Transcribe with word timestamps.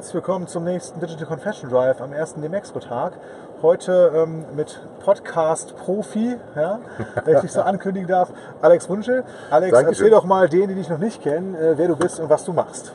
herzlich 0.00 0.14
willkommen 0.14 0.46
zum 0.46 0.64
nächsten 0.64 0.98
Digital 0.98 1.26
Confession 1.26 1.68
Drive 1.68 2.00
am 2.00 2.14
ersten 2.14 2.40
Demexco-Tag. 2.40 3.12
Heute 3.60 4.10
ähm, 4.14 4.46
mit 4.56 4.80
Podcast-Profi, 5.04 6.38
ja, 6.56 6.78
wenn 7.26 7.34
ich 7.34 7.40
dich 7.42 7.52
so 7.52 7.60
ankündigen 7.60 8.08
darf, 8.08 8.32
Alex 8.62 8.88
Wunschel. 8.88 9.24
Alex, 9.50 9.72
Dankeschön. 9.72 10.06
erzähl 10.06 10.10
doch 10.10 10.24
mal 10.24 10.48
denen, 10.48 10.68
die 10.68 10.76
dich 10.76 10.88
noch 10.88 10.96
nicht 10.96 11.22
kennen, 11.22 11.54
äh, 11.54 11.76
wer 11.76 11.88
du 11.88 11.96
bist 11.96 12.18
und 12.18 12.30
was 12.30 12.46
du 12.46 12.54
machst. 12.54 12.94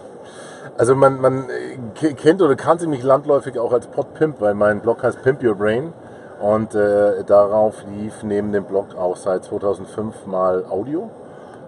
Also 0.79 0.95
man, 0.95 1.21
man 1.21 1.47
äh, 1.47 2.13
kennt 2.15 2.41
oder 2.41 2.55
kannte 2.55 2.87
mich 2.87 3.03
landläufig 3.03 3.59
auch 3.59 3.71
als 3.71 3.85
Podpimp, 3.85 4.41
weil 4.41 4.55
mein 4.55 4.79
Blog 4.79 5.03
heißt 5.03 5.21
Pimp 5.21 5.43
Your 5.43 5.53
Brain. 5.53 5.93
Und 6.41 6.73
äh, 6.73 7.23
darauf 7.23 7.83
lief 7.85 8.23
neben 8.23 8.51
dem 8.51 8.63
Blog 8.63 8.95
auch 8.97 9.15
seit 9.15 9.43
2005 9.43 10.25
mal 10.25 10.65
Audio. 10.67 11.11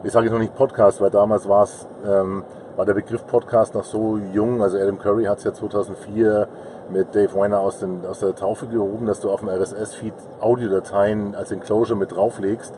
Ich 0.03 0.13
sage 0.13 0.25
jetzt 0.25 0.33
noch 0.33 0.39
nicht 0.39 0.55
Podcast, 0.55 0.99
weil 0.99 1.11
damals 1.11 1.47
war 1.47 1.65
es, 1.65 1.85
ähm, 2.07 2.43
war 2.77 2.85
der 2.85 2.93
Begriff 2.93 3.25
Podcast 3.25 3.73
noch 3.73 3.83
so 3.83 4.17
jung. 4.33 4.61
Also 4.61 4.77
Adam 4.77 4.99
Curry 4.99 5.25
hat 5.25 5.39
es 5.39 5.43
ja 5.43 5.53
2004 5.53 6.47
mit 6.91 7.13
Dave 7.15 7.33
Weiner 7.33 7.59
aus, 7.59 7.79
den, 7.79 8.05
aus 8.05 8.19
der 8.19 8.35
Taufe 8.35 8.67
gehoben, 8.67 9.07
dass 9.07 9.19
du 9.19 9.31
auf 9.31 9.39
dem 9.39 9.49
RSS-Feed 9.49 10.13
Audiodateien 10.39 11.33
als 11.35 11.51
Enclosure 11.51 11.97
mit 11.97 12.15
drauflegst 12.15 12.73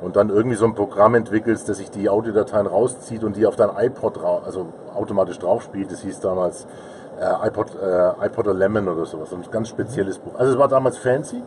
und 0.00 0.14
dann 0.14 0.30
irgendwie 0.30 0.56
so 0.56 0.64
ein 0.64 0.74
Programm 0.74 1.16
entwickelst, 1.16 1.68
das 1.68 1.78
sich 1.78 1.90
die 1.90 2.08
Audiodateien 2.08 2.68
rauszieht 2.68 3.24
und 3.24 3.36
die 3.36 3.44
auf 3.44 3.56
dein 3.56 3.70
iPod 3.76 4.24
also 4.24 4.66
automatisch 4.94 5.40
draufspielt. 5.40 5.90
Das 5.90 6.02
hieß 6.02 6.20
damals 6.20 6.68
äh, 7.20 7.48
iPod, 7.48 7.74
äh, 7.74 8.26
iPod 8.26 8.46
Lemon 8.56 8.88
oder 8.88 9.04
sowas. 9.04 9.32
Ein 9.32 9.42
ganz 9.50 9.68
spezielles 9.68 10.18
Buch. 10.18 10.32
Also 10.38 10.52
es 10.52 10.58
war 10.58 10.68
damals 10.68 10.96
fancy, 10.96 11.42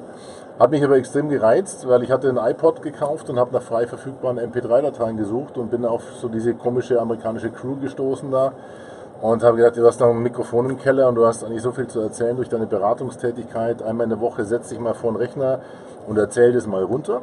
hat 0.60 0.72
mich 0.72 0.84
aber 0.84 0.98
extrem 0.98 1.30
gereizt, 1.30 1.88
weil 1.88 2.04
ich 2.04 2.12
hatte 2.12 2.30
ein 2.30 2.38
iPod 2.38 2.82
gekauft 2.82 3.30
und 3.30 3.40
habe 3.40 3.54
nach 3.54 3.64
frei 3.64 3.88
verfügbaren 3.88 4.40
MP3-Dateien 4.40 5.18
gesucht 5.18 5.58
und 5.58 5.72
bin 5.72 5.86
auf 5.86 6.04
so 6.22 6.28
diese 6.28 6.54
komische 6.54 7.02
amerikanische 7.02 7.50
Crew 7.50 7.76
gestoßen 7.78 8.30
da 8.30 8.54
und 9.22 9.44
habe 9.44 9.58
gedacht, 9.58 9.78
du 9.78 9.86
hast 9.86 10.00
noch 10.00 10.10
ein 10.10 10.22
Mikrofon 10.22 10.70
im 10.70 10.78
Keller 10.78 11.08
und 11.08 11.16
du 11.16 11.26
hast 11.26 11.44
eigentlich 11.44 11.62
so 11.62 11.72
viel 11.72 11.88
zu 11.88 12.02
erzählen 12.02 12.36
durch 12.36 12.50
deine 12.50 12.68
Beratungstätigkeit. 12.68 13.82
Einmal 13.82 14.04
in 14.04 14.12
der 14.12 14.20
Woche 14.20 14.46
setz 14.46 14.70
dich 14.70 14.80
mal 14.80 14.94
vor 14.94 15.12
den 15.12 15.18
Rechner 15.18 15.60
und 16.08 16.18
erzähl 16.18 16.54
das 16.54 16.68
mal 16.68 16.84
runter. 16.84 17.22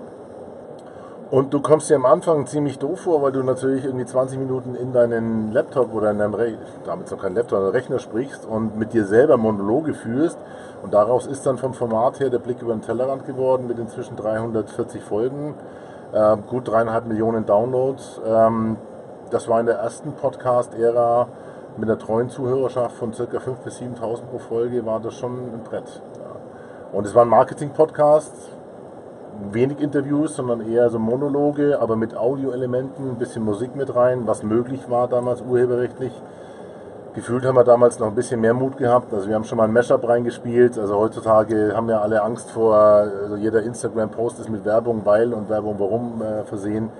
Und 1.31 1.55
du 1.55 1.61
kommst 1.61 1.89
dir 1.89 1.95
am 1.95 2.07
Anfang 2.07 2.45
ziemlich 2.47 2.81
doof 2.81 3.03
vor, 3.03 3.23
weil 3.23 3.31
du 3.31 3.45
natürlich 3.45 3.85
irgendwie 3.85 4.05
20 4.05 4.37
Minuten 4.37 4.75
in 4.75 4.93
deinen 4.93 5.53
Laptop 5.53 5.95
oder 5.95 6.11
in 6.11 6.19
deinem 6.19 6.35
Re 6.35 6.59
damit 6.85 7.09
noch 7.09 7.23
kein 7.23 7.37
Laptop, 7.37 7.59
sondern 7.59 7.73
Rechner 7.73 8.01
sprichst 8.01 8.45
und 8.45 8.77
mit 8.77 8.93
dir 8.93 9.05
selber 9.05 9.37
Monologe 9.37 9.95
führst. 9.95 10.37
Und 10.83 10.93
daraus 10.93 11.27
ist 11.27 11.47
dann 11.47 11.57
vom 11.57 11.73
Format 11.73 12.19
her 12.19 12.31
der 12.31 12.41
Blick 12.41 12.61
über 12.63 12.73
den 12.73 12.83
Tellerrand 12.83 13.27
geworden 13.27 13.69
mit 13.69 13.79
inzwischen 13.79 14.17
340 14.17 15.03
Folgen, 15.05 15.55
äh, 16.13 16.37
gut 16.49 16.67
dreieinhalb 16.67 17.07
Millionen 17.07 17.47
Downloads. 17.47 18.21
Ähm, 18.27 18.77
das 19.31 19.47
war 19.47 19.61
in 19.61 19.67
der 19.67 19.77
ersten 19.77 20.15
Podcast-Ära 20.15 21.29
mit 21.77 21.89
einer 21.89 21.99
treuen 21.99 22.29
Zuhörerschaft 22.29 22.97
von 22.97 23.13
ca. 23.13 23.23
5.000 23.23 23.55
bis 23.63 23.81
7.000 23.81 24.23
pro 24.27 24.39
Folge, 24.39 24.85
war 24.85 24.99
das 24.99 25.15
schon 25.15 25.33
ein 25.33 25.61
Brett. 25.63 26.03
Ja. 26.19 26.99
Und 26.99 27.07
es 27.07 27.15
war 27.15 27.23
ein 27.23 27.29
Marketing-Podcast, 27.29 28.33
wenig 29.53 29.81
Interviews, 29.81 30.37
sondern 30.37 30.61
eher 30.61 30.91
so 30.91 30.99
Monologe, 30.99 31.81
aber 31.81 31.97
mit 31.97 32.17
Audioelementen, 32.17 33.11
ein 33.11 33.19
bisschen 33.19 33.45
Musik 33.45 33.75
mit 33.77 33.95
rein, 33.95 34.27
was 34.27 34.43
möglich 34.43 34.89
war 34.89 35.09
damals 35.09 35.43
urheberrechtlich. 35.43 36.13
Gefühlt 37.15 37.45
haben 37.45 37.57
wir 37.57 37.65
damals 37.65 37.99
noch 37.99 38.07
ein 38.07 38.15
bisschen 38.15 38.41
mehr 38.41 38.55
Mut 38.55 38.77
gehabt. 38.77 39.13
Also 39.13 39.29
wir 39.29 39.35
haben 39.35 39.43
schon 39.43 39.59
mal 39.59 39.65
ein 39.65 39.73
Mashup 39.73 40.09
reingespielt. 40.09 40.79
Also 40.79 40.97
heutzutage 40.97 41.73
haben 41.75 41.89
ja 41.89 42.01
alle 42.01 42.23
Angst 42.23 42.53
vor, 42.53 42.77
also 42.77 43.35
jeder 43.35 43.63
Instagram-Post 43.63 44.39
ist 44.39 44.49
mit 44.49 44.65
Werbung, 44.65 45.03
weil 45.05 45.35
und 45.35 45.49
Werbung 45.49 45.75
warum 45.79 46.23
äh, 46.23 46.45
versehen. 46.45 46.91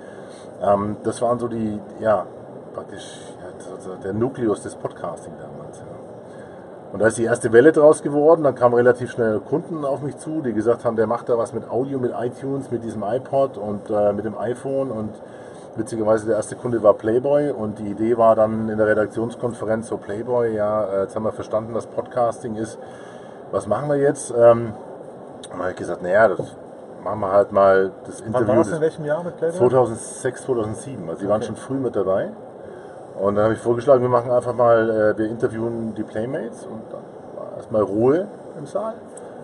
Ähm, 0.61 0.97
das 1.03 1.21
waren 1.21 1.39
so 1.39 1.47
die, 1.47 1.79
ja, 2.01 2.25
praktisch 2.73 3.19
ja, 3.41 3.95
der 4.03 4.13
Nukleus 4.13 4.61
des 4.63 4.75
Podcasting 4.75 5.33
damals. 5.39 5.50
Und 6.93 6.99
da 6.99 7.07
ist 7.07 7.17
die 7.17 7.23
erste 7.23 7.53
Welle 7.53 7.71
draus 7.71 8.01
geworden. 8.03 8.43
Dann 8.43 8.55
kamen 8.55 8.75
relativ 8.75 9.11
schnell 9.11 9.39
Kunden 9.39 9.85
auf 9.85 10.01
mich 10.01 10.17
zu, 10.17 10.41
die 10.41 10.51
gesagt 10.53 10.83
haben, 10.83 10.95
der 10.97 11.07
macht 11.07 11.29
da 11.29 11.37
was 11.37 11.53
mit 11.53 11.69
Audio, 11.69 11.99
mit 11.99 12.11
iTunes, 12.19 12.69
mit 12.69 12.83
diesem 12.83 13.03
iPod 13.03 13.57
und 13.57 13.89
äh, 13.89 14.11
mit 14.11 14.25
dem 14.25 14.37
iPhone. 14.37 14.91
Und 14.91 15.11
witzigerweise 15.77 16.25
der 16.27 16.35
erste 16.35 16.55
Kunde 16.57 16.83
war 16.83 16.93
Playboy. 16.95 17.51
Und 17.51 17.79
die 17.79 17.87
Idee 17.91 18.17
war 18.17 18.35
dann 18.35 18.67
in 18.67 18.77
der 18.77 18.87
Redaktionskonferenz 18.87 19.87
so 19.87 19.97
Playboy, 19.97 20.53
ja, 20.53 20.83
äh, 20.83 21.01
jetzt 21.03 21.15
haben 21.15 21.23
wir 21.23 21.31
verstanden, 21.31 21.73
was 21.73 21.85
Podcasting 21.87 22.55
ist. 22.55 22.77
Was 23.51 23.67
machen 23.67 23.87
wir 23.89 23.97
jetzt? 23.97 24.31
Ähm, 24.37 24.73
und 25.43 25.51
dann 25.51 25.59
habe 25.59 25.71
ich 25.71 25.77
gesagt, 25.77 26.01
naja, 26.01 26.27
das 26.27 26.55
machen 27.03 27.19
wir 27.21 27.31
halt 27.31 27.51
mal 27.53 27.91
das 28.05 28.19
Interview. 28.19 28.47
Wann 28.47 28.57
war 28.57 28.63
das 28.63 28.73
in 28.73 28.81
welchem 28.81 29.05
Jahr 29.05 29.23
mit 29.23 29.37
Playboy? 29.37 29.57
2006, 29.59 30.43
2007. 30.43 31.09
Also 31.09 31.21
die 31.21 31.29
waren 31.29 31.37
Okay. 31.37 31.47
schon 31.47 31.55
früh 31.55 31.75
mit 31.75 31.95
dabei. 31.95 32.31
Und 33.21 33.35
dann 33.35 33.43
habe 33.43 33.53
ich 33.53 33.59
vorgeschlagen, 33.59 34.01
wir 34.01 34.09
machen 34.09 34.31
einfach 34.31 34.55
mal, 34.55 34.89
äh, 34.89 35.17
wir 35.17 35.29
interviewen 35.29 35.93
die 35.95 36.01
Playmates 36.01 36.65
und 36.65 36.81
dann 36.91 37.03
war 37.35 37.55
erstmal 37.55 37.83
Ruhe 37.83 38.27
im 38.57 38.65
Saal. 38.65 38.95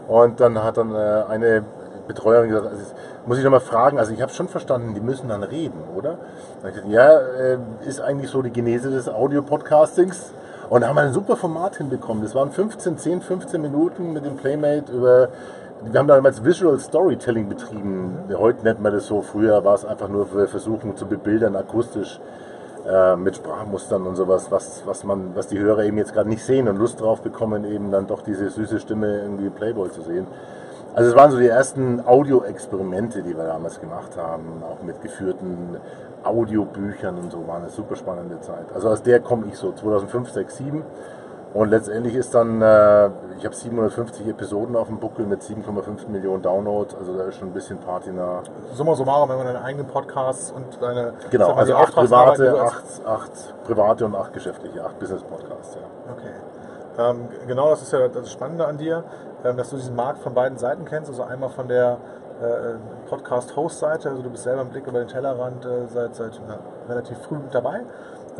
Und 0.08 0.40
dann 0.40 0.64
hat 0.64 0.78
dann 0.78 0.96
äh, 0.96 1.24
eine 1.30 1.64
Betreuerin 2.08 2.50
gesagt, 2.50 2.66
also 2.72 2.84
muss 3.28 3.38
ich 3.38 3.44
nochmal 3.44 3.60
fragen, 3.60 4.00
also 4.00 4.12
ich 4.14 4.22
habe 4.24 4.32
schon 4.32 4.48
verstanden, 4.48 4.96
die 4.96 5.00
müssen 5.00 5.30
dann 5.30 5.44
reden, 5.44 5.84
oder? 5.96 6.18
Dann 6.64 6.72
ich 6.72 6.76
gesagt, 6.78 6.92
ja, 6.92 7.20
äh, 7.20 7.60
ist 7.86 8.02
eigentlich 8.02 8.32
so 8.32 8.42
die 8.42 8.50
Genese 8.50 8.90
des 8.90 9.08
Audio-Podcastings. 9.10 10.34
Und 10.70 10.82
da 10.82 10.88
haben 10.88 10.96
wir 10.96 11.04
ein 11.04 11.14
super 11.14 11.36
Format 11.36 11.76
hinbekommen. 11.76 12.24
Das 12.24 12.34
waren 12.34 12.50
15, 12.50 12.98
10, 12.98 13.22
15 13.22 13.62
Minuten 13.62 14.12
mit 14.12 14.26
dem 14.26 14.38
Playmate 14.38 14.92
über 14.92 15.30
wir 15.84 16.00
haben 16.00 16.08
damals 16.08 16.44
Visual 16.44 16.80
Storytelling 16.80 17.48
betrieben. 17.48 18.18
Heute 18.36 18.64
nennt 18.64 18.82
man 18.82 18.92
das 18.92 19.06
so. 19.06 19.22
Früher 19.22 19.64
war 19.64 19.76
es 19.76 19.86
einfach 19.86 20.08
nur 20.10 20.26
für 20.26 20.48
Versuchen 20.48 20.96
zu 20.96 21.06
bebildern, 21.06 21.56
akustisch 21.56 22.20
äh, 22.88 23.16
mit 23.16 23.36
Sprachmustern 23.36 24.06
und 24.06 24.16
sowas, 24.16 24.48
was, 24.50 24.84
was, 24.86 25.04
man, 25.04 25.36
was 25.36 25.48
die 25.48 25.60
Hörer 25.60 25.84
eben 25.84 25.98
jetzt 25.98 26.14
gerade 26.14 26.30
nicht 26.30 26.44
sehen 26.44 26.68
und 26.68 26.78
Lust 26.78 27.02
drauf 27.02 27.22
bekommen, 27.22 27.66
eben 27.66 27.92
dann 27.92 28.08
doch 28.08 28.22
diese 28.22 28.50
süße 28.50 28.80
Stimme 28.80 29.22
irgendwie 29.22 29.50
Playboy 29.50 29.92
zu 29.92 30.02
sehen. 30.02 30.28
Also 30.96 31.12
es 31.12 31.16
waren 31.16 31.32
so 31.32 31.38
die 31.38 31.48
ersten 31.48 32.02
Audio-Experimente, 32.06 33.22
die 33.22 33.38
wir 33.38 33.44
damals 33.44 33.80
gemacht 33.80 34.18
haben, 34.18 34.64
auch 34.64 34.82
mit 34.84 35.02
geführten 35.02 35.78
Audiobüchern 36.24 37.18
und 37.18 37.32
so, 37.32 37.48
war 37.48 37.58
eine 37.58 37.70
super 37.70 37.96
spannende 37.96 38.40
Zeit. 38.42 38.66
Also 38.74 38.90
aus 38.90 39.04
der 39.04 39.20
komme 39.20 39.46
ich 39.48 39.58
so 39.58 39.72
2005, 39.74 40.32
6, 40.32 40.58
7 40.58 40.84
und 41.54 41.70
letztendlich 41.70 42.16
ist 42.16 42.36
dann, 42.36 42.62
äh, 42.62 43.10
ich 43.38 43.46
habe 43.46 43.56
750 43.56 44.28
Episoden 44.28 44.76
auf 44.76 44.88
dem 44.88 45.00
Buckel 45.00 45.26
mit 45.26 45.42
7,5 45.42 46.08
Millionen 46.10 46.42
Downloads, 46.42 46.96
also 46.96 47.18
da 47.18 47.24
ist 47.26 47.36
schon 47.36 47.50
ein 47.50 47.54
bisschen 47.54 47.78
Party 47.80 48.12
nah. 48.12 48.44
Summa 48.74 48.96
summarum, 48.96 49.30
wenn 49.30 49.38
man 49.38 49.48
deine 49.48 49.64
eigenen 49.64 49.88
Podcasts 49.88 50.52
und 50.52 50.66
deine 50.82 51.14
Genau, 51.32 51.50
mal, 51.50 51.60
also 51.60 51.76
acht 51.76 51.94
private, 51.94 52.62
acht, 52.62 52.84
acht 53.06 53.64
private 53.66 54.06
und 54.06 54.16
acht 54.16 54.34
geschäftliche, 54.34 54.84
acht 54.84 55.00
Business-Podcasts, 55.00 55.76
ja. 55.76 56.14
Okay. 56.14 56.32
Ähm, 57.00 57.30
genau 57.48 57.70
das 57.70 57.84
ist 57.84 57.94
ja 57.94 58.08
das 58.08 58.32
Spannende 58.32 58.66
an 58.66 58.78
dir, 58.78 59.04
ähm, 59.46 59.56
dass 59.58 59.70
du 59.70 59.76
diesen 59.76 59.96
Markt 59.96 60.20
von 60.20 60.34
beiden 60.34 60.58
Seiten 60.58 60.86
kennst. 60.86 61.10
Also 61.10 61.24
einmal 61.24 61.50
von 61.50 61.68
der 61.68 61.98
äh, 62.42 63.10
Podcast-Host-Seite, 63.10 64.10
also 64.10 64.22
du 64.22 64.30
bist 64.30 64.44
selber 64.44 64.62
im 64.62 64.70
Blick 64.70 64.88
über 64.88 65.00
den 65.00 65.08
Tellerrand 65.08 65.66
äh, 65.66 65.88
seit, 65.88 66.16
seit 66.16 66.36
ja, 66.36 66.60
relativ 66.90 67.18
früh 67.20 67.36
mit 67.36 67.54
dabei 67.54 67.82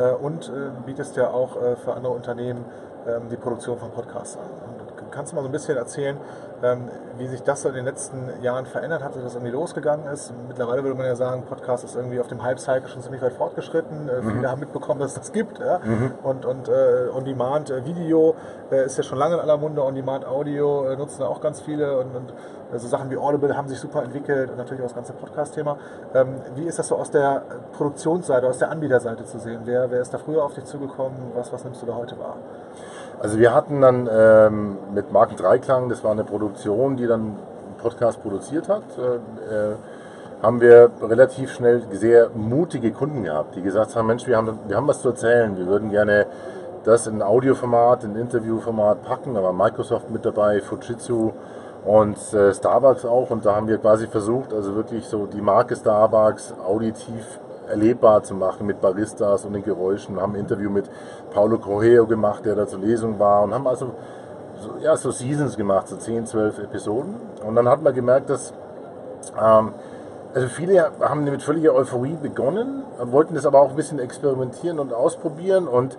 und 0.04 0.48
äh, 0.48 0.70
bietest 0.86 1.16
ja 1.16 1.30
auch 1.30 1.56
äh, 1.56 1.76
für 1.76 1.94
andere 1.94 2.12
Unternehmen 2.12 2.64
ähm, 3.06 3.28
die 3.30 3.36
Produktion 3.36 3.78
von 3.78 3.90
Podcasts 3.90 4.36
an. 4.36 4.77
Kannst 5.18 5.32
du 5.32 5.36
mal 5.36 5.42
so 5.42 5.48
ein 5.48 5.52
bisschen 5.52 5.76
erzählen, 5.76 6.16
ähm, 6.62 6.90
wie 7.16 7.26
sich 7.26 7.42
das 7.42 7.62
so 7.62 7.68
in 7.70 7.74
den 7.74 7.84
letzten 7.84 8.40
Jahren 8.40 8.66
verändert 8.66 9.02
hat, 9.02 9.16
dass 9.16 9.24
das 9.24 9.34
irgendwie 9.34 9.50
losgegangen 9.50 10.06
ist? 10.06 10.32
Mittlerweile 10.46 10.84
würde 10.84 10.96
man 10.96 11.06
ja 11.06 11.16
sagen, 11.16 11.42
Podcast 11.42 11.82
ist 11.82 11.96
irgendwie 11.96 12.20
auf 12.20 12.28
dem 12.28 12.40
Hype-Cycle 12.40 12.88
schon 12.88 13.02
ziemlich 13.02 13.20
weit 13.20 13.32
fortgeschritten. 13.32 14.08
Äh, 14.08 14.22
Viele 14.22 14.48
haben 14.48 14.60
mitbekommen, 14.60 15.00
dass 15.00 15.14
es 15.14 15.18
das 15.18 15.32
gibt. 15.32 15.58
Ja? 15.58 15.80
Und, 16.22 16.44
und 16.44 16.68
äh, 16.68 17.08
On-Demand-Video 17.12 18.36
äh, 18.70 18.84
ist 18.84 18.96
ja 18.96 19.02
schon 19.02 19.18
lange 19.18 19.34
in 19.34 19.40
aller 19.40 19.56
Munde. 19.56 19.82
On-Demand-Audio 19.82 20.90
äh, 20.90 20.96
nutzen 20.96 21.24
auch 21.24 21.40
ganz 21.40 21.62
viele. 21.62 21.98
Und, 21.98 22.14
und 22.14 22.32
äh, 22.72 22.78
so 22.78 22.86
Sachen 22.86 23.10
wie 23.10 23.16
Audible 23.16 23.56
haben 23.56 23.66
sich 23.66 23.80
super 23.80 24.04
entwickelt 24.04 24.50
und 24.50 24.56
natürlich 24.56 24.82
auch 24.82 24.86
das 24.86 24.94
ganze 24.94 25.14
Podcast-Thema. 25.14 25.78
Ähm, 26.14 26.36
wie 26.54 26.62
ist 26.62 26.78
das 26.78 26.86
so 26.86 26.94
aus 26.94 27.10
der 27.10 27.42
Produktionsseite, 27.72 28.46
aus 28.46 28.58
der 28.58 28.70
Anbieterseite 28.70 29.24
zu 29.24 29.40
sehen? 29.40 29.62
Wer, 29.64 29.90
wer 29.90 30.00
ist 30.00 30.14
da 30.14 30.18
früher 30.18 30.44
auf 30.44 30.54
dich 30.54 30.64
zugekommen? 30.64 31.32
Was, 31.34 31.52
was 31.52 31.64
nimmst 31.64 31.82
du 31.82 31.86
da 31.86 31.96
heute 31.96 32.16
wahr? 32.20 32.36
Also 33.20 33.38
wir 33.38 33.52
hatten 33.52 33.80
dann 33.80 34.08
ähm, 34.10 34.78
mit 34.94 35.12
Marken 35.12 35.36
Dreiklang, 35.36 35.88
das 35.88 36.04
war 36.04 36.12
eine 36.12 36.22
Produktion, 36.22 36.96
die 36.96 37.06
dann 37.06 37.20
einen 37.20 37.36
Podcast 37.82 38.22
produziert 38.22 38.68
hat, 38.68 38.84
äh, 38.96 39.16
äh, 39.72 39.74
haben 40.40 40.60
wir 40.60 40.90
relativ 41.02 41.52
schnell 41.52 41.82
sehr 41.90 42.30
mutige 42.30 42.92
Kunden 42.92 43.24
gehabt, 43.24 43.56
die 43.56 43.62
gesagt 43.62 43.96
haben, 43.96 44.06
Mensch, 44.06 44.24
wir 44.28 44.36
haben, 44.36 44.56
wir 44.68 44.76
haben 44.76 44.86
was 44.86 45.02
zu 45.02 45.08
erzählen, 45.08 45.56
wir 45.56 45.66
würden 45.66 45.90
gerne 45.90 46.26
das 46.84 47.08
in 47.08 47.20
Audioformat, 47.20 48.04
in 48.04 48.14
Interviewformat 48.14 49.02
packen, 49.02 49.34
da 49.34 49.42
war 49.42 49.52
Microsoft 49.52 50.10
mit 50.10 50.24
dabei, 50.24 50.60
Fujitsu 50.60 51.32
und 51.84 52.16
äh, 52.32 52.54
Starbucks 52.54 53.04
auch 53.04 53.30
und 53.30 53.44
da 53.44 53.56
haben 53.56 53.66
wir 53.66 53.78
quasi 53.78 54.06
versucht, 54.06 54.52
also 54.52 54.76
wirklich 54.76 55.04
so 55.06 55.26
die 55.26 55.40
Marke 55.40 55.74
Starbucks 55.74 56.54
auditiv 56.64 57.40
erlebbar 57.68 58.22
zu 58.22 58.34
machen 58.34 58.66
mit 58.66 58.80
Baristas 58.80 59.44
und 59.44 59.52
den 59.52 59.64
Geräuschen. 59.64 60.16
Wir 60.16 60.22
haben 60.22 60.34
ein 60.34 60.40
Interview 60.40 60.70
mit 60.70 60.90
Paulo 61.32 61.58
Correo 61.58 62.06
gemacht, 62.06 62.44
der 62.44 62.54
da 62.54 62.66
zur 62.66 62.80
Lesung 62.80 63.18
war 63.18 63.42
und 63.42 63.54
haben 63.54 63.66
also 63.66 63.92
so, 64.60 64.70
ja, 64.82 64.96
so 64.96 65.10
Seasons 65.10 65.56
gemacht, 65.56 65.88
so 65.88 65.96
10, 65.96 66.26
12 66.26 66.58
Episoden. 66.60 67.14
Und 67.46 67.54
dann 67.54 67.68
hat 67.68 67.82
man 67.82 67.94
gemerkt, 67.94 68.30
dass 68.30 68.52
ähm, 69.40 69.72
also 70.34 70.48
viele 70.48 70.90
haben 71.00 71.24
mit 71.24 71.42
völliger 71.42 71.74
Euphorie 71.74 72.16
begonnen, 72.20 72.82
wollten 73.00 73.34
das 73.34 73.46
aber 73.46 73.60
auch 73.60 73.70
ein 73.70 73.76
bisschen 73.76 73.98
experimentieren 73.98 74.78
und 74.78 74.92
ausprobieren 74.92 75.66
und 75.66 75.96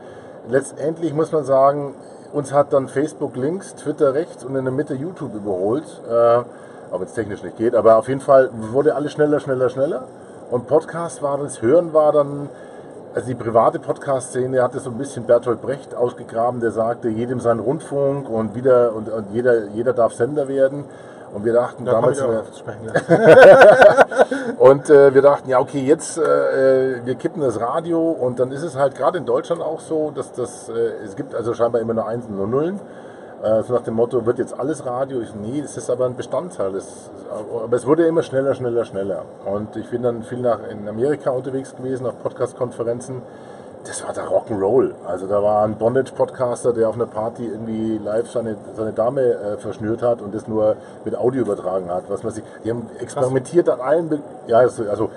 letztendlich 0.49 1.13
muss 1.13 1.31
man 1.31 1.43
sagen, 1.43 1.95
uns 2.31 2.53
hat 2.53 2.73
dann 2.73 2.87
Facebook 2.87 3.35
links, 3.35 3.75
Twitter 3.75 4.13
rechts 4.13 4.43
und 4.43 4.55
in 4.55 4.65
der 4.65 4.73
Mitte 4.73 4.93
YouTube 4.93 5.33
überholt. 5.33 5.83
Äh, 6.07 6.43
auch 6.91 6.99
wenn 6.99 7.07
es 7.07 7.13
technisch 7.13 7.43
nicht 7.43 7.57
geht, 7.57 7.75
aber 7.75 7.97
auf 7.97 8.07
jeden 8.07 8.21
Fall 8.21 8.49
wurde 8.51 8.95
alles 8.95 9.11
schneller, 9.11 9.39
schneller, 9.39 9.69
schneller. 9.69 10.03
Und 10.49 10.67
Podcast 10.67 11.21
war 11.21 11.37
das, 11.37 11.61
Hören 11.61 11.93
war 11.93 12.11
dann, 12.11 12.49
also 13.13 13.27
die 13.27 13.35
private 13.35 13.79
Podcast-Szene 13.79 14.63
hatte 14.63 14.79
so 14.79 14.89
ein 14.89 14.97
bisschen 14.97 15.25
Bertolt 15.25 15.61
Brecht 15.61 15.93
ausgegraben, 15.93 16.59
der 16.59 16.71
sagte, 16.71 17.09
jedem 17.09 17.39
sein 17.39 17.59
Rundfunk 17.59 18.27
und 18.29 18.55
wieder 18.55 18.95
und, 18.95 19.09
und 19.09 19.31
jeder, 19.31 19.67
jeder 19.67 19.93
darf 19.93 20.13
Sender 20.13 20.47
werden. 20.47 20.85
Und 21.31 21.45
wir 21.45 21.53
dachten 21.53 21.85
Da 21.85 21.91
damals, 21.91 22.19
äh, 22.19 22.25
und 24.57 24.89
äh, 24.89 25.13
wir 25.13 25.21
dachten, 25.21 25.47
ja, 25.47 25.59
okay, 25.59 25.81
jetzt, 25.81 26.17
äh, 26.17 27.05
wir 27.05 27.13
kippen 27.13 27.43
das 27.43 27.59
Radio 27.59 28.09
und 28.09 28.39
dann 28.39 28.51
ist 28.51 28.63
es 28.63 28.75
halt 28.75 28.95
gerade 28.95 29.19
in 29.19 29.27
Deutschland 29.27 29.61
auch 29.61 29.79
so, 29.79 30.09
dass 30.09 30.33
das, 30.33 30.69
äh, 30.69 31.03
es 31.05 31.15
gibt 31.15 31.35
also 31.35 31.53
scheinbar 31.53 31.81
immer 31.81 31.93
nur 31.93 32.07
Einsen 32.07 32.39
und 32.39 32.49
Nullen. 32.49 32.79
Äh, 33.41 33.63
so 33.63 33.73
nach 33.73 33.83
dem 33.83 33.93
Motto, 33.93 34.25
wird 34.25 34.37
jetzt 34.37 34.59
alles 34.59 34.85
Radio? 34.85 35.21
Ich, 35.21 35.33
nee, 35.33 35.61
das 35.61 35.77
ist 35.77 35.89
aber 35.89 36.05
ein 36.05 36.15
Bestandteil. 36.15 36.73
Das, 36.73 37.09
aber 37.31 37.75
es 37.75 37.85
wurde 37.85 38.05
immer 38.05 38.21
schneller, 38.21 38.53
schneller, 38.53 38.83
schneller. 38.83 39.23
Und 39.45 39.75
ich 39.77 39.89
bin 39.89 40.03
dann 40.03 40.23
viel 40.23 40.39
nach, 40.39 40.59
in 40.69 40.87
Amerika 40.87 41.29
unterwegs 41.31 41.75
gewesen, 41.75 42.05
auf 42.05 42.21
Podcast-Konferenzen. 42.21 43.21
Das 43.85 44.05
war 44.05 44.13
der 44.13 44.25
Rock'n'Roll. 44.25 44.91
Also 45.07 45.25
da 45.25 45.41
war 45.41 45.63
ein 45.63 45.77
Bondage-Podcaster, 45.77 46.73
der 46.73 46.89
auf 46.89 46.95
einer 46.95 47.05
Party 47.05 47.45
irgendwie 47.45 47.97
live 47.97 48.29
seine, 48.29 48.57
seine 48.75 48.91
Dame 48.91 49.21
äh, 49.21 49.57
verschnürt 49.57 50.01
hat 50.01 50.21
und 50.21 50.35
das 50.35 50.49
nur 50.49 50.75
mit 51.05 51.15
Audio 51.15 51.43
übertragen 51.43 51.89
hat. 51.89 52.09
Was 52.09 52.23
man 52.23 52.33
sich, 52.33 52.43
die 52.65 52.71
haben 52.71 52.89
experimentiert 52.99 53.69
an 53.69 53.79
allen, 53.79 54.09
Be 54.09 54.19
ja, 54.47 54.57
also, 54.57 54.83
also 54.89 55.09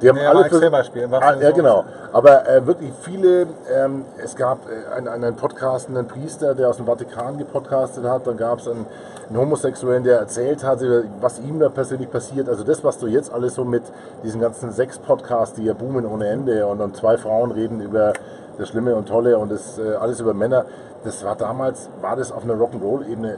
die 0.00 0.08
haben 0.08 0.16
Nee, 0.16 0.26
alle 0.26 0.40
vers- 0.40 0.52
Extrembeispiel, 0.52 1.02
im 1.02 1.14
Ah, 1.14 1.34
ja, 1.34 1.50
genau. 1.50 1.84
Aber 2.12 2.48
äh, 2.48 2.66
wirklich 2.66 2.92
viele, 3.02 3.46
ähm, 3.74 4.04
es 4.22 4.34
gab 4.36 4.58
äh, 4.68 4.94
einen, 4.94 5.08
einen 5.08 5.36
podcastenden 5.36 6.06
Priester, 6.06 6.54
der 6.54 6.68
aus 6.68 6.76
dem 6.78 6.86
Vatikan 6.86 7.38
gepodcastet 7.38 8.04
hat, 8.04 8.26
dann 8.26 8.36
gab 8.36 8.58
es 8.60 8.68
einen, 8.68 8.86
einen 9.28 9.38
Homosexuellen, 9.38 10.02
der 10.04 10.18
erzählt 10.18 10.64
hat, 10.64 10.80
was 11.20 11.38
ihm 11.40 11.60
da 11.60 11.68
persönlich 11.68 12.10
passiert. 12.10 12.48
Also 12.48 12.64
das, 12.64 12.82
was 12.82 12.98
du 12.98 13.06
jetzt 13.06 13.32
alles 13.32 13.54
so 13.54 13.64
mit 13.64 13.82
diesen 14.24 14.40
ganzen 14.40 14.72
Sex-Podcasts, 14.72 15.54
die 15.56 15.64
ja 15.64 15.72
boomen 15.74 16.04
ohne 16.06 16.28
Ende 16.28 16.66
und, 16.66 16.80
und 16.80 16.96
zwei 16.96 17.16
Frauen 17.16 17.50
reden 17.52 17.80
über 17.80 18.12
das 18.58 18.68
Schlimme 18.68 18.94
und 18.96 19.08
Tolle 19.08 19.38
und 19.38 19.50
das 19.52 19.78
äh, 19.78 19.94
alles 19.94 20.20
über 20.20 20.34
Männer, 20.34 20.64
das 21.04 21.24
war 21.24 21.36
damals, 21.36 21.88
war 22.00 22.16
das 22.16 22.30
auf 22.32 22.42
einer 22.44 22.54
Rock'n'Roll-Ebene 22.54 23.36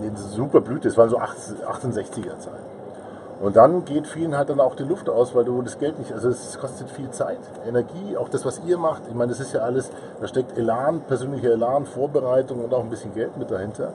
eine 0.00 0.16
super 0.16 0.60
Blüte. 0.60 0.88
Das 0.88 0.96
waren 0.96 1.08
so 1.08 1.18
68er 1.18 2.38
Zeiten. 2.38 2.77
Und 3.40 3.54
dann 3.54 3.84
geht 3.84 4.06
vielen 4.06 4.36
halt 4.36 4.50
dann 4.50 4.58
auch 4.58 4.74
die 4.74 4.82
Luft 4.82 5.08
aus, 5.08 5.34
weil 5.34 5.44
du 5.44 5.62
das 5.62 5.78
Geld 5.78 5.98
nicht, 5.98 6.12
also 6.12 6.28
es 6.28 6.58
kostet 6.58 6.90
viel 6.90 7.10
Zeit, 7.10 7.38
Energie, 7.66 8.16
auch 8.16 8.28
das, 8.28 8.44
was 8.44 8.60
ihr 8.66 8.78
macht. 8.78 9.02
Ich 9.08 9.14
meine, 9.14 9.30
das 9.30 9.38
ist 9.38 9.52
ja 9.52 9.60
alles, 9.60 9.90
da 10.20 10.26
steckt 10.26 10.58
Elan, 10.58 11.02
persönlicher 11.02 11.52
Elan, 11.52 11.86
Vorbereitung 11.86 12.64
und 12.64 12.74
auch 12.74 12.82
ein 12.82 12.90
bisschen 12.90 13.14
Geld 13.14 13.36
mit 13.36 13.50
dahinter. 13.50 13.92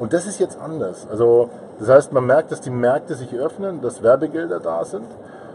Und 0.00 0.12
das 0.12 0.26
ist 0.26 0.40
jetzt 0.40 0.60
anders. 0.60 1.06
Also 1.08 1.48
das 1.78 1.88
heißt, 1.88 2.12
man 2.12 2.26
merkt, 2.26 2.50
dass 2.50 2.60
die 2.60 2.70
Märkte 2.70 3.14
sich 3.14 3.32
öffnen, 3.34 3.80
dass 3.82 4.02
Werbegelder 4.02 4.58
da 4.58 4.84
sind. 4.84 5.06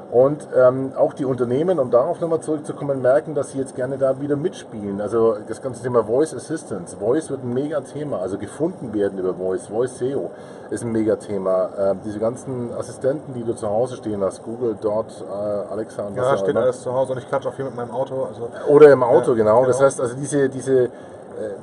Und 0.10 0.48
ähm, 0.56 0.94
auch 0.98 1.12
die 1.14 1.26
Unternehmen, 1.26 1.80
um 1.80 1.92
darauf 1.92 2.22
nochmal 2.22 2.40
zurückzukommen, 2.40 3.02
merken, 3.02 3.36
dass 3.36 3.52
sie 3.52 3.58
jetzt 3.58 3.76
gerne 3.76 3.98
da 3.98 4.22
wieder 4.22 4.38
mitspielen. 4.38 5.02
Also 5.02 5.36
das 5.50 5.62
ganze 5.62 5.84
Thema 5.84 6.06
Voice 6.06 6.34
Assistance. 6.34 6.96
Voice 6.96 7.30
wird 7.30 7.44
ein 7.44 7.54
Mega-Thema. 7.54 8.20
Also 8.20 8.38
gefunden 8.38 8.94
werden 8.94 9.20
über 9.20 9.34
Voice. 9.34 9.68
Voice 9.68 9.98
SEO 9.98 10.32
ist 10.70 10.86
ein 10.86 10.94
Mega-Thema. 10.94 11.70
Ähm, 11.78 12.00
diese 12.06 12.20
ganzen 12.20 12.72
Assistenten, 12.74 13.34
die 13.34 13.44
du 13.44 13.54
zu 13.54 13.68
Hause 13.70 13.98
stehen 13.98 14.24
hast, 14.24 14.44
Google, 14.44 14.78
Dot, 14.80 15.08
äh, 15.30 15.34
Alexa 15.74 16.04
und 16.08 16.16
was 16.16 16.26
Ja, 16.26 16.38
steht 16.38 16.50
immer. 16.52 16.62
alles 16.62 16.82
zu 16.82 16.94
Hause 16.94 17.12
und 17.12 17.18
ich 17.18 17.28
klatsche 17.28 17.50
auch 17.50 17.54
viel 17.54 17.66
mit 17.66 17.76
meinem 17.76 17.92
Auto. 17.92 18.24
Also, 18.24 18.48
Oder 18.70 18.92
im 18.94 19.04
Auto, 19.04 19.32
Ja, 19.32 19.38
genau. 19.38 19.66
Das 19.66 19.76
genau. 19.78 19.88
heißt, 19.88 20.00
also 20.00 20.16
diese, 20.16 20.48
diese, 20.48 20.84
äh, 20.86 20.90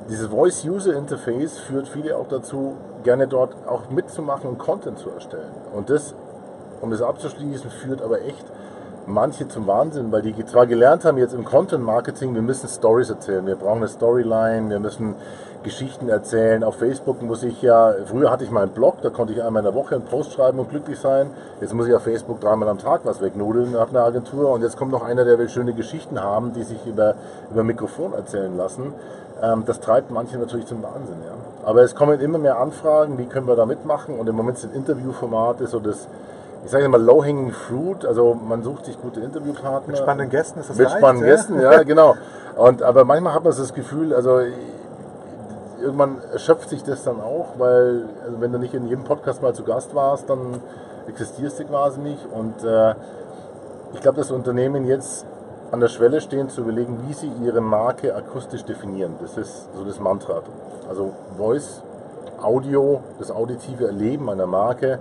dieses 0.07 0.27
Voice-User-Interface 0.27 1.57
führt 1.59 1.87
viele 1.87 2.15
auch 2.15 2.27
dazu, 2.27 2.75
gerne 3.03 3.27
dort 3.27 3.55
auch 3.67 3.89
mitzumachen 3.89 4.49
und 4.51 4.59
Content 4.59 4.99
zu 4.99 5.09
erstellen. 5.09 5.49
Und 5.73 5.89
das, 5.89 6.13
um 6.81 6.91
das 6.91 7.01
abzuschließen, 7.01 7.69
führt 7.69 8.01
aber 8.01 8.21
echt 8.21 8.45
manche 9.07 9.47
zum 9.47 9.67
Wahnsinn, 9.67 10.11
weil 10.11 10.21
die 10.21 10.45
zwar 10.45 10.65
gelernt 10.65 11.05
haben 11.05 11.17
jetzt 11.17 11.33
im 11.33 11.45
Content-Marketing, 11.45 12.33
wir 12.33 12.41
müssen 12.41 12.67
Stories 12.67 13.09
erzählen, 13.09 13.45
wir 13.45 13.55
brauchen 13.55 13.77
eine 13.77 13.87
Storyline, 13.87 14.69
wir 14.69 14.79
müssen 14.79 15.15
Geschichten 15.65 16.09
erzählen. 16.09 16.63
Auf 16.63 16.75
Facebook 16.75 17.21
muss 17.23 17.43
ich 17.43 17.61
ja, 17.61 17.93
früher 18.05 18.31
hatte 18.31 18.43
ich 18.43 18.51
mal 18.51 18.61
einen 18.61 18.71
Blog, 18.71 19.01
da 19.01 19.09
konnte 19.09 19.33
ich 19.33 19.43
einmal 19.43 19.61
in 19.61 19.65
der 19.65 19.73
Woche 19.73 19.95
einen 19.95 20.05
Post 20.05 20.33
schreiben 20.33 20.59
und 20.59 20.69
glücklich 20.69 20.99
sein. 20.99 21.31
Jetzt 21.59 21.73
muss 21.73 21.87
ich 21.87 21.93
auf 21.93 22.03
Facebook 22.03 22.39
dreimal 22.39 22.69
am 22.69 22.77
Tag 22.77 23.01
was 23.03 23.19
wegnudeln 23.19 23.71
nach 23.71 23.89
einer 23.89 24.03
Agentur 24.03 24.51
und 24.51 24.61
jetzt 24.61 24.77
kommt 24.77 24.91
noch 24.91 25.03
einer, 25.03 25.25
der 25.25 25.39
will 25.39 25.49
schöne 25.49 25.73
Geschichten 25.73 26.21
haben, 26.21 26.53
die 26.53 26.63
sich 26.63 26.85
über, 26.85 27.15
über 27.51 27.63
Mikrofon 27.63 28.13
erzählen 28.13 28.55
lassen. 28.55 28.93
Ähm, 29.41 29.63
das 29.65 29.79
treibt 29.79 30.11
manche 30.11 30.37
natürlich 30.37 30.67
zum 30.67 30.83
Wahnsinn. 30.83 31.17
Ja. 31.25 31.67
Aber 31.67 31.81
es 31.81 31.95
kommen 31.95 32.19
immer 32.19 32.37
mehr 32.37 32.59
Anfragen, 32.59 33.17
wie 33.17 33.25
können 33.25 33.47
wir 33.47 33.55
da 33.55 33.65
mitmachen 33.65 34.17
und 34.19 34.29
im 34.29 34.35
Moment 34.35 34.59
sind 34.59 34.73
Interviewformate 34.75 35.65
so 35.65 35.79
das, 35.79 36.07
ich 36.65 36.71
sage 36.71 36.85
immer 36.85 36.97
low-hanging 36.97 37.51
fruit, 37.51 38.05
also 38.05 38.33
man 38.33 38.63
sucht 38.63 38.85
sich 38.85 38.99
gute 38.99 39.19
Interviewpartner. 39.19 39.87
mit 39.87 39.97
spannenden 39.97 40.31
Gästen 40.31 40.59
ist 40.59 40.71
das 40.71 40.77
Mit 40.77 40.87
leicht, 40.87 40.97
spannenden 40.97 41.29
ja? 41.29 41.35
Gästen, 41.35 41.61
ja, 41.61 41.83
genau. 41.83 42.15
Und, 42.57 42.81
aber 42.81 43.05
manchmal 43.05 43.33
hat 43.33 43.43
man 43.43 43.55
das 43.55 43.73
Gefühl, 43.73 44.13
also 44.13 44.39
irgendwann 45.79 46.17
erschöpft 46.33 46.69
sich 46.69 46.83
das 46.83 47.03
dann 47.03 47.21
auch, 47.21 47.59
weil 47.59 48.05
also 48.25 48.41
wenn 48.41 48.51
du 48.51 48.57
nicht 48.57 48.73
in 48.73 48.87
jedem 48.87 49.03
Podcast 49.03 49.43
mal 49.43 49.53
zu 49.53 49.63
Gast 49.63 49.93
warst, 49.93 50.27
dann 50.27 50.61
existierst 51.07 51.59
du 51.59 51.65
quasi 51.65 51.99
nicht. 51.99 52.25
Und 52.31 52.63
äh, 52.63 52.95
ich 53.93 54.01
glaube, 54.01 54.17
dass 54.17 54.31
Unternehmen 54.31 54.85
jetzt 54.85 55.25
an 55.71 55.79
der 55.79 55.89
Schwelle 55.89 56.19
stehen, 56.19 56.49
zu 56.49 56.61
überlegen, 56.61 56.99
wie 57.07 57.13
sie 57.13 57.31
ihre 57.43 57.61
Marke 57.61 58.15
akustisch 58.15 58.63
definieren. 58.63 59.15
Das 59.21 59.37
ist 59.37 59.69
so 59.75 59.83
das 59.83 59.99
Mantra. 59.99 60.41
Also 60.89 61.13
Voice, 61.37 61.83
Audio, 62.41 63.01
das 63.19 63.29
auditive 63.29 63.85
Erleben 63.85 64.29
einer 64.29 64.47
Marke 64.47 64.99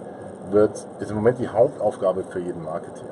wird, 0.50 0.86
ist 1.00 1.10
im 1.10 1.16
Moment 1.16 1.38
die 1.38 1.48
Hauptaufgabe 1.48 2.24
für 2.24 2.40
jeden 2.40 2.62
Marketer. 2.62 3.06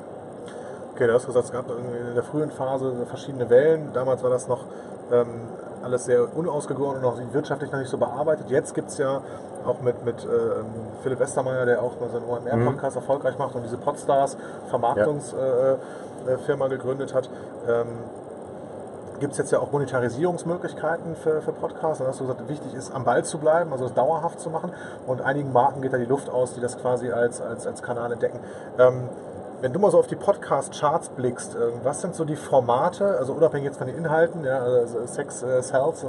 Okay, 0.93 1.07
du 1.07 1.13
hast 1.13 1.25
gesagt, 1.25 1.45
es 1.45 1.51
gab 1.51 1.65
in 1.69 2.13
der 2.13 2.23
frühen 2.23 2.51
Phase 2.51 2.93
verschiedene 3.07 3.49
Wellen. 3.49 3.91
Damals 3.93 4.21
war 4.23 4.29
das 4.29 4.47
noch 4.47 4.65
ähm, 5.11 5.27
alles 5.83 6.05
sehr 6.05 6.35
unausgegoren 6.35 6.97
und 6.97 7.05
auch 7.05 7.17
wirtschaftlich 7.33 7.71
noch 7.71 7.79
nicht 7.79 7.89
so 7.89 7.97
bearbeitet. 7.97 8.49
Jetzt 8.49 8.73
gibt 8.73 8.89
es 8.89 8.97
ja 8.97 9.21
auch 9.65 9.81
mit, 9.81 10.05
mit 10.05 10.23
ähm, 10.23 10.65
Philipp 11.01 11.19
Westermeier, 11.19 11.65
der 11.65 11.81
auch 11.81 11.99
mal 11.99 12.09
seinen 12.09 12.25
OMR-Podcast 12.25 12.95
erfolgreich 12.95 13.37
macht 13.37 13.55
und 13.55 13.63
diese 13.63 13.77
Podstars 13.77 14.37
Vermarktungsfirma 14.69 15.77
äh, 16.27 16.37
Firma 16.45 16.67
gegründet 16.67 17.13
hat. 17.13 17.29
Ähm, 17.67 17.87
gibt 19.23 19.31
es 19.31 19.37
jetzt 19.37 19.53
ja 19.53 19.59
auch 19.59 19.71
Monetarisierungsmöglichkeiten 19.71 21.15
für, 21.15 21.41
für 21.41 21.53
Podcasts. 21.53 21.99
Dann 21.99 22.09
hast 22.09 22.19
du 22.19 22.25
gesagt, 22.25 22.45
wichtig 22.49 22.73
ist, 22.73 22.93
am 22.93 23.05
Ball 23.05 23.23
zu 23.23 23.37
bleiben, 23.37 23.71
also 23.71 23.85
es 23.85 23.93
dauerhaft 23.93 24.41
zu 24.41 24.49
machen. 24.49 24.73
Und 25.07 25.21
einigen 25.21 25.53
Marken 25.53 25.81
geht 25.81 25.93
da 25.93 25.97
die 25.97 26.03
Luft 26.03 26.29
aus, 26.29 26.55
die 26.55 26.59
das 26.59 26.77
quasi 26.77 27.09
als, 27.09 27.39
als, 27.39 27.65
als 27.65 27.81
Kanal 27.81 28.11
entdecken. 28.11 28.39
Ähm, 28.77 29.07
wenn 29.63 29.71
du 29.71 29.79
mal 29.79 29.91
so 29.91 29.97
auf 29.97 30.07
die 30.07 30.17
Podcast-Charts 30.17 31.09
blickst, 31.15 31.55
äh, 31.55 31.59
was 31.83 32.01
sind 32.01 32.15
so 32.15 32.25
die 32.25 32.35
Formate, 32.35 33.17
also 33.17 33.31
unabhängig 33.31 33.67
jetzt 33.67 33.77
von 33.77 33.87
den 33.87 33.95
Inhalten, 33.95 34.43
ja, 34.43 34.59
also 34.59 35.05
Sex 35.05 35.41
äh, 35.41 35.61
Sells, 35.61 36.03
äh, 36.03 36.07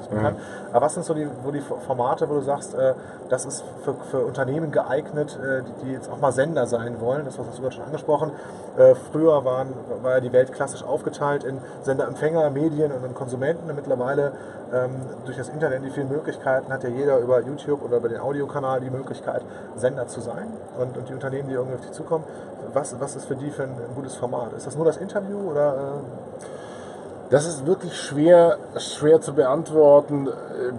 ist 0.00 0.10
bekannt, 0.10 0.38
aber 0.72 0.86
was 0.86 0.94
sind 0.94 1.04
so 1.04 1.12
die, 1.12 1.26
wo 1.42 1.50
die 1.50 1.60
Formate, 1.60 2.28
wo 2.28 2.34
du 2.34 2.42
sagst, 2.42 2.72
äh, 2.74 2.94
das 3.30 3.46
ist 3.46 3.64
für, 3.82 3.94
für 4.12 4.24
Unternehmen 4.24 4.70
geeignet, 4.70 5.36
äh, 5.42 5.62
die, 5.62 5.86
die 5.86 5.92
jetzt 5.92 6.08
auch 6.08 6.20
mal 6.20 6.30
Sender 6.30 6.66
sein 6.66 7.00
wollen, 7.00 7.24
das 7.24 7.36
was 7.36 7.48
hast 7.48 7.58
du 7.58 7.62
gerade 7.62 7.74
schon 7.74 7.84
angesprochen. 7.84 8.30
Äh, 8.76 8.94
früher 9.12 9.44
waren, 9.44 9.68
war 10.02 10.12
ja 10.12 10.20
die 10.20 10.32
Welt 10.32 10.52
klassisch 10.52 10.82
aufgeteilt 10.82 11.44
in 11.44 11.58
Senderempfänger, 11.82 12.50
Medien 12.50 12.90
und 12.90 13.14
Konsumenten. 13.14 13.70
Und 13.70 13.76
mittlerweile 13.76 14.32
ähm, 14.72 14.90
durch 15.24 15.36
das 15.36 15.48
Internet 15.48 15.84
die 15.84 15.90
vielen 15.90 16.08
Möglichkeiten 16.08 16.72
hat 16.72 16.82
ja 16.82 16.90
jeder 16.90 17.18
über 17.18 17.40
YouTube 17.40 17.82
oder 17.84 17.98
über 17.98 18.08
den 18.08 18.18
Audiokanal 18.18 18.80
die 18.80 18.90
Möglichkeit, 18.90 19.42
Sender 19.76 20.08
zu 20.08 20.20
sein. 20.20 20.48
Und, 20.78 20.96
und 20.98 21.08
die 21.08 21.14
Unternehmen, 21.14 21.48
die 21.48 21.54
irgendwie 21.54 21.76
auf 21.76 21.82
dich 21.82 21.92
zukommen, 21.92 22.24
was, 22.72 22.83
was 23.00 23.16
ist 23.16 23.26
für 23.26 23.36
die 23.36 23.50
für 23.50 23.64
ein, 23.64 23.70
ein 23.70 23.94
gutes 23.94 24.14
Format? 24.16 24.52
Ist 24.56 24.66
das 24.66 24.76
nur 24.76 24.84
das 24.84 24.96
Interview 24.96 25.38
oder 25.50 25.74
äh, 25.74 27.30
Das 27.30 27.46
ist 27.46 27.66
wirklich 27.66 27.94
schwer, 27.96 28.58
schwer 28.76 29.20
zu 29.20 29.32
beantworten, 29.32 30.28
äh, 30.28 30.30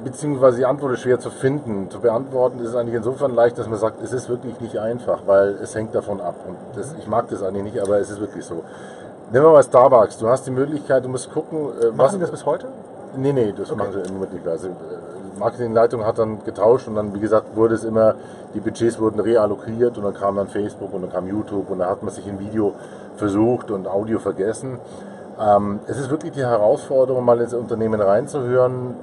beziehungsweise 0.03 0.57
die 0.57 0.65
Antwort 0.65 0.93
ist 0.93 1.01
schwer 1.01 1.19
zu 1.19 1.29
finden. 1.29 1.89
Zu 1.89 1.99
beantworten 1.99 2.59
ist 2.59 2.69
es 2.69 2.75
eigentlich 2.75 2.95
insofern 2.95 3.33
leicht, 3.33 3.57
dass 3.57 3.67
man 3.67 3.79
sagt, 3.79 4.01
es 4.03 4.13
ist 4.13 4.29
wirklich 4.29 4.59
nicht 4.61 4.77
einfach, 4.77 5.19
weil 5.25 5.57
es 5.61 5.73
hängt 5.75 5.93
davon 5.95 6.21
ab. 6.21 6.35
Und 6.47 6.57
das, 6.75 6.93
ich 6.99 7.07
mag 7.07 7.27
das 7.29 7.41
eigentlich 7.43 7.63
nicht, 7.73 7.79
aber 7.81 7.99
es 7.99 8.09
ist 8.09 8.19
wirklich 8.19 8.45
so. 8.45 8.63
Nehmen 9.31 9.45
wir 9.45 9.51
mal 9.51 9.63
Starbucks. 9.63 10.17
Du 10.19 10.27
hast 10.29 10.45
die 10.45 10.51
Möglichkeit, 10.51 11.03
du 11.03 11.09
musst 11.09 11.31
gucken, 11.33 11.71
äh, 11.81 11.91
machen 11.91 12.15
die 12.15 12.21
das 12.21 12.31
bis 12.31 12.45
heute? 12.45 12.67
Nee, 13.17 13.33
nee, 13.33 13.53
das 13.57 13.71
Okay. 13.71 13.79
machen 13.79 13.93
sie 13.93 13.99
im 14.07 14.13
Moment 14.13 14.33
nicht 14.33 14.45
mehr. 14.45 14.53
Also, 14.53 14.67
Marketingleitung 15.37 16.05
hat 16.05 16.19
dann 16.19 16.43
getauscht 16.43 16.87
und 16.87 16.95
dann, 16.95 17.13
wie 17.13 17.19
gesagt, 17.19 17.55
wurde 17.55 17.75
es 17.75 17.83
immer, 17.83 18.15
die 18.53 18.59
Budgets 18.59 18.99
wurden 18.99 19.19
reallokiert 19.19 19.97
und 19.97 20.03
dann 20.03 20.13
kam 20.13 20.35
dann 20.35 20.47
Facebook 20.47 20.93
und 20.93 21.01
dann 21.01 21.11
kam 21.11 21.27
YouTube 21.27 21.69
und 21.69 21.79
da 21.79 21.89
hat 21.89 22.03
man 22.03 22.13
sich 22.13 22.27
in 22.27 22.39
Video 22.39 22.73
versucht 23.17 23.71
und 23.71 23.87
Audio 23.87 24.19
vergessen. 24.19 24.79
Ähm, 25.39 25.79
es 25.87 25.97
ist 25.97 26.09
wirklich 26.09 26.33
die 26.33 26.45
Herausforderung, 26.45 27.23
mal 27.25 27.39
ins 27.41 27.53
Unternehmen 27.53 27.99
reinzuhören, 27.99 28.95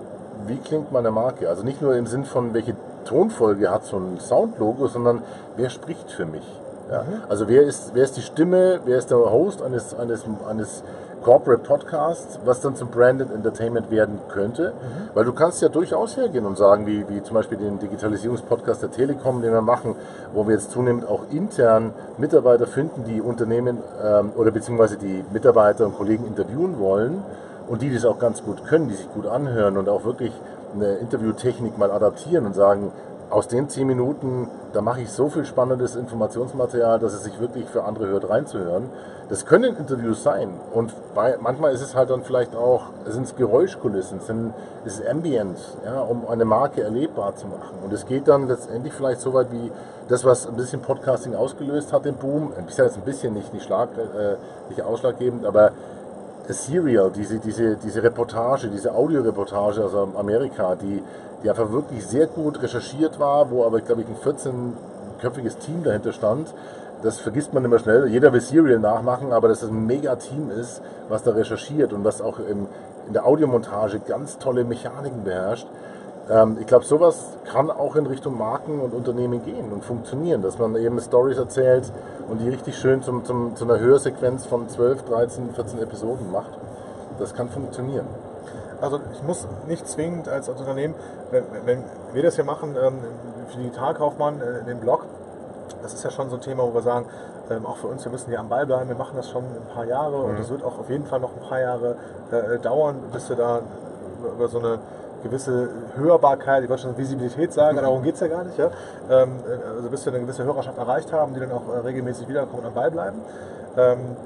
wie 0.47 0.57
klingt 0.57 0.91
meine 0.93 1.11
Marke? 1.11 1.49
Also 1.49 1.63
nicht 1.63 1.83
nur 1.83 1.95
im 1.95 2.07
Sinn 2.07 2.25
von, 2.25 2.55
welche 2.55 2.75
Tonfolge 3.05 3.71
hat 3.71 3.85
so 3.85 3.99
ein 3.99 4.19
Soundlogo, 4.19 4.87
sondern 4.87 5.23
wer 5.57 5.71
spricht 5.71 6.11
für 6.11 6.27
mich? 6.27 6.45
Ja? 6.91 7.05
Also 7.29 7.49
wer 7.49 7.63
ist, 7.63 7.93
wer 7.95 8.05
ist 8.05 8.17
die 8.17 8.23
Stimme, 8.23 8.81
wer 8.85 8.99
ist 8.99 9.11
der 9.11 9.19
Host 9.19 9.63
eines, 9.63 9.95
eines, 9.95 10.25
eines 10.49 10.83
Corporate 11.23 11.63
Podcast, 11.63 12.41
was 12.45 12.61
dann 12.61 12.75
zum 12.75 12.89
Branded 12.89 13.33
Entertainment 13.33 13.91
werden 13.91 14.19
könnte. 14.29 14.73
Mhm. 14.73 15.11
Weil 15.15 15.25
du 15.25 15.33
kannst 15.33 15.63
ja 15.63 15.69
durchaus 15.69 16.17
hergehen 16.17 16.47
und 16.47 16.57
sagen, 16.57 16.87
wie, 16.87 17.09
wie 17.09 17.23
zum 17.23 17.35
Beispiel 17.35 17.59
den 17.59 17.79
Digitalisierungspodcast 17.79 18.83
der 18.83 18.91
Telekom, 18.91 19.43
den 19.43 19.53
wir 19.53 19.63
machen, 19.63 19.97
wo 20.33 20.47
wir 20.47 20.55
jetzt 20.55 20.71
zunehmend 20.71 21.07
auch 21.09 21.23
intern 21.31 21.93
Mitarbeiter 22.19 22.67
finden, 22.67 23.05
die 23.05 23.21
Unternehmen 23.21 23.79
ähm, 24.03 24.33
oder 24.37 24.51
beziehungsweise 24.51 24.97
die 24.97 25.25
Mitarbeiter 25.33 25.87
und 25.87 25.97
Kollegen 25.97 26.27
interviewen 26.27 26.79
wollen 26.79 27.23
und 27.69 27.83
die 27.83 27.93
das 27.93 28.05
auch 28.05 28.19
ganz 28.19 28.43
gut 28.43 28.65
können, 28.67 28.89
die 28.89 28.95
sich 28.95 29.13
gut 29.13 29.27
anhören 29.27 29.77
und 29.77 29.89
auch 29.89 30.05
wirklich 30.05 30.33
eine 30.75 30.95
Interviewtechnik 30.95 31.79
mal 31.79 31.91
adaptieren 31.91 32.47
und 32.47 32.55
sagen, 32.55 32.93
aus 33.33 33.49
den 33.49 33.69
zehn 33.71 33.87
Minuten, 33.87 34.49
da 34.75 34.83
mache 34.83 35.01
ich 35.01 35.11
so 35.11 35.31
viel 35.31 35.47
spannendes 35.47 35.97
Informationsmaterial, 35.97 36.99
dass 36.99 37.15
es 37.15 37.25
sich 37.25 37.41
wirklich 37.41 37.67
für 37.67 37.85
andere 37.85 38.09
hört, 38.09 38.29
reinzuhören. 38.29 38.91
Das 39.31 39.47
können 39.47 39.75
Interviews 39.77 40.23
sein. 40.23 40.51
Und 40.75 40.93
bei, 41.15 41.39
manchmal 41.41 41.73
ist 41.73 41.81
es 41.81 41.95
halt 41.95 42.11
dann 42.11 42.23
vielleicht 42.23 42.55
auch, 42.55 42.83
sind 43.07 43.25
es 43.25 43.35
Geräuschkulissen, 43.35 44.21
sind, 44.21 44.53
ist 44.85 45.01
es 45.01 45.07
Ambient, 45.07 45.59
ja, 45.83 46.01
um 46.03 46.29
eine 46.29 46.45
Marke 46.45 46.83
erlebbar 46.83 47.35
zu 47.35 47.47
machen. 47.47 47.79
Und 47.83 47.93
es 47.95 48.05
geht 48.07 48.29
dann 48.29 48.49
letztendlich 48.49 48.93
vielleicht 48.93 49.23
so 49.23 49.33
weit 49.33 49.51
wie 49.51 49.73
das, 50.09 50.27
was 50.27 50.47
ein 50.47 50.57
bisschen 50.57 50.83
Podcasting 50.83 51.35
ausgelöst 51.35 51.91
hat, 51.93 52.05
den 52.05 52.17
Boom. 52.17 52.53
Ich 52.69 52.75
sage 52.75 52.91
jetzt 52.91 52.99
ein 52.99 53.05
bisschen 53.05 53.33
nicht, 53.33 53.55
nicht, 53.55 53.65
schlag, 53.65 53.89
äh, 53.97 54.37
nicht 54.69 54.83
ausschlaggebend, 54.83 55.47
aber 55.47 55.73
Serial, 56.49 57.11
diese, 57.11 57.39
diese, 57.39 57.77
diese 57.77 58.03
Reportage, 58.03 58.69
diese 58.69 58.93
Audioreportage 58.95 59.85
aus 59.85 59.95
Amerika, 59.95 60.75
die, 60.75 61.03
die 61.43 61.51
einfach 61.51 61.73
wirklich 61.73 62.07
sehr 62.07 62.27
gut 62.27 62.63
recherchiert 62.63 63.19
war, 63.19 63.51
wo 63.51 63.65
aber, 63.65 63.81
glaube 63.81 64.03
ich, 64.03 64.09
ein 64.09 64.17
14-köpfiges 64.17 65.59
Team 65.59 65.83
dahinter 65.83 66.13
stand. 66.13 66.55
Das 67.03 67.19
vergisst 67.19 67.53
man 67.53 67.65
immer 67.65 67.79
schnell. 67.79 68.07
Jeder 68.07 68.33
will 68.33 68.41
Serial 68.41 68.79
nachmachen, 68.79 69.33
aber 69.33 69.49
dass 69.49 69.61
das 69.61 69.71
ein 69.71 69.87
mega 69.87 70.15
Team 70.17 70.51
ist, 70.51 70.83
was 71.09 71.25
da 71.25 71.33
recherchiert 71.33 71.93
und 71.93 72.05
was 72.05 72.23
auch 72.23 72.39
im, 72.39 72.69
in 73.09 73.13
der 73.13 73.27
Audiomontage 73.27 73.99
ganz 74.01 74.39
tolle 74.39 74.65
Mechaniken 74.65 75.25
beherrscht. 75.25 75.67
Ähm, 76.31 76.59
ich 76.61 76.67
glaube, 76.67 76.85
sowas 76.85 77.37
kann 77.51 77.71
auch 77.71 77.97
in 77.97 78.07
Richtung 78.07 78.39
Marken 78.39 78.81
und 78.81 78.95
Unternehmen 78.95 79.45
gehen 79.45 79.73
und 79.73 79.85
funktionieren, 79.85 80.43
dass 80.43 80.59
man 80.59 80.77
eben 80.77 81.01
Stories 81.01 81.39
erzählt 81.39 81.93
und 82.29 82.41
die 82.41 82.49
richtig 82.49 82.77
schön 82.77 83.03
zum, 83.03 83.25
zum, 83.25 83.57
zu 83.57 83.65
einer 83.65 83.81
Hörsequenz 83.81 84.47
von 84.47 84.69
12, 84.69 85.03
13, 85.03 85.55
14 85.55 85.81
Episoden 85.81 86.31
macht. 86.31 86.53
Das 87.19 87.35
kann 87.35 87.49
funktionieren. 87.49 88.07
Also 88.83 89.01
ich 89.13 89.23
muss 89.23 89.47
nicht 89.69 89.87
zwingend 89.87 90.29
als 90.29 90.49
Unternehmen, 90.49 90.95
wenn, 91.31 91.45
wenn 91.65 91.85
wir 92.13 92.23
das 92.25 92.35
hier 92.35 92.45
machen, 92.45 92.77
ähm, 92.77 92.99
für 93.49 93.59
Digitalkaufmann, 93.59 94.41
äh, 94.41 94.65
den 94.65 94.81
Blog, 94.81 95.07
das 95.83 95.95
ist 95.95 96.03
ja 96.03 96.11
schon 96.11 96.31
so 96.31 96.37
ein 96.37 96.43
Thema, 96.43 96.65
wo 96.65 96.75
wir 96.75 96.83
sagen, 96.83 97.07
ähm, 97.49 97.65
auch 97.65 97.77
für 97.77 97.87
uns, 97.87 98.05
wir 98.05 98.11
müssen 98.11 98.31
hier 98.31 98.41
am 98.41 98.49
Ball 98.49 98.67
bleiben, 98.67 98.89
wir 98.89 98.97
machen 98.97 99.15
das 99.15 99.31
schon 99.31 99.45
ein 99.45 99.75
paar 99.75 99.85
Jahre 99.85 100.19
mhm. 100.19 100.31
und 100.31 100.41
es 100.41 100.51
wird 100.51 100.65
auch 100.65 100.81
auf 100.81 100.91
jeden 100.91 101.07
Fall 101.07 101.21
noch 101.21 101.31
ein 101.33 101.49
paar 101.49 101.61
Jahre 101.61 101.97
äh, 102.33 102.59
dauern, 102.59 102.97
bis 103.13 103.29
wir 103.29 103.37
da 103.37 103.61
über 104.35 104.49
so 104.49 104.59
eine 104.59 104.81
gewisse 105.23 105.69
Hörbarkeit, 105.95 106.65
ich 106.65 106.69
wollte 106.69 106.83
schon 106.83 106.99
Visibilität 106.99 107.53
sagen, 107.53 107.77
mhm. 107.77 107.83
darum 107.83 108.03
geht 108.03 108.15
es 108.15 108.21
ja 108.21 108.27
gar 108.27 108.43
nicht. 108.43 108.59
Ja? 108.59 108.71
Ähm, 109.09 109.37
also 109.77 109.91
bis 109.91 110.05
wir 110.05 110.13
eine 110.13 110.23
gewisse 110.23 110.43
Hörerschaft 110.43 110.79
erreicht 110.79 111.13
haben, 111.13 111.35
die 111.35 111.41
dann 111.41 111.53
auch 111.53 111.69
äh, 111.73 111.79
regelmäßig 111.79 112.27
wiederkommen 112.29 112.63
und 112.63 112.67
am 112.67 112.75
Ball 112.75 112.91
bleiben. 112.91 113.21
Ähm, 113.77 114.17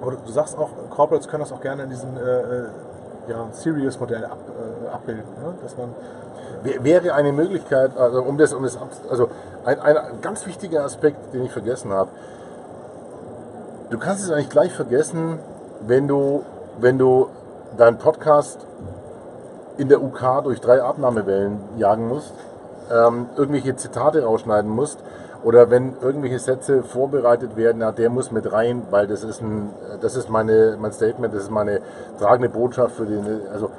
aber 0.00 0.12
du, 0.12 0.30
sagst 0.30 0.56
auch, 0.56 0.68
Corporates 0.90 1.26
können 1.26 1.42
das 1.42 1.52
auch 1.52 1.60
gerne 1.60 1.84
in 1.84 1.90
diesem 1.90 2.16
äh, 2.16 2.20
äh 2.20 2.64
ja, 3.28 3.48
Serious-Modell 3.52 4.24
ab, 4.24 4.38
äh, 4.48 4.88
abbilden. 4.88 5.24
Ne? 5.42 5.54
Dass 5.62 5.76
man 5.76 5.94
wäre 6.62 7.14
eine 7.14 7.32
Möglichkeit, 7.32 7.96
also 7.96 8.22
um 8.22 8.38
das, 8.38 8.52
um 8.52 8.62
das 8.62 8.78
also 9.08 9.28
ein, 9.64 9.78
ein 9.80 9.96
ganz 10.20 10.46
wichtiger 10.46 10.84
Aspekt, 10.84 11.32
den 11.32 11.44
ich 11.44 11.52
vergessen 11.52 11.92
habe. 11.92 12.10
Du 13.90 13.98
kannst 13.98 14.24
es 14.24 14.30
eigentlich 14.30 14.50
gleich 14.50 14.72
vergessen, 14.72 15.38
wenn 15.86 16.08
du, 16.08 16.44
wenn 16.80 16.98
du 16.98 17.28
deinen 17.76 17.98
Podcast 17.98 18.66
in 19.76 19.88
der 19.88 20.02
UK 20.02 20.42
durch 20.44 20.60
drei 20.60 20.82
Abnahmewellen 20.82 21.60
jagen 21.76 22.08
musst, 22.08 22.32
ähm, 22.90 23.28
irgendwelche 23.36 23.76
Zitate 23.76 24.24
rausschneiden 24.24 24.70
musst 24.70 24.98
oder 25.46 25.70
wenn 25.70 25.94
irgendwelche 26.02 26.40
Sätze 26.40 26.82
vorbereitet 26.82 27.56
werden, 27.56 27.80
ja, 27.80 27.92
der 27.92 28.10
muss 28.10 28.32
mit 28.32 28.52
rein, 28.52 28.82
weil 28.90 29.06
das 29.06 29.22
ist 29.22 29.40
ein, 29.40 29.70
das 30.00 30.16
ist 30.16 30.28
meine, 30.28 30.76
mein 30.80 30.90
Statement, 30.90 31.32
das 31.32 31.44
ist 31.44 31.52
meine 31.52 31.82
tragende 32.18 32.48
Botschaft 32.48 32.96
für 32.96 33.06
den, 33.06 33.42
also 33.52 33.70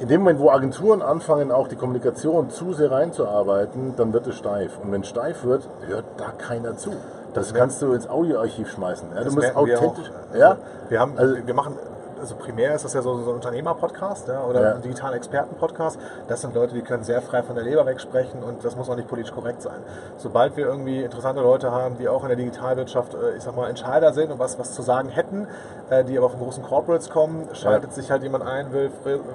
in 0.00 0.08
dem 0.08 0.20
Moment, 0.20 0.38
wo 0.38 0.50
Agenturen 0.50 1.00
anfangen, 1.00 1.50
auch 1.50 1.66
die 1.66 1.76
Kommunikation 1.76 2.50
zu 2.50 2.74
sehr 2.74 2.90
reinzuarbeiten, 2.90 3.94
dann 3.96 4.12
wird 4.12 4.26
es 4.26 4.34
steif. 4.34 4.78
Und 4.82 4.92
wenn 4.92 5.00
es 5.00 5.08
steif 5.08 5.44
wird, 5.44 5.66
hört 5.86 6.04
da 6.18 6.26
keiner 6.36 6.76
zu. 6.76 6.90
Das, 7.32 7.48
das 7.48 7.54
kannst 7.54 7.80
du 7.80 7.94
ins 7.94 8.06
Audioarchiv 8.06 8.68
schmeißen. 8.68 9.08
Ja, 9.14 9.24
du 9.24 9.32
musst 9.32 9.56
authentisch. 9.56 10.12
Wir, 10.32 10.40
ja? 10.40 10.56
wir, 10.90 11.00
haben, 11.00 11.14
also, 11.16 11.36
wir 11.42 11.54
machen 11.54 11.78
also 12.20 12.34
primär 12.36 12.74
ist 12.74 12.84
das 12.84 12.94
ja 12.94 13.02
so, 13.02 13.16
so 13.22 13.30
ein 13.30 13.36
Unternehmer-Podcast 13.36 14.28
ja, 14.28 14.44
oder 14.44 14.62
ja. 14.62 14.74
ein 14.74 14.82
digitaler 14.82 15.16
Experten-Podcast. 15.16 15.98
Das 16.28 16.40
sind 16.40 16.54
Leute, 16.54 16.74
die 16.74 16.82
können 16.82 17.04
sehr 17.04 17.22
frei 17.22 17.42
von 17.42 17.54
der 17.54 17.64
Leber 17.64 17.86
wegsprechen 17.86 18.42
und 18.42 18.64
das 18.64 18.76
muss 18.76 18.88
auch 18.88 18.96
nicht 18.96 19.08
politisch 19.08 19.32
korrekt 19.32 19.62
sein. 19.62 19.80
Sobald 20.18 20.56
wir 20.56 20.66
irgendwie 20.66 21.02
interessante 21.02 21.40
Leute 21.40 21.70
haben, 21.70 21.98
die 21.98 22.08
auch 22.08 22.22
in 22.22 22.28
der 22.28 22.36
Digitalwirtschaft, 22.36 23.14
äh, 23.14 23.36
ich 23.36 23.42
sag 23.42 23.56
mal, 23.56 23.68
Entscheider 23.68 24.12
sind 24.12 24.30
und 24.30 24.38
was, 24.38 24.58
was 24.58 24.72
zu 24.72 24.82
sagen 24.82 25.08
hätten, 25.08 25.46
äh, 25.90 26.04
die 26.04 26.18
aber 26.18 26.30
von 26.30 26.40
großen 26.40 26.62
Corporates 26.62 27.10
kommen, 27.10 27.48
schaltet 27.52 27.90
ja. 27.90 27.96
sich 27.96 28.10
halt 28.10 28.22
jemand 28.22 28.44
ein, 28.44 28.72
will 28.72 28.90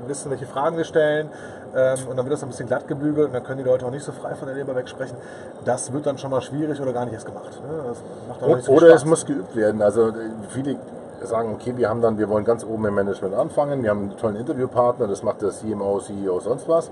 wissen, 0.08 0.30
welche 0.32 0.46
Fragen 0.46 0.78
wir 0.78 0.84
stellen 0.84 1.30
ähm, 1.76 1.98
und 2.08 2.18
dann 2.18 2.26
wird 2.26 2.34
das 2.34 2.44
ein 2.44 2.50
bisschen 2.50 2.68
glatt 2.68 2.88
gebügelt 2.88 3.28
und 3.28 3.34
dann 3.34 3.44
können 3.44 3.58
die 3.58 3.64
Leute 3.64 3.86
auch 3.86 3.92
nicht 3.92 4.04
so 4.04 4.12
frei 4.12 4.36
von 4.36 4.48
der 4.48 4.56
Leber 4.56 4.76
wegsprechen. 4.76 5.18
Das 5.66 5.92
wird 5.92 6.06
dann 6.06 6.18
schon 6.18 6.32
mal 6.32 6.42
schwierig 6.42 6.80
oder 6.80 6.94
gar 6.94 7.06
nicht 7.06 7.14
erst 7.14 7.26
gemacht. 7.26 7.60
Ne? 7.68 8.62
So 8.62 8.72
oder 8.72 8.94
es 8.94 9.06
muss 9.06 9.26
geübt 9.26 9.56
werden. 9.56 9.82
Also 9.82 10.10
äh, 10.10 10.14
viele 10.50 10.78
sagen, 11.26 11.54
okay, 11.54 11.74
wir 11.76 11.90
haben 11.90 12.02
dann, 12.02 12.18
wir 12.18 12.30
wollen 12.30 12.46
ganz 12.46 12.64
oben 12.64 12.86
im 12.86 12.96
Management 12.96 13.36
anfangen, 13.36 13.84
wir 13.84 13.90
haben 13.90 14.10
einen 14.10 14.18
tollen 14.18 14.36
Interviewpartner, 14.36 15.08
das 15.08 15.24
macht 15.24 15.42
der 15.42 15.52
CMO, 15.52 16.00
CEO, 16.00 16.40
sonst 16.40 16.68
was. 16.68 16.90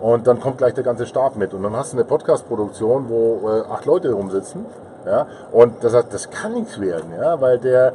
Und 0.00 0.26
dann 0.26 0.40
kommt 0.40 0.58
gleich 0.58 0.74
der 0.74 0.84
ganze 0.84 1.06
Stab 1.06 1.36
mit. 1.36 1.52
Und 1.52 1.62
dann 1.62 1.76
hast 1.76 1.92
du 1.92 1.98
eine 1.98 2.04
Podcast-Produktion, 2.04 3.08
wo 3.08 3.48
äh, 3.48 3.62
acht 3.70 3.84
Leute 3.84 4.12
rumsitzen. 4.12 4.64
Ja, 5.06 5.26
und 5.52 5.82
das, 5.82 5.92
das 5.92 6.30
kann 6.30 6.52
nichts 6.52 6.78
werden, 6.78 7.12
ja, 7.18 7.40
weil 7.40 7.58
der 7.58 7.94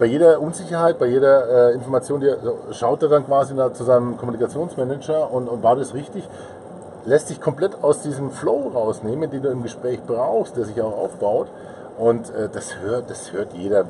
bei 0.00 0.06
jeder 0.06 0.40
Unsicherheit, 0.40 0.98
bei 0.98 1.06
jeder 1.06 1.70
äh, 1.70 1.74
Information, 1.74 2.20
die, 2.20 2.32
schaut 2.72 3.02
er 3.02 3.10
dann 3.10 3.26
quasi 3.26 3.52
nach, 3.52 3.72
zu 3.74 3.84
seinem 3.84 4.16
Kommunikationsmanager 4.16 5.30
und, 5.30 5.46
und 5.48 5.62
war 5.62 5.76
das 5.76 5.92
richtig? 5.92 6.26
Lässt 7.04 7.28
sich 7.28 7.40
komplett 7.40 7.82
aus 7.82 8.00
diesem 8.00 8.30
Flow 8.30 8.70
rausnehmen, 8.74 9.30
den 9.30 9.42
du 9.42 9.50
im 9.50 9.62
Gespräch 9.62 10.00
brauchst, 10.06 10.56
der 10.56 10.64
sich 10.64 10.80
auch 10.80 10.96
aufbaut. 10.96 11.48
Und 11.98 12.34
äh, 12.34 12.48
das, 12.50 12.78
hört, 12.80 13.10
das 13.10 13.32
hört 13.32 13.52
jeder 13.52 13.84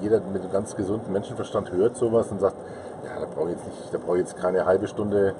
jeder 0.00 0.20
mit 0.32 0.42
einem 0.42 0.52
ganz 0.52 0.76
gesunden 0.76 1.12
Menschenverstand 1.12 1.72
hört 1.72 1.96
sowas 1.96 2.30
und 2.30 2.40
sagt, 2.40 2.56
ja, 3.04 3.20
da 3.20 3.26
brauche 3.26 3.50
ich 3.50 3.56
jetzt 3.56 3.66
nicht, 3.66 3.94
da 3.94 3.98
brauche 3.98 4.16
ich 4.16 4.22
jetzt 4.22 4.36
keine 4.36 4.66
halbe 4.66 4.88
Stunde 4.88 5.34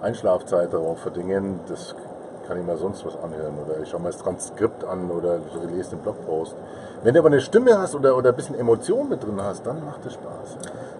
Einschlafzeit 0.00 0.72
darauf 0.72 1.00
verdingen, 1.00 1.60
das 1.68 1.94
kann 2.46 2.58
ich 2.58 2.66
mal 2.66 2.78
sonst 2.78 3.04
was 3.04 3.14
anhören 3.22 3.58
oder 3.58 3.80
ich 3.82 3.90
schaue 3.90 4.00
mal 4.00 4.10
das 4.10 4.22
Transkript 4.22 4.84
an 4.84 5.10
oder 5.10 5.38
lese 5.74 5.90
den 5.90 5.98
Blogpost. 5.98 6.54
Wenn 7.02 7.14
du 7.14 7.20
aber 7.20 7.28
eine 7.28 7.40
Stimme 7.40 7.78
hast 7.78 7.94
oder, 7.94 8.16
oder 8.16 8.30
ein 8.30 8.36
bisschen 8.36 8.58
Emotion 8.58 9.08
mit 9.08 9.22
drin 9.22 9.40
hast, 9.42 9.66
dann 9.66 9.84
macht 9.84 10.04
es 10.06 10.14
Spaß. 10.14 10.56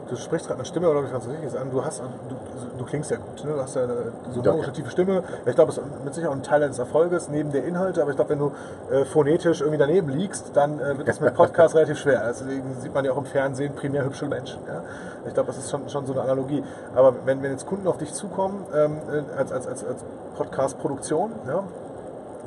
Du 0.08 0.16
sprichst 0.16 0.46
gerade 0.46 0.60
eine 0.60 0.66
Stimme, 0.66 0.88
oder 0.88 1.04
ich 1.04 1.12
ganz 1.12 1.26
richtig 1.28 1.58
an. 1.58 1.70
Du 1.70 1.84
hast, 1.84 2.00
du, 2.00 2.34
du 2.78 2.84
klingst 2.84 3.10
ja 3.10 3.18
gut. 3.18 3.44
Ne? 3.44 3.52
Du 3.52 3.60
hast 3.60 3.76
ja 3.76 3.82
eine 3.82 4.12
sonorische, 4.32 4.72
tiefe 4.72 4.90
Stimme. 4.90 5.22
Ich 5.44 5.54
glaube, 5.54 5.72
das 5.72 5.78
ist 5.78 6.04
mit 6.04 6.14
Sicherheit 6.14 6.36
ein 6.36 6.42
Teil 6.42 6.60
deines 6.60 6.78
Erfolges 6.78 7.28
neben 7.28 7.52
der 7.52 7.64
Inhalte. 7.64 8.00
Aber 8.00 8.10
ich 8.10 8.16
glaube, 8.16 8.30
wenn 8.30 8.38
du 8.38 8.52
äh, 8.90 9.04
phonetisch 9.04 9.60
irgendwie 9.60 9.78
daneben 9.78 10.08
liegst, 10.08 10.52
dann 10.54 10.80
äh, 10.80 10.96
wird 10.96 11.08
das 11.08 11.20
mit 11.20 11.34
Podcast 11.34 11.74
relativ 11.74 11.98
schwer. 11.98 12.24
Deswegen 12.26 12.74
sieht 12.80 12.94
man 12.94 13.04
ja 13.04 13.12
auch 13.12 13.18
im 13.18 13.26
Fernsehen 13.26 13.74
primär 13.74 14.04
hübsche 14.04 14.26
Menschen. 14.26 14.60
Ja? 14.66 14.82
Ich 15.26 15.34
glaube, 15.34 15.48
das 15.48 15.58
ist 15.58 15.70
schon, 15.70 15.88
schon 15.90 16.06
so 16.06 16.12
eine 16.12 16.22
Analogie. 16.22 16.64
Aber 16.94 17.14
wenn, 17.26 17.42
wenn 17.42 17.52
jetzt 17.52 17.66
Kunden 17.66 17.86
auf 17.86 17.98
dich 17.98 18.12
zukommen 18.14 18.64
ähm, 18.74 18.98
äh, 19.12 19.38
als, 19.38 19.52
als, 19.52 19.66
als, 19.66 19.84
als 19.84 20.04
Podcast-Produktion, 20.36 21.32
ja, 21.46 21.64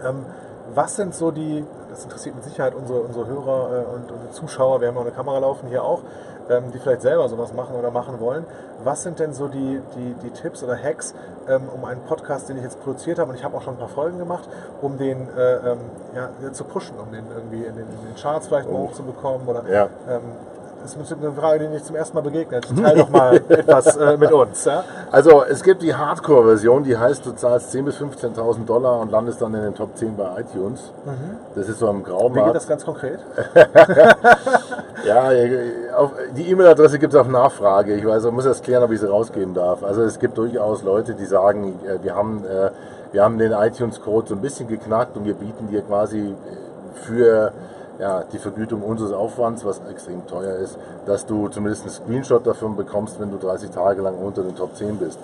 ähm, 0.09 0.25
was 0.73 0.95
sind 0.95 1.13
so 1.13 1.31
die, 1.31 1.65
das 1.89 2.03
interessiert 2.03 2.35
mit 2.35 2.43
Sicherheit 2.43 2.73
unsere, 2.75 3.01
unsere 3.01 3.27
Hörer 3.27 3.69
äh, 3.71 3.95
und, 3.95 4.11
und 4.11 4.33
Zuschauer, 4.33 4.81
wir 4.81 4.87
haben 4.87 4.97
auch 4.97 5.01
eine 5.01 5.11
Kamera 5.11 5.39
laufen 5.39 5.69
hier 5.69 5.83
auch, 5.83 6.01
ähm, 6.49 6.71
die 6.73 6.79
vielleicht 6.79 7.01
selber 7.01 7.27
sowas 7.29 7.53
machen 7.53 7.75
oder 7.75 7.91
machen 7.91 8.19
wollen. 8.19 8.45
Was 8.83 9.03
sind 9.03 9.19
denn 9.19 9.33
so 9.33 9.47
die, 9.47 9.81
die, 9.95 10.15
die 10.23 10.29
Tipps 10.31 10.63
oder 10.63 10.75
Hacks, 10.75 11.13
ähm, 11.47 11.69
um 11.73 11.85
einen 11.85 12.01
Podcast, 12.01 12.49
den 12.49 12.57
ich 12.57 12.63
jetzt 12.63 12.81
produziert 12.81 13.19
habe, 13.19 13.31
und 13.31 13.37
ich 13.37 13.43
habe 13.43 13.55
auch 13.57 13.61
schon 13.61 13.75
ein 13.75 13.79
paar 13.79 13.89
Folgen 13.89 14.17
gemacht, 14.17 14.47
um 14.81 14.97
den 14.97 15.27
äh, 15.37 15.71
ähm, 15.71 15.79
ja, 16.15 16.51
zu 16.51 16.63
pushen, 16.63 16.97
um 16.99 17.11
den 17.11 17.25
irgendwie 17.35 17.63
in 17.65 17.75
den, 17.75 17.85
in 17.85 18.07
den 18.07 18.15
Charts 18.15 18.47
vielleicht 18.47 18.69
oh. 18.69 18.87
hochzubekommen 18.87 19.47
oder 19.47 19.63
ja. 19.69 19.89
Ähm, 20.09 20.21
das 20.81 20.95
ist 20.95 21.13
eine 21.13 21.31
Frage, 21.31 21.67
die 21.67 21.75
ich 21.75 21.83
zum 21.83 21.95
ersten 21.95 22.15
Mal 22.15 22.21
begegnet. 22.21 22.65
Teil 22.81 22.97
doch 22.97 23.09
mal 23.09 23.35
etwas 23.49 23.95
äh, 23.97 24.17
mit 24.17 24.31
uns. 24.31 24.65
Ja? 24.65 24.83
Also 25.11 25.43
es 25.43 25.63
gibt 25.63 25.81
die 25.81 25.93
Hardcore-Version, 25.93 26.83
die 26.83 26.97
heißt, 26.97 27.25
du 27.25 27.31
zahlst 27.33 27.73
10.000 27.73 27.83
bis 27.83 27.97
15.000 27.97 28.65
Dollar 28.65 28.99
und 28.99 29.11
landest 29.11 29.41
dann 29.41 29.53
in 29.53 29.61
den 29.61 29.75
Top 29.75 29.95
10 29.95 30.15
bei 30.15 30.41
iTunes. 30.41 30.91
Mhm. 31.05 31.37
Das 31.55 31.69
ist 31.69 31.79
so 31.79 31.89
im 31.89 32.03
Graumarkt. 32.03 32.35
Wie 32.35 32.43
geht 32.45 32.55
das 32.55 32.67
ganz 32.67 32.85
konkret? 32.85 33.19
ja, 35.05 35.29
auf, 35.97 36.11
die 36.35 36.49
E-Mail-Adresse 36.49 36.99
gibt 36.99 37.13
es 37.13 37.19
auf 37.19 37.27
Nachfrage. 37.27 37.95
Ich 37.95 38.05
weiß, 38.05 38.25
ich 38.25 38.31
muss 38.31 38.45
erst 38.45 38.63
klären, 38.63 38.83
ob 38.83 38.91
ich 38.91 38.99
sie 38.99 39.09
rausgeben 39.09 39.53
darf. 39.53 39.83
Also 39.83 40.03
es 40.03 40.19
gibt 40.19 40.37
durchaus 40.37 40.83
Leute, 40.83 41.13
die 41.13 41.25
sagen, 41.25 41.79
äh, 41.85 42.03
wir 42.03 42.15
haben, 42.15 42.43
äh, 42.45 42.71
wir 43.11 43.23
haben 43.23 43.37
den 43.37 43.51
iTunes-Code 43.51 44.29
so 44.29 44.35
ein 44.35 44.41
bisschen 44.41 44.67
geknackt 44.67 45.17
und 45.17 45.25
wir 45.25 45.33
bieten 45.33 45.67
dir 45.69 45.81
quasi 45.81 46.33
für 47.03 47.51
ja, 47.99 48.23
die 48.31 48.39
Vergütung 48.39 48.81
unseres 48.81 49.11
Aufwands, 49.13 49.63
was 49.65 49.81
extrem 49.89 50.25
teuer 50.27 50.55
ist, 50.55 50.77
dass 51.05 51.25
du 51.25 51.47
zumindest 51.49 51.83
einen 51.83 51.91
Screenshot 51.91 52.45
davon 52.45 52.75
bekommst, 52.75 53.19
wenn 53.19 53.31
du 53.31 53.37
30 53.37 53.69
Tage 53.69 54.01
lang 54.01 54.15
unter 54.17 54.43
den 54.43 54.55
Top 54.55 54.75
10 54.75 54.97
bist. 54.97 55.19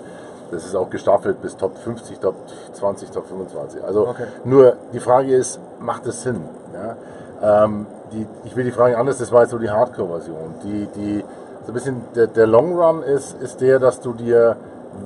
Das 0.50 0.64
ist 0.64 0.74
auch 0.74 0.88
gestaffelt 0.88 1.42
bis 1.42 1.56
Top 1.56 1.76
50, 1.76 2.18
Top 2.20 2.34
20, 2.72 3.10
Top 3.10 3.26
25. 3.26 3.84
Also 3.84 4.08
Okay. 4.08 4.26
nur 4.44 4.76
die 4.92 5.00
Frage 5.00 5.34
ist, 5.34 5.60
macht 5.78 6.06
es 6.06 6.22
Sinn? 6.22 6.40
Ja? 6.72 7.64
Ähm, 7.64 7.86
die, 8.12 8.26
ich 8.44 8.56
will 8.56 8.64
die 8.64 8.70
Frage 8.70 8.96
anders, 8.96 9.18
das 9.18 9.30
war 9.32 9.42
jetzt 9.42 9.50
so 9.50 9.58
die 9.58 9.70
Hardcore-Version. 9.70 10.54
Die, 10.64 10.88
die, 10.94 11.24
so 11.64 11.72
ein 11.72 11.74
bisschen 11.74 12.02
der, 12.14 12.28
der 12.28 12.46
Long 12.46 12.78
Run 12.78 13.02
ist, 13.02 13.40
ist 13.42 13.60
der, 13.60 13.78
dass 13.78 14.00
du 14.00 14.14
dir 14.14 14.56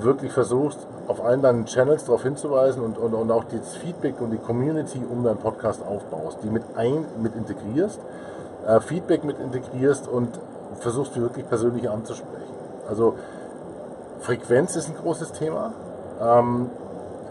wirklich 0.00 0.32
versuchst, 0.32 0.78
auf 1.08 1.24
allen 1.24 1.42
deinen 1.42 1.66
Channels 1.66 2.04
darauf 2.04 2.22
hinzuweisen 2.22 2.82
und, 2.82 2.98
und, 2.98 3.14
und 3.14 3.30
auch 3.30 3.44
das 3.44 3.76
Feedback 3.76 4.20
und 4.20 4.30
die 4.30 4.38
Community 4.38 5.02
um 5.08 5.24
deinen 5.24 5.38
Podcast 5.38 5.82
aufbaust, 5.86 6.38
die 6.42 6.50
mit 6.50 6.62
ein, 6.76 7.04
mit 7.20 7.34
integrierst, 7.34 8.00
äh, 8.66 8.80
Feedback 8.80 9.24
mit 9.24 9.38
integrierst 9.38 10.08
und 10.08 10.38
versuchst, 10.80 11.14
die 11.16 11.20
wirklich 11.20 11.48
persönlich 11.48 11.88
anzusprechen. 11.88 12.54
Also 12.88 13.14
Frequenz 14.20 14.76
ist 14.76 14.88
ein 14.88 14.96
großes 14.96 15.32
Thema. 15.32 15.72
Ähm, 16.20 16.70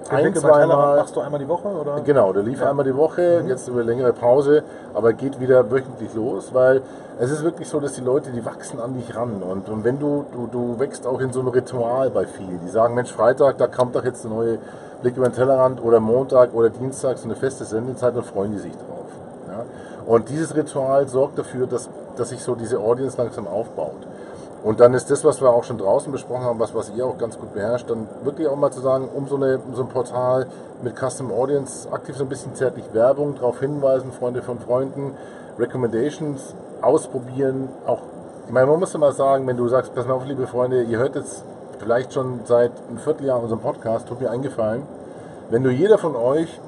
ein, 0.10 0.36
zweimal, 0.36 0.98
machst 0.98 1.16
du 1.16 1.22
einmal 1.22 1.40
die 1.40 1.48
Woche? 1.48 1.68
Oder? 1.68 2.02
Genau, 2.02 2.34
der 2.34 2.44
lief 2.44 2.60
Ja. 2.62 2.70
einmal 2.70 2.86
die 2.86 2.96
Woche, 2.96 3.44
jetzt 3.48 3.68
über 3.68 3.84
längere 3.84 4.14
Pause, 4.14 4.64
aber 4.94 5.14
geht 5.14 5.40
wieder 5.40 5.70
wöchentlich 5.72 6.14
los, 6.14 6.54
weil 6.54 6.82
es 7.20 7.32
ist 7.32 7.44
wirklich 7.44 7.70
so, 7.70 7.80
dass 7.80 7.94
die 7.94 8.02
Leute, 8.02 8.32
die 8.32 8.44
wachsen 8.46 8.80
an 8.80 8.94
dich 8.96 9.16
ran. 9.16 9.42
Und, 9.44 9.70
und 9.70 9.84
wenn 9.84 10.00
du, 10.00 10.26
du, 10.34 10.48
du 10.52 10.80
wächst 10.80 11.06
auch 11.06 11.20
in 11.20 11.32
so 11.32 11.42
ein 11.42 11.48
Ritual 11.48 12.10
bei 12.10 12.26
vielen, 12.26 12.60
die 12.66 12.70
sagen, 12.70 12.96
Mensch, 12.96 13.12
Freitag, 13.12 13.58
da 13.58 13.68
kommt 13.68 13.96
doch 13.96 14.04
jetzt 14.04 14.26
eine 14.26 14.34
neue 14.34 14.58
Blick 15.02 15.18
über 15.18 15.28
den 15.30 15.34
Tellerrand 15.36 15.84
oder 15.84 16.00
Montag 16.00 16.54
oder 16.54 16.70
Dienstag 16.70 17.18
so 17.18 17.26
eine 17.26 17.36
feste 17.36 17.66
Sendezeit, 17.66 18.16
dann 18.16 18.24
freuen 18.24 18.52
die 18.52 18.60
sich 18.60 18.74
drauf. 18.74 19.06
Ja? 19.48 19.66
Und 20.06 20.30
dieses 20.30 20.56
Ritual 20.56 21.08
sorgt 21.08 21.38
dafür, 21.38 21.68
dass, 21.68 21.90
dass 22.18 22.30
sich 22.30 22.42
so 22.44 22.56
diese 22.56 22.80
Audience 22.80 23.18
langsam 23.18 23.48
aufbaut. 23.48 24.08
Und 24.64 24.80
dann 24.80 24.94
ist 24.94 25.10
das, 25.10 25.26
was 25.26 25.42
wir 25.42 25.50
auch 25.50 25.64
schon 25.64 25.80
draußen 25.80 26.12
besprochen 26.12 26.44
haben, 26.44 26.60
was, 26.60 26.76
was 26.76 26.92
ihr 26.96 27.06
auch 27.06 27.18
ganz 27.18 27.40
gut 27.40 27.54
beherrscht, 27.54 27.90
dann 27.90 28.08
wirklich 28.24 28.48
auch 28.48 28.56
mal 28.56 28.72
zu 28.72 28.80
sagen, 28.80 29.10
um 29.14 29.28
so, 29.28 29.36
eine, 29.36 29.60
so 29.74 29.82
ein 29.82 29.90
Portal 29.90 30.46
mit 30.84 30.96
Custom 30.96 31.32
Audience 31.32 31.92
aktiv 31.92 32.16
so 32.16 32.24
ein 32.26 32.30
bisschen 32.30 32.54
zärtlich 32.54 32.86
Werbung, 32.94 33.36
darauf 33.36 33.60
hinweisen, 33.60 34.12
Freunde 34.12 34.44
von 34.44 34.60
Freunden, 34.60 35.16
Recommendations 35.58 36.54
ausprobieren. 36.82 37.70
Auch, 37.88 38.02
ich 38.46 38.54
meine, 38.54 38.68
man 38.68 38.80
muss 38.80 38.96
mal 38.96 39.12
sagen, 39.14 39.48
wenn 39.48 39.58
du 39.58 39.68
sagst, 39.68 39.96
pass 39.96 40.06
mal 40.06 40.14
auf, 40.14 40.26
liebe 40.28 40.46
Freunde, 40.46 40.84
ihr 40.84 41.00
hört 41.00 41.16
jetzt 41.16 41.44
vielleicht 41.80 42.14
schon 42.14 42.42
seit 42.46 42.72
einem 42.88 43.00
Vierteljahr 43.00 43.42
unseren 43.42 43.60
Podcast, 43.60 44.08
tut 44.08 44.22
mir 44.22 44.30
eingefallen, 44.30 44.84
wenn 45.50 45.64
du 45.64 45.72
jeder 45.72 45.98
von 45.98 46.16
euch, 46.16 46.60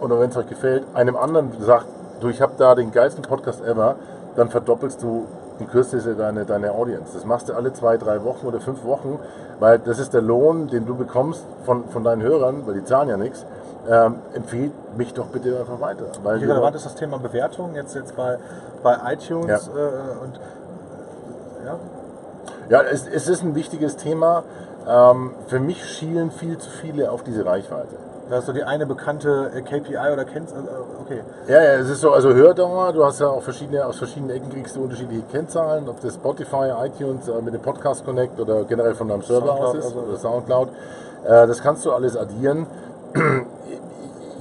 oder 0.00 0.18
wenn 0.18 0.30
es 0.30 0.36
euch 0.36 0.48
gefällt, 0.48 0.84
einem 0.94 1.16
anderen 1.16 1.52
sagt, 1.60 1.86
du, 2.20 2.28
ich 2.28 2.40
habe 2.40 2.54
da 2.56 2.74
den 2.74 2.90
geilsten 2.90 3.22
Podcast 3.22 3.62
ever, 3.62 3.96
dann 4.34 4.48
verdoppelst 4.48 5.02
du 5.02 5.26
in 5.58 5.68
Kürze 5.68 5.98
deine, 6.14 6.44
deine 6.44 6.72
Audience. 6.72 7.12
Das 7.14 7.24
machst 7.24 7.48
du 7.48 7.54
alle 7.54 7.72
zwei, 7.72 7.96
drei 7.96 8.24
Wochen 8.24 8.46
oder 8.46 8.60
fünf 8.60 8.84
Wochen, 8.84 9.18
weil 9.60 9.78
das 9.78 9.98
ist 9.98 10.14
der 10.14 10.22
Lohn, 10.22 10.68
den 10.68 10.86
du 10.86 10.96
bekommst 10.96 11.44
von, 11.64 11.88
von 11.88 12.02
deinen 12.02 12.22
Hörern, 12.22 12.66
weil 12.66 12.74
die 12.74 12.84
zahlen 12.84 13.08
ja 13.08 13.16
nichts. 13.16 13.44
Ähm, 13.88 14.16
empfehlt 14.32 14.72
mich 14.96 15.12
doch 15.12 15.26
bitte 15.26 15.58
einfach 15.60 15.80
weiter. 15.80 16.06
Weil 16.22 16.40
Wie 16.40 16.46
relevant 16.46 16.74
ist 16.74 16.86
das 16.86 16.94
Thema 16.94 17.18
Bewertung 17.18 17.74
jetzt, 17.74 17.94
jetzt 17.94 18.16
bei, 18.16 18.38
bei 18.82 18.96
iTunes? 19.12 19.46
Ja. 19.46 19.56
Äh, 19.56 20.24
und, 20.24 20.40
ja? 21.64 21.78
Ja, 22.70 22.82
es, 22.82 23.06
es 23.06 23.28
ist 23.28 23.42
ein 23.42 23.54
wichtiges 23.54 23.96
Thema. 23.96 24.42
Ähm, 24.88 25.32
für 25.48 25.60
mich 25.60 25.84
schielen 25.84 26.30
viel 26.30 26.56
zu 26.58 26.70
viele 26.70 27.10
auf 27.10 27.22
diese 27.22 27.44
Reichweite. 27.44 27.96
Da 28.30 28.38
ist 28.38 28.46
so 28.46 28.52
die 28.52 28.64
eine 28.64 28.86
bekannte 28.86 29.50
KPI 29.64 29.96
oder 30.12 30.24
kennst 30.24 30.54
äh, 30.54 30.58
okay. 31.02 31.20
Ja, 31.46 31.62
ja, 31.62 31.72
es 31.74 31.90
ist 31.90 32.00
so, 32.00 32.12
also 32.12 32.32
Hördauer, 32.32 32.92
du 32.92 33.04
hast 33.04 33.20
ja 33.20 33.28
auch 33.28 33.42
verschiedene, 33.42 33.84
aus 33.84 33.98
verschiedenen 33.98 34.34
Ecken 34.34 34.50
kriegst 34.50 34.76
du 34.76 34.82
unterschiedliche 34.82 35.22
Kennzahlen, 35.30 35.88
ob 35.88 36.00
das 36.00 36.14
Spotify, 36.14 36.72
iTunes, 36.84 37.28
äh, 37.28 37.42
mit 37.42 37.52
dem 37.52 37.60
Podcast 37.60 38.04
Connect 38.04 38.40
oder 38.40 38.64
generell 38.64 38.94
von 38.94 39.08
deinem 39.08 39.22
Server 39.22 39.46
Soundcloud, 39.48 39.68
aus 39.68 39.74
ist 39.74 39.84
also- 39.84 40.00
oder 40.00 40.16
Soundcloud. 40.16 40.68
Äh, 41.24 41.46
das 41.46 41.62
kannst 41.62 41.84
du 41.84 41.92
alles 41.92 42.16
addieren. 42.16 42.66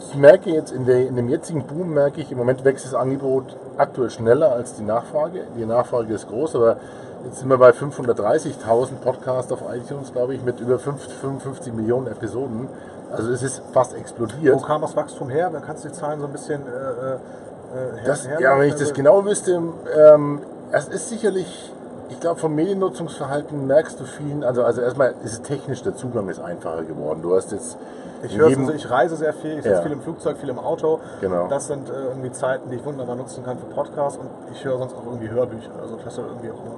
Ich 0.10 0.15
merke 0.19 0.52
jetzt 0.52 0.72
in, 0.72 0.86
der, 0.86 1.08
in 1.08 1.15
dem 1.15 1.28
jetzigen 1.28 1.63
Boom, 1.65 1.93
merke 1.93 2.22
ich, 2.22 2.32
im 2.32 2.38
Moment 2.38 2.63
wächst 2.63 2.86
das 2.86 2.93
Angebot 2.93 3.56
aktuell 3.78 4.10
schneller 4.10 4.52
als 4.52 4.76
die 4.76 4.84
Nachfrage. 4.84 5.41
Die 5.58 5.65
Nachfrage 5.65 6.13
ist 6.13 6.30
groß, 6.30 6.56
aber 6.56 6.78
jetzt 7.26 7.39
sind 7.39 7.50
wir 7.50 7.58
bei 7.58 7.72
530.000 7.72 8.96
Podcasts 9.04 9.52
auf 9.52 9.62
iTunes, 9.74 10.13
glaube 10.13 10.36
ich, 10.36 10.43
mit 10.43 10.60
über 10.60 10.78
50, 10.78 11.13
55 11.13 11.74
Millionen 11.74 12.08
Episoden. 12.08 12.67
Also 13.15 13.32
es 13.32 13.43
ist 13.43 13.62
fast 13.73 13.95
explodiert. 13.95 14.56
Wo 14.56 14.60
kam 14.60 14.82
das 14.82 14.95
Wachstum 14.95 15.30
her? 15.30 15.52
Kannst 15.65 15.84
du 15.86 15.89
die 15.89 15.93
Zahlen 15.93 16.19
so 16.19 16.26
ein 16.28 16.32
bisschen 16.32 16.62
äh, 16.62 16.69
äh, 16.69 17.97
her, 17.97 18.04
Das, 18.06 18.28
her- 18.28 18.39
ja, 18.41 18.58
wenn 18.58 18.67
ich 18.67 18.76
das 18.76 18.93
genau 18.93 19.23
wüsste, 19.26 19.62
ähm, 19.95 20.41
es 20.71 20.88
ist 20.88 21.10
sicherlich, 21.10 21.71
ich 22.10 22.19
glaube, 22.19 22.39
vom 22.39 22.56
Mediennutzungsverhalten 22.56 23.67
merkst 23.67 23.99
du 23.99 24.06
vielen, 24.06 24.43
also, 24.43 24.63
also 24.63 24.82
erstmal 24.82 25.13
ist 25.23 25.34
es 25.34 25.41
technisch, 25.41 25.84
der 25.84 25.95
Zugang 25.95 26.28
ist 26.30 26.39
einfacher 26.39 26.84
geworden. 26.84 27.21
Du 27.21 27.36
hast 27.36 27.52
jetzt 27.52 27.78
Ich 28.23 28.38
höre 28.38 28.47
also 28.47 28.71
ich 28.71 28.89
reise 28.89 29.15
sehr 29.15 29.34
viel, 29.34 29.52
ich 29.58 29.63
sitze 29.63 29.76
Ja. 29.76 29.82
viel 29.82 29.91
im 29.91 30.02
Flugzeug, 30.02 30.38
viel 30.38 30.49
im 30.49 30.60
Auto. 30.60 30.99
Genau. 31.21 31.47
Das 31.49 31.67
sind 31.67 31.89
äh, 31.89 31.93
irgendwie 32.10 32.32
Zeiten, 32.32 32.69
die 32.69 32.78
ich 32.78 32.86
wunderbar 32.86 33.15
nutzen 33.15 33.43
kann 33.43 33.58
für 33.60 33.65
Podcasts 33.65 34.17
und 34.17 34.28
ich 34.54 34.63
höre 34.63 34.78
sonst 34.78 34.93
auch 34.95 35.06
irgendwie 35.06 35.30
Hörbücher. 35.30 35.71
Also 35.82 35.97
das 36.04 36.13
ist 36.13 36.19
irgendwie 36.19 36.49
auch 36.52 36.63
immer, 36.65 36.76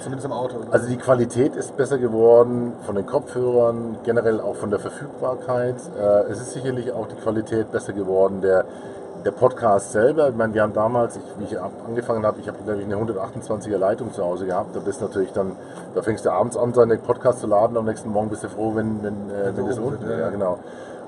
zumindest 0.00 0.26
im 0.26 0.32
Auto. 0.32 0.56
Also 0.70 0.88
die 0.88 0.96
Qualität 0.96 1.56
ist 1.56 1.76
besser 1.76 1.98
geworden 1.98 2.72
von 2.84 2.94
den 2.94 3.06
Kopfhörern, 3.06 3.98
generell 4.04 4.40
auch 4.40 4.56
von 4.56 4.70
der 4.70 4.78
Verfügbarkeit. 4.78 5.76
Äh, 5.98 6.30
es 6.30 6.40
ist 6.40 6.52
sicherlich 6.52 6.92
auch 6.92 7.06
die 7.08 7.16
Qualität 7.16 7.70
besser 7.72 7.92
geworden 7.92 8.40
der, 8.40 8.64
der 9.24 9.30
Podcast 9.30 9.92
selber. 9.92 10.28
Ich 10.28 10.36
meine, 10.36 10.54
wir 10.54 10.62
haben 10.62 10.72
damals, 10.72 11.16
ich, 11.16 11.22
wie 11.38 11.44
ich 11.44 11.60
angefangen 11.60 12.24
habe, 12.26 12.40
ich 12.40 12.48
habe 12.48 12.58
glaube 12.64 12.80
ich 12.80 12.86
eine 12.86 12.96
128er 12.96 13.78
Leitung 13.78 14.12
zu 14.12 14.24
Hause 14.24 14.46
gehabt. 14.46 14.74
Da 14.74 14.80
bist 14.80 15.00
natürlich 15.00 15.32
dann, 15.32 15.52
da 15.94 16.02
fängst 16.02 16.24
du 16.24 16.30
abends 16.30 16.56
an, 16.56 16.72
deinen 16.72 17.00
Podcast 17.00 17.40
zu 17.40 17.46
laden. 17.46 17.76
Am 17.76 17.84
nächsten 17.84 18.10
Morgen 18.10 18.28
bist 18.30 18.42
du 18.44 18.48
froh, 18.48 18.74
wenn, 18.74 19.02
wenn, 19.02 19.30
äh, 19.30 19.46
Wenn 19.46 19.56
wenn 19.58 19.66
das 19.68 19.78
unten 19.78 20.04
ist. 20.04 20.10
ja. 20.10 20.18
Ja, 20.18 20.30
genau. 20.30 20.58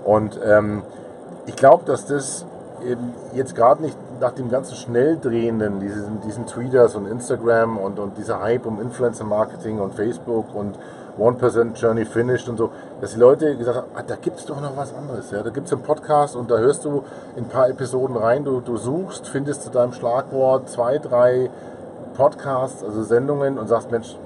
Und 0.05 0.39
ähm, 0.45 0.83
ich 1.47 1.57
glaube, 1.57 1.85
dass 1.85 2.07
das 2.07 2.45
eben 2.85 3.15
jetzt 3.35 3.55
gerade 3.55 3.83
nicht 3.83 3.97
nach 4.21 4.33
dem 4.33 4.49
ganzen 4.49 4.77
Schnelldrehenden, 4.77 5.81
diesen, 5.81 6.21
diesen 6.21 6.47
Tweeters 6.47 6.95
und 6.95 7.07
Instagram 7.07 7.79
und, 7.79 7.99
und 7.99 8.17
dieser 8.17 8.41
Hype 8.41 8.67
um 8.67 8.81
Influencer-Marketing 8.81 9.81
und 9.81 9.95
Facebook 9.95 10.55
und 10.55 10.79
1% 11.19 11.75
Journey 11.75 12.05
Finished 12.05 12.49
und 12.49 12.57
so, 12.57 12.71
dass 13.01 13.13
die 13.15 13.21
Leute 13.21 13.57
gesagt 13.57 13.77
haben, 13.77 13.87
ah, 13.95 14.03
da 14.05 14.17
gibt 14.17 14.39
es 14.39 14.47
doch 14.47 14.61
noch 14.61 14.77
was 14.77 14.95
anderes. 14.95 15.31
Ja? 15.31 15.43
Da 15.43 15.51
gibt 15.51 15.67
es 15.67 15.73
einen 15.73 15.83
Podcast 15.83 16.35
und 16.35 16.51
da 16.51 16.59
hörst 16.59 16.85
du 16.85 17.05
in 17.37 17.45
ein 17.45 17.49
paar 17.49 17.69
Episoden 17.69 18.17
rein, 18.17 18.45
du, 18.45 18.61
du 18.61 18.77
suchst, 18.77 19.29
findest 19.29 19.63
zu 19.63 19.71
deinem 19.71 19.93
Schlagwort 19.93 20.69
zwei, 20.69 20.99
drei 20.99 21.51
Podcasts, 22.17 22.83
also 22.83 23.03
Sendungen 23.03 23.59
und 23.59 23.69
sagst, 23.69 23.91
Mensch, 23.91 24.17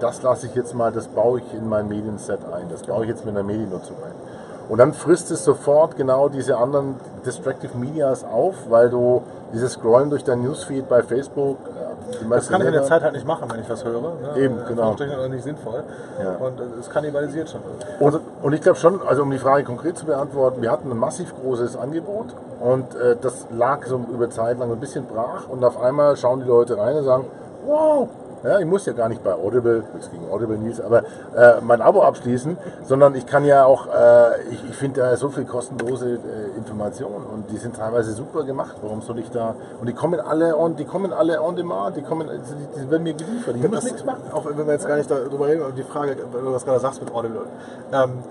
das 0.00 0.22
lasse 0.22 0.46
ich 0.46 0.54
jetzt 0.54 0.74
mal, 0.74 0.92
das 0.92 1.08
baue 1.08 1.40
ich 1.40 1.54
in 1.54 1.68
mein 1.68 1.88
Medienset 1.88 2.40
ein, 2.52 2.68
das 2.70 2.84
baue 2.84 3.04
ich 3.04 3.10
jetzt 3.10 3.26
mit 3.26 3.34
einer 3.34 3.44
Mediennutzung 3.44 3.96
ein. 3.96 4.29
Und 4.70 4.78
dann 4.78 4.92
frisst 4.92 5.32
es 5.32 5.44
sofort 5.44 5.96
genau 5.96 6.28
diese 6.28 6.56
anderen 6.56 6.94
Distractive 7.26 7.76
Medias 7.76 8.22
auf, 8.22 8.54
weil 8.68 8.88
du 8.88 9.22
dieses 9.52 9.72
Scrollen 9.72 10.10
durch 10.10 10.22
dein 10.22 10.42
Newsfeed 10.42 10.88
bei 10.88 11.02
Facebook, 11.02 11.58
äh, 11.66 12.14
die 12.22 12.28
das 12.28 12.48
kann 12.48 12.60
ich 12.60 12.68
in 12.68 12.74
der 12.74 12.84
Zeit 12.84 13.02
halt 13.02 13.14
nicht 13.14 13.26
machen, 13.26 13.50
wenn 13.50 13.60
ich 13.60 13.68
was 13.68 13.84
höre. 13.84 14.00
Ne? 14.00 14.12
Eben, 14.36 14.58
In 14.58 14.66
genau. 14.66 14.90
Anführungsstrichen 14.90 15.18
auch 15.18 15.28
nicht 15.28 15.42
sinnvoll. 15.42 15.82
Ja. 16.22 16.36
Und 16.36 16.60
äh, 16.60 16.78
es 16.78 16.88
kannibalisiert 16.88 17.50
schon. 17.50 17.62
Und, 17.98 18.20
und 18.42 18.52
ich 18.52 18.60
glaube 18.60 18.78
schon, 18.78 19.00
also 19.04 19.22
um 19.22 19.30
die 19.32 19.38
Frage 19.38 19.64
konkret 19.64 19.98
zu 19.98 20.06
beantworten, 20.06 20.62
wir 20.62 20.70
hatten 20.70 20.88
ein 20.88 20.98
massiv 20.98 21.34
großes 21.42 21.76
Angebot 21.76 22.26
und 22.60 22.94
äh, 22.94 23.16
das 23.20 23.48
lag 23.50 23.84
so 23.86 24.00
über 24.12 24.30
Zeit 24.30 24.60
lang 24.60 24.70
ein 24.70 24.78
bisschen 24.78 25.06
brach 25.06 25.48
und 25.48 25.64
auf 25.64 25.82
einmal 25.82 26.16
schauen 26.16 26.42
die 26.42 26.46
Leute 26.46 26.78
rein 26.78 26.94
und 26.94 27.02
sagen, 27.02 27.24
wow, 27.66 28.08
ja, 28.42 28.58
ich 28.58 28.66
muss 28.66 28.86
ja 28.86 28.92
gar 28.92 29.08
nicht 29.08 29.22
bei 29.22 29.32
Audible, 29.34 29.84
nichts 29.94 30.10
gegen 30.10 30.30
Audible 30.30 30.56
Nils, 30.58 30.80
aber 30.80 31.04
äh, 31.36 31.60
mein 31.60 31.82
Abo 31.82 32.02
abschließen, 32.02 32.56
sondern 32.84 33.14
ich 33.14 33.26
kann 33.26 33.44
ja 33.44 33.64
auch, 33.64 33.86
äh, 33.86 34.42
ich, 34.50 34.70
ich 34.70 34.76
finde 34.76 35.00
da 35.00 35.16
so 35.16 35.28
viel 35.28 35.44
kostenlose 35.44 36.14
äh, 36.14 36.56
Informationen 36.56 37.26
und 37.26 37.50
die 37.50 37.56
sind 37.56 37.76
teilweise 37.76 38.12
super 38.12 38.44
gemacht. 38.44 38.76
Warum 38.82 39.02
soll 39.02 39.18
ich 39.18 39.30
da? 39.30 39.54
Und 39.80 39.88
die 39.88 39.92
kommen 39.92 40.20
alle 40.20 40.56
on, 40.56 40.76
die 40.76 40.84
kommen 40.84 41.12
alle 41.12 41.42
on 41.42 41.56
demand, 41.56 41.96
die 41.96 42.02
kommen, 42.02 42.28
die, 42.28 42.80
die 42.80 42.90
werden 42.90 43.02
mir 43.02 43.14
geliefert. 43.14 43.56
Ich 43.56 43.70
muss 43.70 43.84
nichts 43.84 44.04
machen. 44.04 44.22
Auch 44.32 44.46
wenn 44.46 44.66
wir 44.66 44.72
jetzt 44.72 44.86
gar 44.86 44.96
nicht 44.96 45.10
darüber 45.10 45.46
reden, 45.46 45.62
aber 45.62 45.72
die 45.72 45.82
Frage, 45.82 46.16
wenn 46.32 46.44
du 46.44 46.52
das 46.52 46.64
gerade 46.64 46.80
sagst 46.80 47.02
mit 47.02 47.14
Audible. 47.14 47.46
Ähm, 47.92 48.22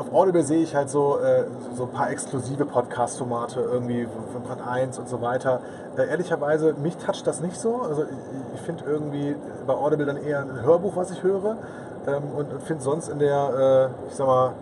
auf 0.00 0.14
Audible 0.14 0.42
sehe 0.42 0.62
ich 0.62 0.74
halt 0.74 0.88
so, 0.88 1.18
äh, 1.18 1.44
so 1.76 1.84
ein 1.84 1.90
paar 1.90 2.10
exklusive 2.10 2.64
Podcast-Formate, 2.64 3.60
irgendwie 3.60 4.08
von 4.32 4.42
Brand 4.42 4.66
1 4.66 4.98
und 4.98 5.08
so 5.08 5.20
weiter. 5.20 5.60
Äh, 5.96 6.08
ehrlicherweise, 6.08 6.72
mich 6.72 6.96
toucht 6.96 7.26
das 7.26 7.40
nicht 7.42 7.60
so. 7.60 7.82
Also 7.82 8.04
ich, 8.04 8.54
ich 8.54 8.60
finde 8.62 8.84
irgendwie 8.86 9.36
bei 9.66 9.74
Audible 9.74 10.06
dann 10.06 10.16
eher 10.16 10.40
ein 10.40 10.62
Hörbuch, 10.62 10.96
was 10.96 11.10
ich 11.10 11.22
höre. 11.22 11.58
Ähm, 12.06 12.22
und 12.34 12.50
und 12.50 12.62
finde 12.62 12.82
sonst 12.82 13.08
in 13.08 13.18
der, 13.18 13.90
äh, 14.02 14.08
ich 14.08 14.14
sag 14.14 14.26
mal, 14.26 14.52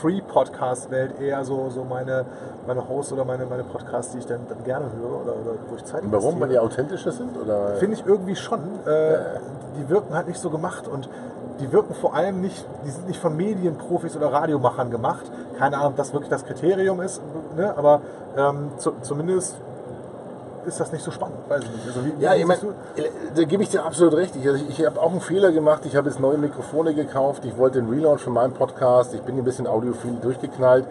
Free-Podcast-Welt 0.00 1.20
eher 1.20 1.44
so, 1.44 1.70
so 1.70 1.84
meine, 1.84 2.24
meine 2.66 2.88
Hosts 2.88 3.12
oder 3.12 3.24
meine, 3.24 3.46
meine 3.46 3.62
Podcasts, 3.62 4.12
die 4.12 4.18
ich 4.18 4.26
dann, 4.26 4.40
dann 4.48 4.64
gerne 4.64 4.86
höre 5.00 5.22
oder, 5.22 5.32
oder 5.32 5.52
wo 5.70 5.76
ich 5.76 5.84
Zeit 5.84 6.02
warum? 6.10 6.40
Weil 6.40 6.48
die 6.48 6.58
authentischer 6.58 7.12
sind? 7.12 7.30
Finde 7.78 7.94
ich 7.94 8.04
irgendwie 8.04 8.34
schon. 8.34 8.58
Äh, 8.84 9.18
die 9.78 9.88
wirken 9.88 10.12
halt 10.12 10.26
nicht 10.26 10.40
so 10.40 10.50
gemacht 10.50 10.88
und 10.88 11.08
die 11.60 11.72
wirken 11.72 11.94
vor 11.94 12.14
allem 12.14 12.40
nicht, 12.40 12.64
die 12.84 12.90
sind 12.90 13.08
nicht 13.08 13.20
von 13.20 13.36
Medienprofis 13.36 14.16
oder 14.16 14.32
Radiomachern 14.32 14.90
gemacht. 14.90 15.24
Keine 15.58 15.76
Ahnung, 15.76 15.90
ob 15.90 15.96
das 15.96 16.12
wirklich 16.12 16.30
das 16.30 16.44
Kriterium 16.44 17.00
ist, 17.00 17.20
ne? 17.56 17.76
aber 17.76 18.00
ähm, 18.36 18.70
zu, 18.78 18.92
zumindest 19.02 19.56
ist 20.66 20.80
das 20.80 20.92
nicht 20.92 21.04
so 21.04 21.10
spannend. 21.10 21.38
Weiß 21.48 21.62
ich 21.64 21.70
nicht. 21.70 21.86
Also 21.86 22.04
wie, 22.04 22.22
Ja, 22.22 22.34
wie 22.34 22.40
ich 22.40 22.46
siehst 22.46 22.66
da 23.34 23.44
gebe 23.44 23.62
ich 23.62 23.70
dir 23.70 23.84
absolut 23.84 24.14
recht. 24.14 24.36
Ich, 24.36 24.46
also 24.46 24.62
ich, 24.62 24.78
ich 24.78 24.86
habe 24.86 25.00
auch 25.00 25.10
einen 25.10 25.20
Fehler 25.20 25.50
gemacht. 25.50 25.82
Ich 25.86 25.96
habe 25.96 26.08
jetzt 26.08 26.20
neue 26.20 26.38
Mikrofone 26.38 26.94
gekauft. 26.94 27.44
Ich 27.44 27.56
wollte 27.56 27.80
den 27.80 27.88
Relaunch 27.88 28.20
von 28.20 28.34
meinem 28.34 28.52
Podcast. 28.52 29.14
Ich 29.14 29.22
bin 29.22 29.36
ein 29.36 29.44
bisschen 29.44 29.66
audiophil 29.66 30.16
durchgeknallt. 30.20 30.86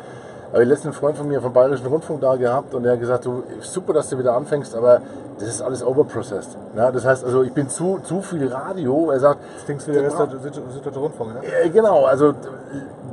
Aber 0.51 0.61
ich 0.61 0.69
letzten 0.69 0.93
Freund 0.93 1.17
von 1.17 1.27
mir 1.27 1.41
vom 1.41 1.51
Bayerischen 1.51 1.87
Rundfunk 1.87 2.21
da 2.21 2.35
gehabt 2.35 2.73
und 2.73 2.83
der 2.83 2.93
hat 2.93 2.99
gesagt, 2.99 3.25
du, 3.25 3.43
super, 3.61 3.93
dass 3.93 4.09
du 4.09 4.17
wieder 4.17 4.33
anfängst, 4.33 4.75
aber 4.75 5.01
das 5.39 5.49
ist 5.49 5.61
alles 5.61 5.83
overprocessed. 5.83 6.57
Ja, 6.75 6.91
das 6.91 7.05
heißt, 7.05 7.25
also 7.25 7.43
ich 7.43 7.53
bin 7.53 7.69
zu, 7.69 7.99
zu 8.03 8.21
viel 8.21 8.47
Radio. 8.47 9.11
Er 9.11 9.19
sagt, 9.19 9.39
du, 9.61 9.67
denkst 9.67 9.85
du, 9.85 9.91
der 9.91 10.07
ist 10.07 10.17
der 10.17 10.93
Rundfunk, 10.93 11.35
ne? 11.35 11.41
äh, 11.63 11.69
genau, 11.69 12.05
also 12.05 12.33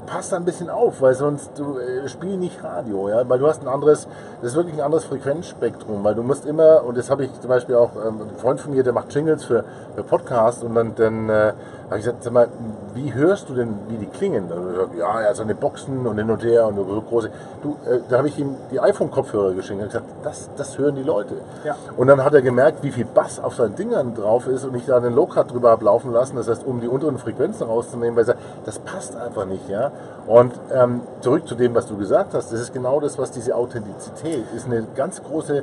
passt 0.07 0.33
da 0.33 0.37
ein 0.37 0.44
bisschen 0.44 0.70
auf, 0.70 1.01
weil 1.01 1.14
sonst 1.14 1.51
du 1.57 1.79
äh, 1.79 2.09
spiel 2.09 2.37
nicht 2.37 2.62
Radio, 2.62 3.09
ja, 3.09 3.29
weil 3.29 3.38
du 3.38 3.47
hast 3.47 3.62
ein 3.62 3.68
anderes, 3.68 4.07
das 4.40 4.51
ist 4.51 4.57
wirklich 4.57 4.75
ein 4.75 4.81
anderes 4.81 5.05
Frequenzspektrum, 5.05 6.05
weil 6.05 6.14
du 6.14 6.23
musst 6.23 6.47
immer, 6.47 6.85
und 6.85 6.97
das 6.97 7.11
habe 7.11 7.25
ich 7.25 7.40
zum 7.40 7.49
Beispiel 7.49 7.75
auch, 7.75 7.90
ähm, 7.97 8.20
ein 8.20 8.38
Freund 8.38 8.61
von 8.61 8.73
mir, 8.73 8.83
der 8.83 8.92
macht 8.92 9.14
Jingles 9.14 9.44
für, 9.44 9.64
für 9.94 10.03
Podcasts 10.03 10.62
und 10.62 10.75
dann, 10.75 10.94
dann 10.94 11.29
äh, 11.29 11.53
habe 11.85 11.99
ich 11.99 12.05
gesagt, 12.05 12.23
sag 12.25 12.33
mal, 12.33 12.49
wie 12.94 13.12
hörst 13.12 13.49
du 13.49 13.55
denn, 13.55 13.75
wie 13.88 13.97
die 13.97 14.07
klingen? 14.07 14.44
Und 14.44 14.68
er 14.68 14.75
sagt, 14.75 14.97
ja, 14.97 15.20
er 15.20 15.29
hat 15.31 15.37
seine 15.37 15.55
Boxen 15.55 16.07
und 16.07 16.16
hin 16.16 16.31
und 16.31 16.42
her 16.42 16.66
und 16.66 16.77
so 16.77 17.03
große. 17.03 17.31
Du, 17.62 17.77
äh, 17.88 18.01
da 18.09 18.18
habe 18.18 18.29
ich 18.29 18.38
ihm 18.38 18.57
die 18.70 18.81
iPhone-Kopfhörer 18.81 19.53
geschenkt 19.53 19.83
und 19.83 19.88
gesagt, 19.88 20.07
das, 20.23 20.51
das 20.57 20.79
hören 20.79 20.97
die 20.97 21.03
Leute. 21.03 21.35
Ja. 21.64 21.77
Und 21.97 22.07
dann 22.07 22.25
hat 22.25 22.35
er 22.35 22.42
gemerkt, 22.42 22.83
wie 22.83 22.90
viel 22.90 23.05
Bass 23.05 23.38
auf 23.38 23.57
seinen 23.57 23.77
Dingern 23.77 24.14
drauf 24.14 24.47
ist 24.47 24.64
und 24.64 24.75
ich 24.75 24.87
da 24.87 24.97
einen 24.97 25.14
Low-Cut 25.14 25.53
drüber 25.53 25.70
habe 25.70 25.85
laufen 25.85 26.12
lassen, 26.12 26.37
das 26.37 26.49
heißt, 26.49 26.66
um 26.66 26.81
die 26.81 26.88
unteren 26.88 27.18
Frequenzen 27.18 27.66
rauszunehmen, 27.66 28.16
weil 28.16 28.23
er 28.23 28.27
sagt, 28.27 28.40
das 28.64 28.79
passt 28.79 29.16
einfach 29.16 29.44
nicht, 29.44 29.68
ja. 29.68 29.90
Und 30.27 30.55
ähm, 30.73 31.03
zurück 31.20 31.47
zu 31.47 31.55
dem, 31.55 31.75
was 31.75 31.87
du 31.87 31.97
gesagt 31.97 32.35
hast, 32.35 32.53
das 32.53 32.61
ist 32.61 32.73
genau 32.73 33.01
das, 33.01 33.18
was 33.18 33.31
diese 33.31 33.55
Authentizität 33.55 34.44
ist, 34.57 34.66
eine 34.66 34.87
ganz 34.94 35.23
große 35.23 35.62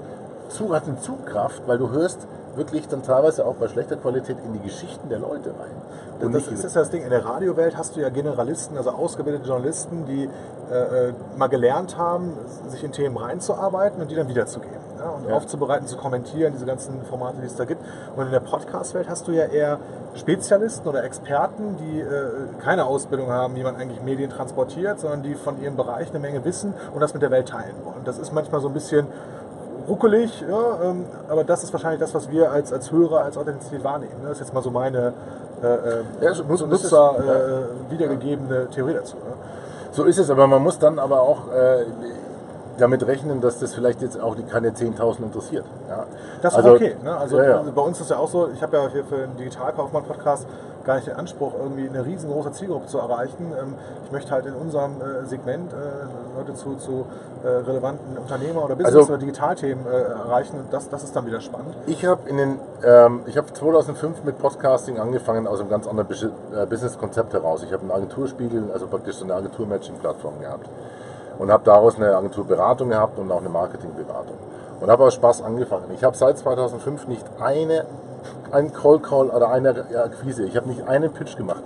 Zug, 0.50 0.74
hat 0.74 0.84
eine 0.86 1.00
Zugkraft, 1.00 1.64
weil 1.66 1.78
du 1.78 1.90
hörst 1.90 2.28
wirklich 2.56 2.88
dann 2.88 3.04
teilweise 3.04 3.46
auch 3.46 3.56
bei 3.56 3.68
schlechter 3.68 3.96
Qualität 3.96 4.38
in 4.46 4.54
die 4.54 4.60
Geschichten 4.60 5.10
der 5.10 5.20
Leute 5.20 5.50
rein. 5.50 5.72
Und 6.22 6.34
das 6.36 6.48
ist, 6.48 6.76
das 6.76 6.90
Ding. 6.90 7.04
In 7.04 7.10
der 7.10 7.26
Radiowelt 7.26 7.78
hast 7.78 7.96
du 7.96 8.00
ja 8.00 8.10
Generalisten, 8.10 8.78
also 8.78 8.92
ausgebildete 8.92 9.48
Journalisten, 9.48 10.06
die 10.06 10.30
äh, 10.72 11.10
äh, 11.10 11.14
mal 11.36 11.48
gelernt 11.48 11.98
haben, 11.98 12.34
sich 12.68 12.84
in 12.84 12.92
Themen 12.92 13.18
reinzuarbeiten 13.18 14.02
und 14.02 14.12
die 14.12 14.16
dann 14.16 14.28
wiederzugeben. 14.28 14.76
Ja? 15.00 15.10
Und 15.10 15.28
Ja. 15.28 15.36
aufzubereiten, 15.36 15.88
zu 15.88 15.98
kommentieren, 15.98 16.54
diese 16.54 16.66
ganzen 16.66 17.02
Formate, 17.10 17.38
die 17.42 17.48
es 17.48 17.56
da 17.56 17.66
gibt. 17.66 17.82
Und 18.16 18.26
in 18.26 18.32
der 18.32 18.40
Podcast-Welt 18.40 19.10
hast 19.10 19.28
du 19.28 19.32
ja 19.32 19.46
eher 19.46 19.80
Spezialisten 20.14 20.88
oder 20.88 21.04
Experten, 21.04 21.78
die 21.78 22.02
äh, 22.02 22.06
keine 22.62 22.86
Ausbildung 22.86 23.30
haben, 23.32 23.56
wie 23.56 23.64
man 23.64 23.76
eigentlich 23.76 24.02
Medien 24.04 24.30
transportiert, 24.30 25.00
sondern 25.00 25.24
die 25.24 25.34
von 25.36 25.60
ihrem 25.62 25.76
Bereich 25.76 26.10
eine 26.10 26.20
Menge 26.20 26.44
wissen 26.46 26.74
und 26.94 27.00
das 27.02 27.14
mit 27.14 27.24
der 27.24 27.32
Welt 27.32 27.50
teilen 27.50 27.76
wollen. 27.84 28.04
Das 28.06 28.20
ist 28.20 28.32
manchmal 28.32 28.62
so 28.62 28.68
ein 28.68 28.74
bisschen 28.74 29.08
ruckelig, 29.88 30.42
ja, 30.50 30.82
ähm, 30.84 31.06
aber 31.30 31.44
das 31.44 31.64
ist 31.64 31.74
wahrscheinlich 31.74 32.00
das, 32.00 32.14
was 32.14 32.30
wir 32.30 32.52
als, 32.52 32.72
als 32.74 32.92
Hörer 32.92 33.24
als 33.24 33.38
Authentizität 33.38 33.84
wahrnehmen. 33.84 34.14
Ne? 34.22 34.30
Das 34.30 34.34
ist 34.34 34.46
jetzt 34.48 34.54
mal 34.54 34.62
so 34.64 34.72
meine 34.72 35.14
äh, 35.64 35.68
äh, 35.68 36.04
Ja, 36.22 36.34
so- 36.34 36.44
Nutzer, 36.44 36.72
ist 36.74 36.92
Ja. 36.92 37.12
äh, 37.12 37.64
wiedergegebene 37.90 38.68
Theorie 38.70 38.94
dazu. 38.94 39.16
Ne? 39.18 39.34
So 39.92 40.04
ist 40.06 40.18
es, 40.18 40.30
aber 40.30 40.48
man 40.48 40.62
muss 40.64 40.80
dann 40.80 41.00
aber 41.00 41.22
auch 41.22 41.48
äh, 41.52 41.86
damit 42.78 43.06
rechnen, 43.06 43.42
dass 43.42 43.60
das 43.60 43.74
vielleicht 43.74 44.02
jetzt 44.02 44.20
auch 44.20 44.36
die, 44.36 44.44
keine 44.44 44.70
10.000 44.72 45.24
interessiert. 45.24 45.66
Ja. 45.90 46.06
Das 46.42 46.54
ist 46.54 46.58
Also, 46.58 46.72
okay. 46.74 46.96
Ne? 47.04 47.16
Also, 47.16 47.38
ja, 47.38 47.44
ja. 47.50 47.58
also 47.60 47.72
bei 47.72 47.82
uns 47.82 47.98
ist 47.98 48.04
es 48.06 48.10
ja 48.10 48.18
auch 48.18 48.30
so, 48.30 48.50
ich 48.54 48.62
habe 48.64 48.78
ja 48.78 48.88
hier 48.88 49.04
für 49.04 49.18
den 49.18 49.38
Digitalkaufmann-Podcast 49.38 50.48
gar 50.84 50.96
nicht 50.96 51.08
den 51.08 51.16
Anspruch, 51.16 51.54
irgendwie 51.62 51.88
eine 51.88 52.04
riesengroße 52.06 52.54
Zielgruppe 52.54 52.88
zu 52.88 52.98
erreichen. 52.98 53.54
Ähm, 53.60 53.76
Ich 54.06 54.12
möchte 54.12 54.32
halt 54.32 54.46
in 54.48 54.54
unserem 54.56 54.94
äh, 55.00 55.26
Segment 55.26 55.72
äh, 55.72 55.76
Leute 56.38 56.54
zu, 56.56 56.76
zu 56.76 57.06
äh, 57.44 57.48
relevanten 57.48 58.18
Unternehmer- 58.18 58.66
oder 58.66 58.76
Business- 58.76 58.96
Also- 58.96 59.10
oder 59.14 59.20
Digitalthemen 59.20 59.86
erreichen. 59.86 60.58
Und 60.60 60.74
das, 60.74 60.90
das 60.90 61.04
ist 61.04 61.16
dann 61.16 61.26
wieder 61.28 61.40
spannend. 61.40 61.76
Ich 61.86 62.04
habe 62.06 62.28
in 62.28 62.38
den, 62.38 62.60
ähm, 62.84 63.22
ich 63.28 63.38
habe 63.38 63.54
2005 63.54 64.24
mit 64.24 64.38
Podcasting 64.40 64.98
angefangen 65.00 65.46
aus 65.48 65.60
einem 65.60 65.70
ganz 65.70 65.88
anderen 65.88 66.08
Bus- 66.08 66.28
Businesskonzept 66.70 67.34
heraus. 67.34 67.64
Ich 67.64 67.72
habe 67.72 67.84
einen 67.84 67.92
Agenturspiegel, 67.92 68.64
also 68.74 68.88
praktisch 68.88 69.18
so 69.18 69.24
eine 69.26 69.36
Agentur-Matching-Plattform 69.36 70.40
gehabt 70.42 70.68
und 71.38 71.52
habe 71.52 71.64
daraus 71.64 71.96
eine 71.96 72.16
Agenturberatung 72.16 72.90
gehabt 72.90 73.18
und 73.20 73.32
auch 73.32 73.40
eine 73.40 73.50
Marketingberatung 73.50 74.38
und 74.80 74.90
habe 74.90 75.04
aus 75.04 75.14
Spaß 75.14 75.44
angefangen. 75.44 75.86
Ich 75.96 76.04
habe 76.04 76.18
seit 76.18 76.38
2005 76.38 77.08
nicht 77.08 77.26
eine 77.40 77.86
ein 78.52 78.74
Call 78.74 79.00
Call 79.00 79.30
oder 79.30 79.50
eine 79.50 79.70
Akquise. 79.70 80.44
Ich 80.44 80.56
habe 80.58 80.68
nicht 80.70 80.88
einen 80.88 81.12
Pitch 81.12 81.38
gemacht. 81.38 81.64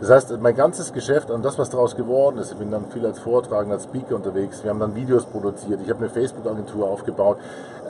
Das 0.00 0.10
heißt, 0.10 0.40
mein 0.40 0.54
ganzes 0.54 0.92
Geschäft 0.92 1.28
und 1.28 1.44
das, 1.44 1.58
was 1.58 1.70
daraus 1.70 1.96
geworden 1.96 2.38
ist, 2.38 2.52
ich 2.52 2.58
bin 2.58 2.70
dann 2.70 2.84
viel 2.92 3.04
als 3.04 3.18
Vortragender, 3.18 3.74
als 3.74 3.84
Speaker 3.84 4.14
unterwegs, 4.14 4.62
wir 4.62 4.70
haben 4.70 4.78
dann 4.78 4.94
Videos 4.94 5.24
produziert, 5.24 5.80
ich 5.82 5.90
habe 5.90 5.98
eine 5.98 6.08
Facebook-Agentur 6.08 6.88
aufgebaut. 6.88 7.38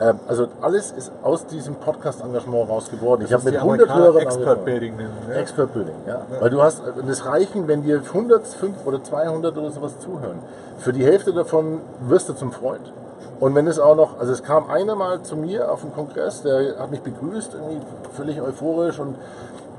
Ähm, 0.01 0.19
Also 0.27 0.47
alles 0.61 0.91
ist 0.91 1.11
aus 1.21 1.45
diesem 1.45 1.75
Podcast-Engagement 1.75 2.67
raus 2.67 2.89
geworden. 2.89 3.21
Ich 3.25 3.31
habe 3.31 3.43
mit 3.43 3.55
100 3.57 3.89
Amerikaner 3.89 4.05
Hörern 4.05 4.21
Expert 4.23 4.37
angefangen. 4.47 4.65
Building 4.65 4.95
nennen. 4.95 5.13
Ne? 5.27 5.35
Expert 5.35 5.73
Building, 5.73 5.95
ja. 6.07 6.21
Weil 6.39 6.49
du 6.49 6.63
hast, 6.63 6.81
es 7.07 7.25
reichen, 7.27 7.67
wenn 7.67 7.83
dir 7.83 8.01
100, 8.03 8.47
5 8.47 8.87
oder 8.87 9.03
200 9.03 9.55
oder 9.55 9.69
sowas 9.69 9.99
zuhören. 9.99 10.39
Für 10.79 10.93
die 10.93 11.05
Hälfte 11.05 11.31
davon 11.31 11.81
wirst 12.07 12.27
du 12.29 12.33
zum 12.33 12.51
Freund. 12.51 12.91
Und 13.39 13.55
wenn 13.55 13.67
es 13.67 13.79
auch 13.79 13.95
noch, 13.95 14.19
also 14.19 14.33
es 14.33 14.43
kam 14.43 14.69
einer 14.69 14.95
mal 14.95 15.21
zu 15.21 15.37
mir 15.37 15.71
auf 15.71 15.81
dem 15.81 15.93
Kongress, 15.93 16.41
der 16.41 16.77
hat 16.77 16.91
mich 16.91 17.01
begrüßt, 17.01 17.53
irgendwie 17.53 17.81
völlig 18.13 18.41
euphorisch 18.41 18.99
und, 18.99 19.15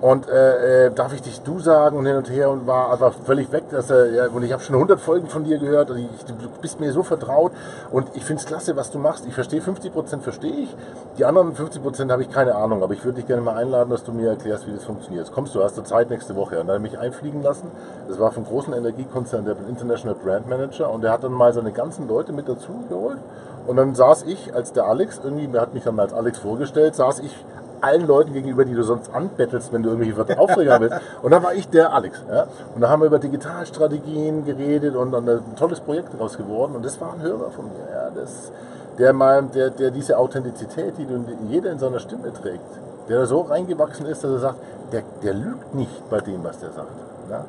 und 0.00 0.28
äh, 0.28 0.86
äh, 0.86 0.90
darf 0.90 1.12
ich 1.12 1.20
dich 1.20 1.42
du 1.42 1.58
sagen 1.58 1.98
und 1.98 2.06
hin 2.06 2.16
und 2.16 2.30
her 2.30 2.50
und 2.50 2.66
war 2.66 2.90
einfach 2.90 3.12
völlig 3.24 3.52
weg, 3.52 3.64
dass 3.70 3.90
er, 3.90 4.10
ja, 4.10 4.26
und 4.28 4.42
ich 4.42 4.52
habe 4.52 4.62
schon 4.62 4.74
100 4.74 4.98
Folgen 4.98 5.28
von 5.28 5.44
dir 5.44 5.58
gehört 5.58 5.90
und 5.90 5.98
ich, 5.98 6.24
du 6.24 6.34
bist 6.62 6.80
mir 6.80 6.92
so 6.92 7.02
vertraut 7.02 7.52
und 7.90 8.08
ich 8.14 8.24
finde 8.24 8.40
es 8.40 8.46
klasse, 8.46 8.76
was 8.76 8.90
du 8.90 8.98
machst. 8.98 9.26
Ich 9.26 9.34
verstehe 9.34 9.60
50 9.60 9.92
Prozent, 9.92 10.22
verstehe 10.22 10.52
ich. 10.52 10.74
Die 11.18 11.24
anderen 11.26 11.54
50 11.54 11.82
Prozent 11.82 12.10
habe 12.10 12.22
ich 12.22 12.30
keine 12.30 12.54
Ahnung, 12.54 12.82
aber 12.82 12.94
ich 12.94 13.04
würde 13.04 13.16
dich 13.16 13.26
gerne 13.26 13.42
mal 13.42 13.56
einladen, 13.56 13.90
dass 13.90 14.02
du 14.02 14.12
mir 14.12 14.30
erklärst, 14.30 14.66
wie 14.66 14.72
das 14.72 14.84
funktioniert. 14.84 15.26
Jetzt 15.26 15.34
kommst 15.34 15.54
du, 15.54 15.62
hast 15.62 15.76
du 15.76 15.82
Zeit 15.82 16.08
nächste 16.08 16.34
Woche. 16.34 16.60
Und 16.60 16.68
dann 16.68 16.76
hat 16.76 16.76
er 16.76 16.80
mich 16.80 16.98
einfliegen 16.98 17.42
lassen. 17.42 17.70
Das 18.08 18.18
war 18.18 18.32
vom 18.32 18.46
großen 18.46 18.72
Energiekonzern, 18.72 19.44
der 19.44 19.56
International 19.68 20.14
Brand 20.14 20.48
Manager 20.48 20.90
und 20.90 21.02
der 21.02 21.12
hat 21.12 21.24
dann 21.24 21.32
mal 21.32 21.52
seine 21.52 21.72
ganzen 21.72 22.08
Leute 22.08 22.32
mit 22.32 22.48
dazu 22.48 22.72
geholt. 22.88 23.18
Und 23.66 23.76
dann 23.76 23.94
saß 23.94 24.22
ich 24.22 24.54
als 24.54 24.72
der 24.72 24.86
Alex, 24.86 25.20
irgendwie, 25.22 25.46
mir 25.46 25.60
hat 25.60 25.74
mich 25.74 25.84
dann 25.84 26.00
als 26.00 26.14
Alex 26.14 26.38
vorgestellt, 26.38 26.94
saß 26.94 27.20
ich 27.20 27.36
allen 27.80 28.06
Leuten 28.06 28.32
gegenüber, 28.32 28.64
die 28.64 28.74
du 28.74 28.82
sonst 28.82 29.12
anbettelst, 29.14 29.72
wenn 29.72 29.82
du 29.82 29.90
irgendwelche 29.90 30.38
Aufträge 30.38 30.72
haben 30.72 30.82
willst. 30.82 31.00
Und 31.22 31.30
dann 31.30 31.42
war 31.42 31.54
ich 31.54 31.68
der 31.68 31.92
Alex. 31.92 32.22
Ja? 32.28 32.46
Und 32.74 32.80
da 32.80 32.88
haben 32.88 33.00
wir 33.00 33.06
über 33.06 33.18
Digitalstrategien 33.18 34.44
geredet 34.44 34.96
und 34.96 35.12
dann 35.12 35.28
ein 35.28 35.56
tolles 35.56 35.80
Projekt 35.80 36.14
daraus 36.14 36.36
geworden. 36.36 36.76
Und 36.76 36.84
das 36.84 37.00
war 37.00 37.14
ein 37.14 37.22
Hörer 37.22 37.50
von 37.50 37.66
mir. 37.66 37.92
Ja? 37.92 38.10
Das, 38.14 38.52
der, 38.98 39.12
mal, 39.12 39.42
der, 39.54 39.70
der 39.70 39.90
diese 39.90 40.18
Authentizität, 40.18 40.94
die 40.98 41.06
jeder 41.48 41.70
in 41.72 41.78
seiner 41.78 42.00
Stimme 42.00 42.32
trägt, 42.32 42.60
der 43.08 43.20
da 43.20 43.26
so 43.26 43.40
reingewachsen 43.42 44.06
ist, 44.06 44.22
dass 44.22 44.30
er 44.30 44.38
sagt, 44.38 44.58
der, 44.92 45.02
der 45.22 45.34
lügt 45.34 45.74
nicht 45.74 46.10
bei 46.10 46.20
dem, 46.20 46.44
was 46.44 46.58
der 46.58 46.70
sagt. 46.72 46.88
Ja? 47.30 47.44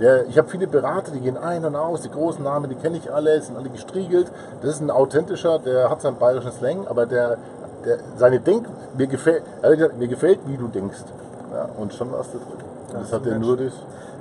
Der, 0.00 0.26
ich 0.28 0.38
habe 0.38 0.48
viele 0.48 0.66
Berater, 0.66 1.12
die 1.12 1.20
gehen 1.20 1.36
ein 1.36 1.62
und 1.64 1.76
aus, 1.76 2.00
die 2.00 2.10
großen 2.10 2.42
Namen, 2.42 2.70
die 2.70 2.74
kenne 2.74 2.96
ich 2.96 3.12
alle, 3.12 3.40
sind 3.42 3.58
alle 3.58 3.68
gestriegelt. 3.68 4.32
Das 4.62 4.70
ist 4.70 4.80
ein 4.80 4.90
authentischer, 4.90 5.58
der 5.58 5.90
hat 5.90 6.00
seinen 6.00 6.16
bayerischen 6.16 6.52
Slang, 6.52 6.86
aber 6.88 7.04
der, 7.04 7.36
der 7.84 7.98
seine 8.16 8.40
Denk, 8.40 8.66
mir 8.96 9.06
gefällt, 9.06 9.42
hat 9.62 9.72
gesagt, 9.72 9.98
mir 9.98 10.08
gefällt, 10.08 10.40
wie 10.46 10.56
du 10.56 10.68
denkst. 10.68 11.04
Ja, 11.52 11.68
und 11.76 11.92
schon 11.92 12.12
warst 12.12 12.34
du 12.34 12.38
drin. 12.38 12.48
Und 12.92 13.02
das 13.02 13.12
hat 13.12 13.26
er 13.26 13.38
nur 13.38 13.56
durch. 13.56 13.74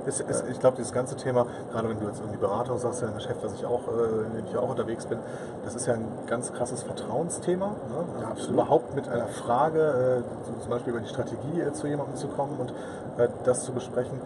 Ist, 0.06 0.22
ist, 0.22 0.46
ich 0.50 0.60
glaube, 0.60 0.78
dieses 0.78 0.94
ganze 0.94 1.16
Thema, 1.16 1.46
gerade 1.72 1.90
wenn 1.90 2.00
du 2.00 2.08
jetzt 2.08 2.20
irgendwie 2.20 2.38
Beratung 2.38 2.80
sagst, 2.80 3.02
ja 3.02 3.10
ein 3.10 3.16
Geschäft, 3.16 3.44
was 3.44 3.54
ich 3.54 3.66
auch, 3.66 3.82
äh, 3.88 4.28
in 4.28 4.38
dem 4.38 4.46
ich 4.50 4.58
auch 4.58 4.70
unterwegs 4.70 5.06
bin, 5.06 5.20
das 5.66 5.76
ist 5.76 5.88
ja 5.88 5.94
ein 5.94 6.08
ganz 6.26 6.54
krasses 6.54 6.84
Vertrauensthema. 6.84 7.68
Ne? 7.68 7.76
Also 8.16 8.26
absolut. 8.26 8.54
Überhaupt 8.54 8.96
mit 8.96 9.10
einer 9.10 9.28
Frage, 9.28 10.24
äh, 10.24 10.62
zum 10.62 10.70
Beispiel 10.70 10.94
über 10.94 11.02
die 11.02 11.10
Strategie 11.10 11.62
äh, 11.62 11.74
zu 11.74 11.88
jemandem 11.88 12.16
zu 12.16 12.28
kommen 12.28 12.58
und 12.60 12.74
das 13.44 13.66
zu 13.66 13.74
besprechen. 13.74 14.18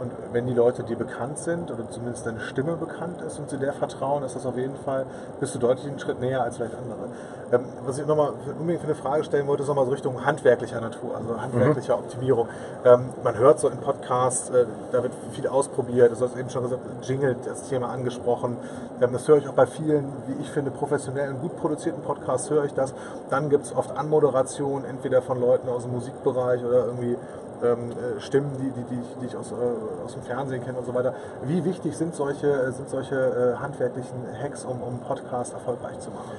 Und 0.00 0.12
wenn 0.32 0.46
die 0.46 0.54
Leute 0.54 0.82
dir 0.82 0.96
bekannt 0.96 1.38
sind 1.38 1.70
oder 1.70 1.88
zumindest 1.90 2.26
deine 2.26 2.40
Stimme 2.40 2.76
bekannt 2.76 3.22
ist 3.22 3.38
und 3.38 3.48
sie 3.48 3.58
der 3.58 3.72
vertrauen, 3.72 4.22
ist 4.22 4.36
das 4.36 4.44
auf 4.46 4.56
jeden 4.56 4.76
Fall, 4.76 5.06
bist 5.40 5.54
du 5.54 5.58
deutlich 5.58 5.86
einen 5.86 5.98
Schritt 5.98 6.20
näher 6.20 6.42
als 6.42 6.56
vielleicht 6.56 6.74
andere. 6.74 7.08
Ähm, 7.52 7.64
was 7.84 7.98
ich 7.98 8.06
nochmal 8.06 8.32
unbedingt 8.58 8.80
für 8.80 8.88
eine 8.88 8.96
Frage 8.96 9.24
stellen 9.24 9.46
wollte, 9.46 9.62
ist 9.62 9.68
nochmal 9.68 9.84
so 9.84 9.92
Richtung 9.92 10.24
handwerklicher 10.24 10.80
Natur, 10.80 11.16
also 11.16 11.40
handwerklicher 11.40 11.94
Optimierung. 11.94 12.48
Ähm, 12.84 13.10
man 13.22 13.38
hört 13.38 13.60
so 13.60 13.68
in 13.68 13.78
Podcasts, 13.78 14.50
äh, 14.50 14.66
da 14.92 15.02
wird 15.02 15.12
viel 15.32 15.46
ausprobiert, 15.46 16.10
du 16.10 16.24
hast 16.24 16.36
eben 16.36 16.50
schon 16.50 16.64
gesagt, 16.64 16.82
Jingle, 17.02 17.36
das 17.44 17.68
Thema 17.68 17.90
angesprochen. 17.90 18.56
Ähm, 19.00 19.12
das 19.12 19.28
höre 19.28 19.38
ich 19.38 19.48
auch 19.48 19.54
bei 19.54 19.66
vielen, 19.66 20.12
wie 20.26 20.42
ich 20.42 20.50
finde, 20.50 20.70
professionellen, 20.70 21.40
gut 21.40 21.56
produzierten 21.56 22.02
Podcasts 22.02 22.50
höre 22.50 22.64
ich 22.64 22.74
das. 22.74 22.92
Dann 23.30 23.48
gibt 23.48 23.64
es 23.64 23.76
oft 23.76 23.96
Anmoderation, 23.96 24.84
entweder 24.84 25.22
von 25.22 25.40
Leuten 25.40 25.68
aus 25.68 25.84
dem 25.84 25.92
Musikbereich 25.92 26.64
oder 26.64 26.86
irgendwie 26.86 27.16
ähm, 27.64 27.90
äh, 27.90 28.20
Stimmen, 28.20 28.50
die, 28.58 28.70
die, 28.70 28.84
die, 28.94 29.00
ich- 29.00 29.16
die 29.20 29.26
ich 29.26 29.36
aus, 29.36 29.52
äh, 29.52 30.04
aus 30.04 30.12
dem 30.14 30.22
Fernsehen 30.22 30.64
kenne 30.64 30.78
und 30.78 30.86
so 30.86 30.94
weiter. 30.94 31.14
Wie 31.44 31.64
wichtig 31.64 31.96
sind 31.96 32.14
solche, 32.14 32.72
sind 32.72 32.88
solche 32.88 33.14
äh, 33.16 33.56
handwerklichen 33.62 34.14
Hacks, 34.42 34.64
um, 34.64 34.80
um 34.82 34.98
Podcast 35.00 35.52
erfolgreich 35.52 35.98
zu 36.00 36.10
machen? 36.10 36.30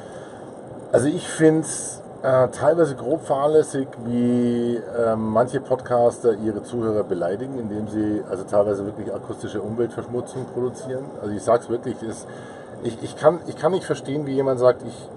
Also 0.91 1.07
ich 1.07 1.27
finde 1.27 1.61
es 1.61 2.01
äh, 2.23 2.47
teilweise 2.49 2.95
grob 2.95 3.21
fahrlässig, 3.25 3.87
wie 4.05 4.75
ähm, 4.97 5.29
manche 5.31 5.59
Podcaster 5.59 6.33
ihre 6.33 6.63
Zuhörer 6.63 7.03
beleidigen, 7.03 7.59
indem 7.59 7.87
sie 7.89 8.23
also 8.29 8.43
teilweise 8.43 8.85
wirklich 8.85 9.13
akustische 9.13 9.61
Umweltverschmutzung 9.61 10.45
produzieren. 10.53 11.05
Also 11.21 11.33
ich 11.35 11.43
sage 11.43 11.63
es 11.63 11.69
wirklich, 11.69 12.01
ist, 12.01 12.25
ich, 12.83 13.01
ich, 13.03 13.15
kann, 13.17 13.39
ich 13.47 13.57
kann 13.57 13.71
nicht 13.71 13.85
verstehen, 13.85 14.25
wie 14.25 14.33
jemand 14.33 14.59
sagt, 14.59 14.83
ich 14.83 15.09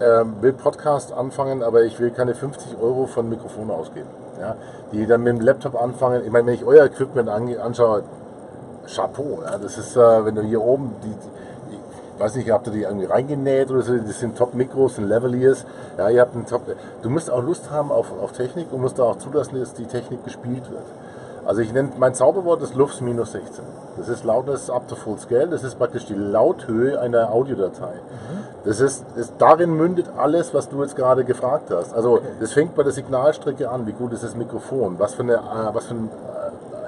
ähm, 0.00 0.36
will 0.42 0.52
Podcast 0.52 1.12
anfangen, 1.12 1.62
aber 1.62 1.82
ich 1.82 1.98
will 1.98 2.10
keine 2.10 2.34
50 2.34 2.76
Euro 2.80 3.06
von 3.06 3.28
Mikrofon 3.28 3.70
ausgeben. 3.70 4.08
Ja? 4.40 4.56
Die 4.92 5.06
dann 5.06 5.22
mit 5.22 5.36
dem 5.36 5.40
Laptop 5.40 5.80
anfangen. 5.80 6.22
Ich 6.24 6.30
meine, 6.30 6.46
wenn 6.46 6.54
ich 6.54 6.64
euer 6.64 6.84
Equipment 6.84 7.28
anschaue, 7.28 8.02
Chapeau. 8.86 9.42
Ja? 9.44 9.58
Das 9.58 9.78
ist, 9.78 9.96
äh, 9.96 10.24
wenn 10.24 10.34
du 10.34 10.42
hier 10.42 10.62
oben 10.62 10.94
die, 11.02 11.08
die 11.08 11.36
ich 12.16 12.22
weiß 12.22 12.36
nicht, 12.36 12.50
habt 12.50 12.66
ihr 12.68 12.72
die 12.72 12.82
irgendwie 12.82 13.04
reingenäht 13.04 13.70
oder 13.70 13.82
so, 13.82 13.94
das 13.94 14.20
sind 14.20 14.38
Top-Mikros, 14.38 14.96
sind 14.96 15.06
Lavaliers. 15.06 15.66
Ja, 15.98 16.08
ihr 16.08 16.22
habt 16.22 16.34
einen 16.34 16.46
Top. 16.46 16.62
Du 17.02 17.10
musst 17.10 17.30
auch 17.30 17.42
Lust 17.42 17.70
haben 17.70 17.92
auf, 17.92 18.06
auf 18.22 18.32
Technik 18.32 18.72
und 18.72 18.80
musst 18.80 18.98
auch 18.98 19.18
zulassen, 19.18 19.60
dass 19.60 19.74
die 19.74 19.84
Technik 19.84 20.24
gespielt 20.24 20.70
wird. 20.70 20.84
Also 21.44 21.60
ich 21.60 21.74
nenne, 21.74 21.90
mein 21.98 22.14
Zauberwort 22.14 22.62
ist 22.62 22.74
Lufts 22.74 23.02
minus 23.02 23.32
16. 23.32 23.62
Das 23.98 24.08
ist 24.08 24.24
Loudness 24.24 24.70
up 24.70 24.88
to 24.88 24.96
full 24.96 25.18
scale. 25.18 25.48
Das 25.48 25.62
ist 25.62 25.78
praktisch 25.78 26.06
die 26.06 26.14
Lauthöhe 26.14 26.98
einer 26.98 27.30
Audiodatei. 27.32 27.92
Das 28.66 28.80
ist, 28.80 29.04
ist, 29.14 29.34
darin 29.38 29.76
mündet 29.76 30.10
alles, 30.16 30.52
was 30.52 30.68
du 30.68 30.82
jetzt 30.82 30.96
gerade 30.96 31.24
gefragt 31.24 31.70
hast. 31.70 31.94
Also 31.94 32.18
das 32.40 32.52
fängt 32.52 32.74
bei 32.74 32.82
der 32.82 32.90
Signalstrecke 32.90 33.70
an. 33.70 33.86
Wie 33.86 33.92
gut 33.92 34.12
ist 34.12 34.24
das 34.24 34.34
Mikrofon? 34.34 34.98
Was 34.98 35.14
für 35.14 35.22
eine, 35.22 35.34
äh, 35.34 35.72
was 35.72 35.86
für 35.86 35.94
ein 35.94 36.10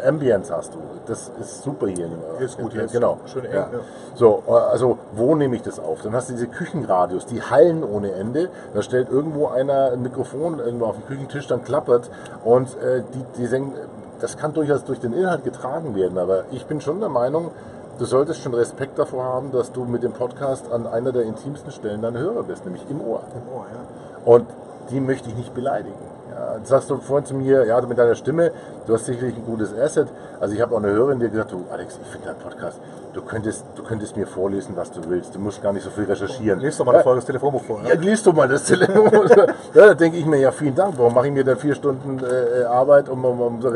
äh, 0.02 0.08
Ambience 0.08 0.50
hast 0.50 0.74
du? 0.74 0.78
Das 1.06 1.30
ist 1.40 1.62
super 1.62 1.86
hier. 1.86 2.08
Hier 2.36 2.46
ist 2.46 2.58
gut, 2.58 2.72
hier 2.72 2.82
ist 2.82 2.92
genau. 2.92 3.18
schön 3.26 3.44
eng, 3.44 3.52
Ja. 3.52 3.60
ja. 3.60 3.78
So, 4.16 4.42
äh, 4.48 4.50
also 4.50 4.98
wo 5.12 5.36
nehme 5.36 5.54
ich 5.54 5.62
das 5.62 5.78
auf? 5.78 6.02
Dann 6.02 6.14
hast 6.14 6.28
du 6.28 6.32
diese 6.32 6.48
Küchenradios, 6.48 7.26
die 7.26 7.42
hallen 7.42 7.84
ohne 7.84 8.10
Ende. 8.10 8.48
Da 8.74 8.82
stellt 8.82 9.08
irgendwo 9.08 9.46
einer 9.46 9.92
ein 9.92 10.02
Mikrofon 10.02 10.58
irgendwo 10.58 10.86
auf 10.86 10.96
den 10.96 11.06
Küchentisch, 11.06 11.46
dann 11.46 11.62
klappert 11.62 12.10
und 12.44 12.76
äh, 12.82 13.02
die, 13.14 13.40
die 13.40 13.46
senken, 13.46 13.74
das 14.20 14.36
kann 14.36 14.52
durchaus 14.52 14.82
durch 14.84 14.98
den 14.98 15.12
Inhalt 15.12 15.44
getragen 15.44 15.94
werden. 15.94 16.18
Aber 16.18 16.42
ich 16.50 16.66
bin 16.66 16.80
schon 16.80 16.98
der 16.98 17.08
Meinung, 17.08 17.52
du 17.98 18.04
solltest 18.04 18.42
schon 18.42 18.54
Respekt 18.54 18.98
davor 18.98 19.24
haben, 19.24 19.52
dass 19.52 19.72
du 19.72 19.84
mit 19.84 20.02
dem 20.02 20.12
Podcast 20.12 20.70
an 20.72 20.86
einer 20.86 21.12
der 21.12 21.24
intimsten 21.24 21.72
Stellen 21.72 22.00
deiner 22.00 22.20
Hörer 22.20 22.44
bist, 22.44 22.64
nämlich 22.64 22.84
im 22.88 23.00
Ohr. 23.00 23.22
Im 23.34 23.56
Ohr, 23.56 23.66
ja. 23.72 24.32
Und 24.32 24.46
die 24.90 25.00
möchte 25.00 25.28
ich 25.28 25.36
nicht 25.36 25.54
beleidigen. 25.54 25.94
Ja, 26.30 26.56
jetzt 26.56 26.68
sagst 26.68 26.88
du 26.88 26.98
vorhin 26.98 27.26
zu 27.26 27.34
mir, 27.34 27.64
ja, 27.64 27.80
mit 27.80 27.98
deiner 27.98 28.14
Stimme, 28.14 28.52
du 28.86 28.94
hast 28.94 29.06
sicherlich 29.06 29.36
ein 29.36 29.44
gutes 29.44 29.76
Asset. 29.76 30.08
Also 30.40 30.54
ich 30.54 30.60
habe 30.60 30.74
auch 30.74 30.78
eine 30.78 30.88
Hörerin, 30.88 31.18
die 31.18 31.26
hat 31.26 31.32
gesagt, 31.32 31.52
du 31.52 31.64
Alex, 31.70 31.98
ich 32.00 32.08
finde 32.08 32.28
deinen 32.28 32.38
Podcast, 32.38 32.78
du 33.12 33.22
könntest, 33.22 33.64
du 33.74 33.82
könntest 33.82 34.16
mir 34.16 34.26
vorlesen, 34.26 34.76
was 34.76 34.92
du 34.92 35.00
willst. 35.08 35.34
Du 35.34 35.40
musst 35.40 35.60
gar 35.62 35.72
nicht 35.72 35.82
so 35.82 35.90
viel 35.90 36.04
recherchieren. 36.04 36.60
Lies 36.60 36.76
doch 36.76 36.84
mal 36.84 37.02
Folge 37.02 37.18
das 37.18 37.26
Telefonbuch 37.26 37.64
vor. 37.64 37.80
Ja, 37.88 37.94
liest 37.94 38.24
du 38.26 38.32
mal 38.32 38.46
das 38.46 38.64
Telefon. 38.64 39.28
ja, 39.74 39.86
da 39.86 39.94
denke 39.94 40.18
ich 40.18 40.26
mir, 40.26 40.38
ja, 40.38 40.52
vielen 40.52 40.76
Dank. 40.76 40.94
Warum 40.96 41.14
mache 41.14 41.26
ich 41.26 41.32
mir 41.32 41.44
dann 41.44 41.56
vier 41.56 41.74
Stunden 41.74 42.20
äh, 42.20 42.64
Arbeit, 42.64 43.08
um, 43.08 43.24
um, 43.24 43.40
um, 43.40 43.60
so 43.60 43.68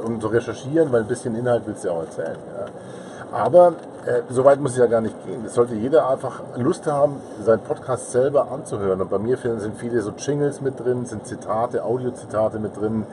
um 0.00 0.20
zu 0.20 0.28
recherchieren? 0.28 0.90
Weil 0.90 1.02
ein 1.02 1.08
bisschen 1.08 1.36
Inhalt 1.36 1.64
willst 1.66 1.84
du 1.84 1.88
ja 1.88 1.94
auch 1.94 2.00
erzählen. 2.00 2.38
Ja. 2.58 2.66
Aber 3.32 3.74
äh, 4.06 4.22
so 4.28 4.44
weit 4.44 4.60
muss 4.60 4.72
es 4.72 4.78
ja 4.78 4.86
gar 4.86 5.00
nicht 5.00 5.14
gehen. 5.24 5.44
Es 5.46 5.54
sollte 5.54 5.74
jeder 5.74 6.08
einfach 6.08 6.42
Lust 6.56 6.86
haben, 6.86 7.16
seinen 7.42 7.60
Podcast 7.60 8.12
selber 8.12 8.50
anzuhören. 8.50 9.00
Und 9.00 9.10
bei 9.10 9.18
mir 9.18 9.36
sind 9.36 9.76
viele 9.78 10.00
so 10.02 10.12
Jingles 10.16 10.60
mit 10.60 10.78
drin, 10.78 11.06
sind 11.06 11.26
Zitate, 11.26 11.84
Audiozitate 11.84 12.58
mit 12.58 12.76
drin. 12.76 13.06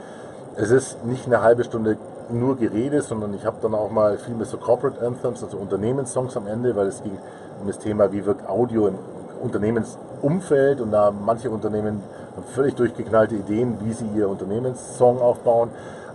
Es 0.55 0.71
ist 0.71 1.05
nicht 1.05 1.25
eine 1.25 1.41
halbe 1.41 1.63
Stunde 1.63 1.97
nur 2.32 2.58
Gerede, 2.58 3.01
sondern 3.01 3.34
ich 3.34 3.45
habe 3.45 3.58
dann 3.62 3.73
auch 3.73 3.89
mal 3.89 4.17
viel 4.17 4.36
mit 4.36 4.47
so 4.47 4.58
Corporate 4.58 5.05
Anthems, 5.05 5.43
also 5.43 5.58
Unternehmenssongs 5.58 6.36
am 6.38 6.47
Ende, 6.47 6.75
weil 6.75 6.88
es 6.88 7.01
ging 7.01 7.17
um 7.62 7.67
das 7.67 7.79
Thema, 7.79 8.12
wie 8.12 8.25
wirkt 8.25 8.47
Audio 8.47 8.88
im 8.88 8.95
Unternehmensumfeld 9.41 10.82
und 10.82 10.91
da 10.91 11.12
manche 11.12 11.49
Unternehmen 11.49 12.03
haben 12.36 12.43
völlig 12.53 12.75
durchgeknallte 12.75 13.36
Ideen, 13.36 13.77
wie 13.84 13.93
sie 13.93 14.08
ihr 14.15 14.29
Unternehmenssong 14.29 15.21
aufbauen. 15.21 15.69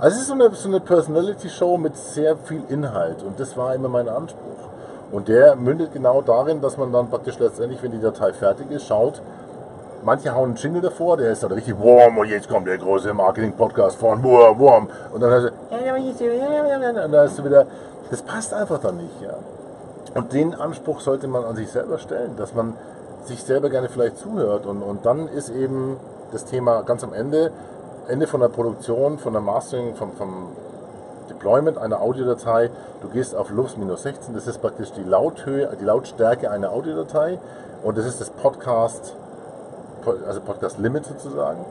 Also 0.05 0.17
es 0.17 0.23
ist 0.25 0.29
so 0.29 0.35
eine, 0.35 0.51
so 0.55 0.69
eine 0.69 0.81
Personality-Show 0.81 1.79
mit 1.79 1.97
sehr 1.97 2.37
viel 2.37 2.63
Inhalt 2.69 3.23
und 3.23 3.41
das 3.41 3.57
war 3.57 3.75
immer 3.75 3.89
mein 3.89 4.07
Anspruch. 4.07 4.69
Und 5.11 5.29
der 5.29 5.57
mündet 5.57 5.95
genau 5.95 6.21
darin, 6.21 6.61
dass 6.61 6.77
man 6.77 6.93
dann 6.93 7.09
praktisch 7.09 7.39
letztendlich, 7.39 7.83
wenn 7.83 7.91
die 7.91 8.01
Datei 8.03 8.35
fertig 8.35 8.71
ist, 8.71 8.87
schaut, 8.87 9.23
manche 10.05 10.35
hauen 10.35 10.51
einen 10.51 10.57
Jingle 10.57 10.83
davor, 10.83 11.17
der 11.17 11.33
ist 11.33 11.43
dann 11.43 11.53
richtig 11.53 11.79
warm 11.79 12.19
und 12.19 12.29
jetzt 12.29 12.51
kommt 12.51 12.67
der 12.67 12.77
große 12.77 13.15
Marketing-Podcast 13.15 13.97
von 13.97 14.23
warm, 14.23 14.61
warm. 14.61 14.91
Und 15.15 15.23
dann 15.23 15.31
hast 15.31 15.45
du, 15.45 15.49
und 17.07 17.13
da 17.13 17.27
du 17.27 17.45
wieder, 17.47 17.67
das 18.11 18.21
passt 18.21 18.53
einfach 18.53 18.81
dann 18.81 18.99
nicht. 18.99 19.23
Ja. 19.23 19.37
Und 20.15 20.35
den 20.35 20.55
Anspruch 20.55 21.01
sollte 21.01 21.29
man 21.29 21.45
an 21.45 21.57
sich 21.57 21.71
selber 21.71 21.97
stellen, 21.97 22.37
dass 22.37 22.53
man 22.53 22.75
sich 23.25 23.43
selber 23.43 23.71
gerne 23.71 23.89
vielleicht 23.89 24.19
zuhört. 24.19 24.67
Und, 24.67 24.83
und 24.83 25.07
dann 25.07 25.29
ist 25.29 25.49
eben 25.49 25.97
das 26.31 26.45
Thema 26.45 26.83
ganz 26.83 27.03
am 27.05 27.15
Ende, 27.15 27.53
Ende 28.09 28.27
von 28.27 28.41
der 28.41 28.49
Produktion, 28.49 29.19
von 29.19 29.33
der 29.33 29.43
Mastering, 29.43 29.95
vom, 29.95 30.13
vom 30.13 30.49
Deployment 31.31 31.79
einer 31.79 32.01
Audiodatei. 32.01 32.71
Du 33.03 33.09
gehst 33.09 33.35
auf 33.35 33.51
Lufts 33.51 33.77
minus 33.77 34.03
16, 34.03 34.35
das 34.35 34.47
ist 34.47 34.61
praktisch 34.61 34.93
die 34.93 35.03
Lauthöhe, 35.03 35.69
die 35.81 35.85
Lautstärke 35.85 36.51
einer 36.51 36.71
Audiodatei. 36.71 37.39
Und 37.83 37.97
das 37.99 38.07
ist 38.07 38.21
das 38.21 38.31
Podcast, 38.31 39.15
also 40.27 40.41
Podcast 40.41 40.79
Limit 40.79 41.07
sozusagen. 41.07 41.65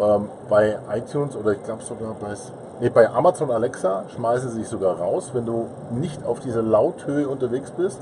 Ähm, 0.00 0.28
bei 0.48 0.78
iTunes 0.94 1.36
oder 1.36 1.52
ich 1.52 1.62
glaube 1.62 1.82
sogar 1.82 2.14
bei, 2.20 2.34
nee, 2.80 2.88
bei 2.88 3.08
Amazon 3.10 3.50
Alexa 3.50 4.04
schmeißen 4.14 4.50
sie 4.50 4.60
sich 4.60 4.68
sogar 4.68 4.98
raus, 4.98 5.30
wenn 5.34 5.44
du 5.44 5.66
nicht 5.90 6.24
auf 6.24 6.40
dieser 6.40 6.62
Lauthöhe 6.62 7.28
unterwegs 7.28 7.70
bist, 7.70 7.98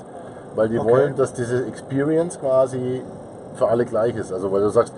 weil 0.54 0.68
die 0.68 0.78
Okay. 0.78 0.90
wollen, 0.90 1.16
dass 1.16 1.33
diese 1.33 1.66
Experience 1.66 2.38
quasi 2.40 3.02
für 3.54 3.68
alle 3.68 3.85
gleich 3.85 4.14
ist. 4.16 4.33
Also 4.33 4.52
weil 4.52 4.61
du 4.61 4.68
sagst, 4.70 4.94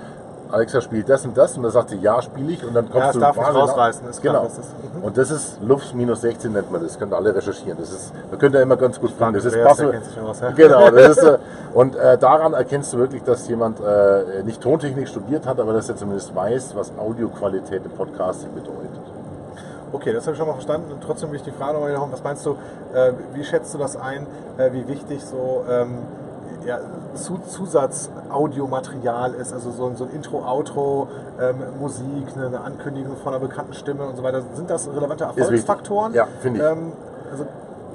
Alexa 0.53 0.81
spielt 0.81 1.09
das 1.09 1.25
und 1.25 1.37
das 1.37 1.57
und 1.57 1.63
dann 1.63 1.73
sagt 1.73 1.91
sie, 1.91 1.97
ja, 1.97 2.21
spiele 2.21 2.53
ich 2.53 2.65
und 2.65 2.75
dann 2.75 2.89
kommst 2.91 3.07
Ja, 3.07 3.13
du 3.13 3.19
darf 3.21 3.37
nicht 3.37 3.55
rausreißen, 3.55 4.09
ist 4.09 4.21
klar, 4.21 4.35
genau. 4.35 4.45
das 4.45 4.59
ist- 4.59 4.75
mhm. 4.95 5.05
und 5.05 5.17
das 5.19 5.31
ist 5.31 5.63
Lufts 5.63 5.95
minus 5.95 6.21
16 6.21 6.53
nennt 6.53 6.71
man 6.71 6.83
das, 6.83 6.99
könnt 6.99 7.13
ihr 7.13 7.17
alle 7.17 7.35
recherchieren. 7.35 7.79
Das 7.79 7.91
ist, 7.91 8.13
da 8.31 8.37
könnt 8.37 8.55
ihr 8.55 8.61
immer 8.63 8.77
ganz 8.77 9.01
gut 9.01 9.11
finden. 9.13 9.35
Das 9.35 9.45
ist 9.45 9.63
passend. 9.63 9.95
ja. 9.95 10.51
Genau, 10.51 10.91
das 10.91 11.17
ist, 11.17 11.23
äh, 11.25 11.39
und 11.75 11.97
äh, 11.97 12.19
daran 12.19 12.53
erkennst 12.53 12.93
du 12.93 12.99
wirklich, 12.99 13.23
dass 13.25 13.49
jemand 13.49 13.81
äh, 13.81 14.43
nicht 14.45 14.61
Tontechnik 14.61 15.09
studiert 15.09 15.47
hat, 15.47 15.59
aber 15.59 15.73
dass 15.73 15.89
er 15.89 15.97
zumindest 15.97 16.35
weiß, 16.35 16.77
was 16.77 16.93
Audioqualität 16.99 17.83
im 17.85 17.91
Podcasting 17.93 18.53
bedeutet. 18.55 18.91
Okay, 19.93 20.13
das 20.13 20.25
habe 20.25 20.33
ich 20.33 20.39
schon 20.39 20.47
mal 20.47 20.55
verstanden. 20.55 20.91
Und 20.93 21.03
trotzdem 21.03 21.31
will 21.31 21.37
ich 21.37 21.43
die 21.43 21.51
Frage 21.51 21.75
nochmal 21.75 21.91
wiederholen. 21.91 22.13
Was 22.13 22.23
meinst 22.23 22.47
du, 22.47 22.57
äh, 22.95 23.13
wie 23.35 23.45
schätzt 23.45 23.75
du 23.75 23.79
das 23.79 23.97
ein, 23.97 24.27
äh, 24.57 24.73
wie 24.73 24.89
wichtig 24.89 25.23
so 25.23 25.65
ähm, 25.69 25.99
ja, 26.67 26.79
Zu 27.15 27.39
Zusatz-Audiomaterial 27.49 29.35
ist? 29.35 29.53
Also 29.53 29.71
so, 29.71 29.87
ein- 29.87 29.97
so 29.97 30.05
ein 30.05 30.11
Intro, 30.11 30.39
Outro, 30.47 31.09
ähm, 31.41 31.57
Musik, 31.81 32.07
eine, 32.37 32.61
Ankündigung 32.61 33.17
von 33.17 33.35
einer 33.35 33.41
bekannten 33.47 33.75
Stimme 33.75 34.05
und 34.07 34.17
so 34.17 34.23
weiter. 34.23 34.43
Sind 34.55 34.71
das 34.71 34.89
relevante. 34.89 35.25
Erfolgsfaktoren? 35.25 36.15
Ja, 36.15 36.27
finde 36.41 36.61
ich. 36.61 36.67
Ähm, 36.67 36.93
also, 37.31 37.47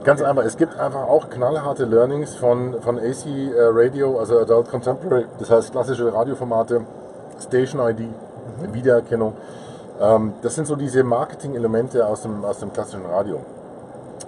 Ganz 0.04 0.22
einfach, 0.22 0.44
es 0.46 0.56
gibt 0.56 0.80
einfach 0.80 1.02
auch 1.02 1.30
knallharte 1.30 1.84
Learnings 1.84 2.36
von, 2.36 2.76
von 2.82 2.98
AC 2.98 3.26
äh, 3.26 3.52
Radio, 3.58 4.18
also 4.20 4.40
Adult 4.40 4.70
Contemporary, 4.70 5.26
das 5.40 5.50
heißt 5.50 5.72
klassische 5.72 6.14
Radioformate, 6.14 6.82
Station 7.42 7.82
ID, 7.82 8.08
Wiedererkennung. 8.72 9.34
Ähm, 10.00 10.34
das 10.44 10.56
sind 10.56 10.66
so 10.68 10.76
diese 10.78 11.04
Marketing-Elemente 11.04 12.06
aus 12.08 12.22
dem, 12.22 12.46
aus 12.46 12.60
dem 12.60 12.72
klassischen 12.72 13.06
Radio. 13.06 13.40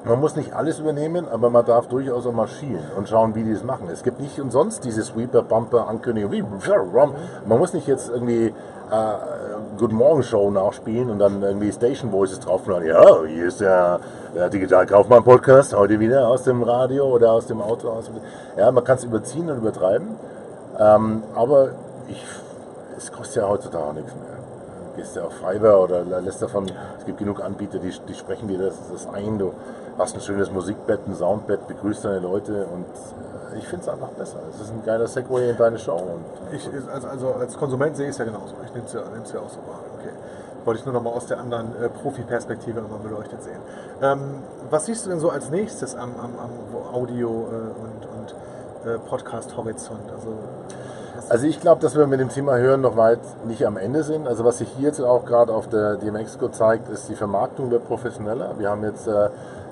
Man 0.06 0.20
muss 0.22 0.36
nicht 0.38 0.54
alles 0.54 0.80
übernehmen, 0.80 1.28
aber 1.30 1.50
man 1.50 1.66
darf 1.66 1.88
durchaus 1.88 2.26
auch 2.26 2.32
mal 2.32 2.48
schielen 2.48 2.84
und 2.98 3.10
schauen, 3.10 3.36
wie 3.36 3.44
die 3.44 3.52
es 3.52 3.64
machen. 3.64 3.90
Es 3.92 4.02
gibt 4.04 4.20
nicht 4.22 4.40
umsonst 4.40 4.86
diese 4.86 5.04
Sweeper, 5.04 5.42
Bumper, 5.42 5.88
Ankündigung. 5.88 6.32
wie- 6.32 6.42
Man 7.46 7.60
muss 7.60 7.74
nicht 7.74 7.86
jetzt 7.86 8.10
irgendwie 8.10 8.48
äh, 8.48 8.94
Good 9.78 9.92
Morning 9.92 10.24
Show 10.24 10.50
nachspielen 10.52 11.10
und 11.10 11.20
dann 11.20 11.44
irgendwie 11.44 11.72
Station 11.72 12.12
Voices 12.14 12.40
drauf 12.40 12.66
machen. 12.66 12.86
Ja, 12.86 13.24
hier 13.26 13.48
ist 13.48 13.60
der, 13.60 14.00
der 14.34 14.50
Digital 14.50 14.86
Kaufmann 14.86 15.24
Podcast, 15.24 15.76
heute 15.76 16.00
wieder 16.00 16.28
aus 16.28 16.44
dem 16.44 16.64
Radio 16.64 17.06
oder 17.14 17.34
aus 17.34 17.48
dem 17.48 17.62
Auto. 17.62 17.90
Aus 17.90 18.06
dem, 18.06 18.16
ja, 18.58 18.72
man 18.72 18.84
kann 18.86 18.98
es 18.98 19.04
überziehen 19.04 19.50
und 19.50 19.58
übertreiben, 19.58 20.16
ähm, 20.80 21.24
aber 21.36 21.70
ich, 22.08 22.24
es 22.98 23.12
kostet 23.12 23.44
ja 23.44 23.50
heutzutage 23.50 23.84
auch 23.84 23.94
nichts 23.94 24.14
mehr 24.16 24.24
gehst 24.96 25.16
du 25.16 25.22
auf 25.22 25.34
Fiverr 25.34 25.80
oder 25.82 26.04
lässt 26.20 26.42
davon, 26.42 26.66
es 26.98 27.06
gibt 27.06 27.20
genug 27.20 27.42
Anbieter, 27.42 27.78
die, 27.80 27.94
die 28.10 28.14
sprechen 28.14 28.50
dir 28.50 28.58
das, 28.58 28.76
das 28.92 29.08
ein, 29.14 29.38
du 29.40 29.54
hast 30.00 30.16
ein 30.16 30.22
schönes 30.22 30.52
Musikbett, 30.52 31.02
ein 31.08 31.16
Soundbett, 31.16 31.68
begrüßt 31.68 32.06
deine 32.06 32.20
Leute 32.20 32.66
und 32.66 32.86
äh, 33.54 33.58
ich 33.58 33.68
finde 33.68 33.84
es 33.84 33.90
einfach 33.90 34.10
besser. 34.10 34.40
Es 34.50 34.62
ist 34.62 34.72
ein 34.72 34.84
geiler 34.86 35.08
Segway 35.08 35.50
in 35.52 35.58
deine 35.58 35.78
Show 35.78 35.98
und 35.98 36.56
ich, 36.56 36.70
also, 36.92 37.08
also 37.08 37.34
als 37.34 37.58
Konsument 37.58 37.96
sehe 37.96 38.06
ich 38.06 38.12
es 38.12 38.18
ja 38.18 38.26
genauso. 38.26 38.56
Ich 38.66 38.74
nehme 38.74 38.86
es 38.86 38.94
ja, 38.94 39.02
ja 39.02 39.40
auch 39.40 39.50
so 39.50 39.58
wahr. 39.68 39.82
Okay. 40.00 40.14
Wollte 40.66 40.80
ich 40.80 40.86
nur 40.86 40.94
noch 40.94 41.04
mal 41.04 41.12
aus 41.12 41.26
der 41.26 41.40
anderen 41.40 41.76
äh, 41.82 41.90
Profi-Perspektive 41.90 42.82
nochmal 42.82 43.00
beleuchtet 43.00 43.44
sehen. 43.44 43.60
Ähm, 44.02 44.44
was 44.70 44.86
siehst 44.86 45.06
du 45.06 45.10
denn 45.10 45.20
so 45.20 45.30
als 45.30 45.50
nächstes 45.50 45.96
am, 45.96 46.12
am, 46.20 46.32
am 46.38 46.94
Audio- 46.94 47.48
äh, 47.48 47.56
und, 47.56 48.06
und 48.18 48.36
äh, 48.90 49.00
Podcast-Horizont? 49.00 50.12
Also, 50.12 50.34
Also 51.30 51.46
ich 51.46 51.62
glaube, 51.62 51.80
dass 51.80 51.96
wir 51.96 52.08
mit 52.08 52.20
dem 52.20 52.30
Thema 52.30 52.58
Hören 52.58 52.82
noch 52.82 52.98
weit 52.98 53.20
nicht 53.46 53.64
am 53.68 53.78
Ende 53.78 54.02
sind. 54.02 54.28
Also 54.28 54.44
was 54.46 54.58
sich 54.58 54.68
hier 54.78 54.88
jetzt 54.88 55.00
auch 55.00 55.26
gerade 55.26 55.54
auf 55.54 55.70
der 55.70 55.96
DMX-Co 55.98 56.48
zeigt, 56.48 56.90
ist 56.90 57.08
die 57.08 57.14
Vermarktung 57.14 57.70
wird 57.70 57.86
professioneller. 57.86 58.56
Wir 58.58 58.72
haben 58.72 58.84
jetzt 58.84 59.08
äh, 59.08 59.30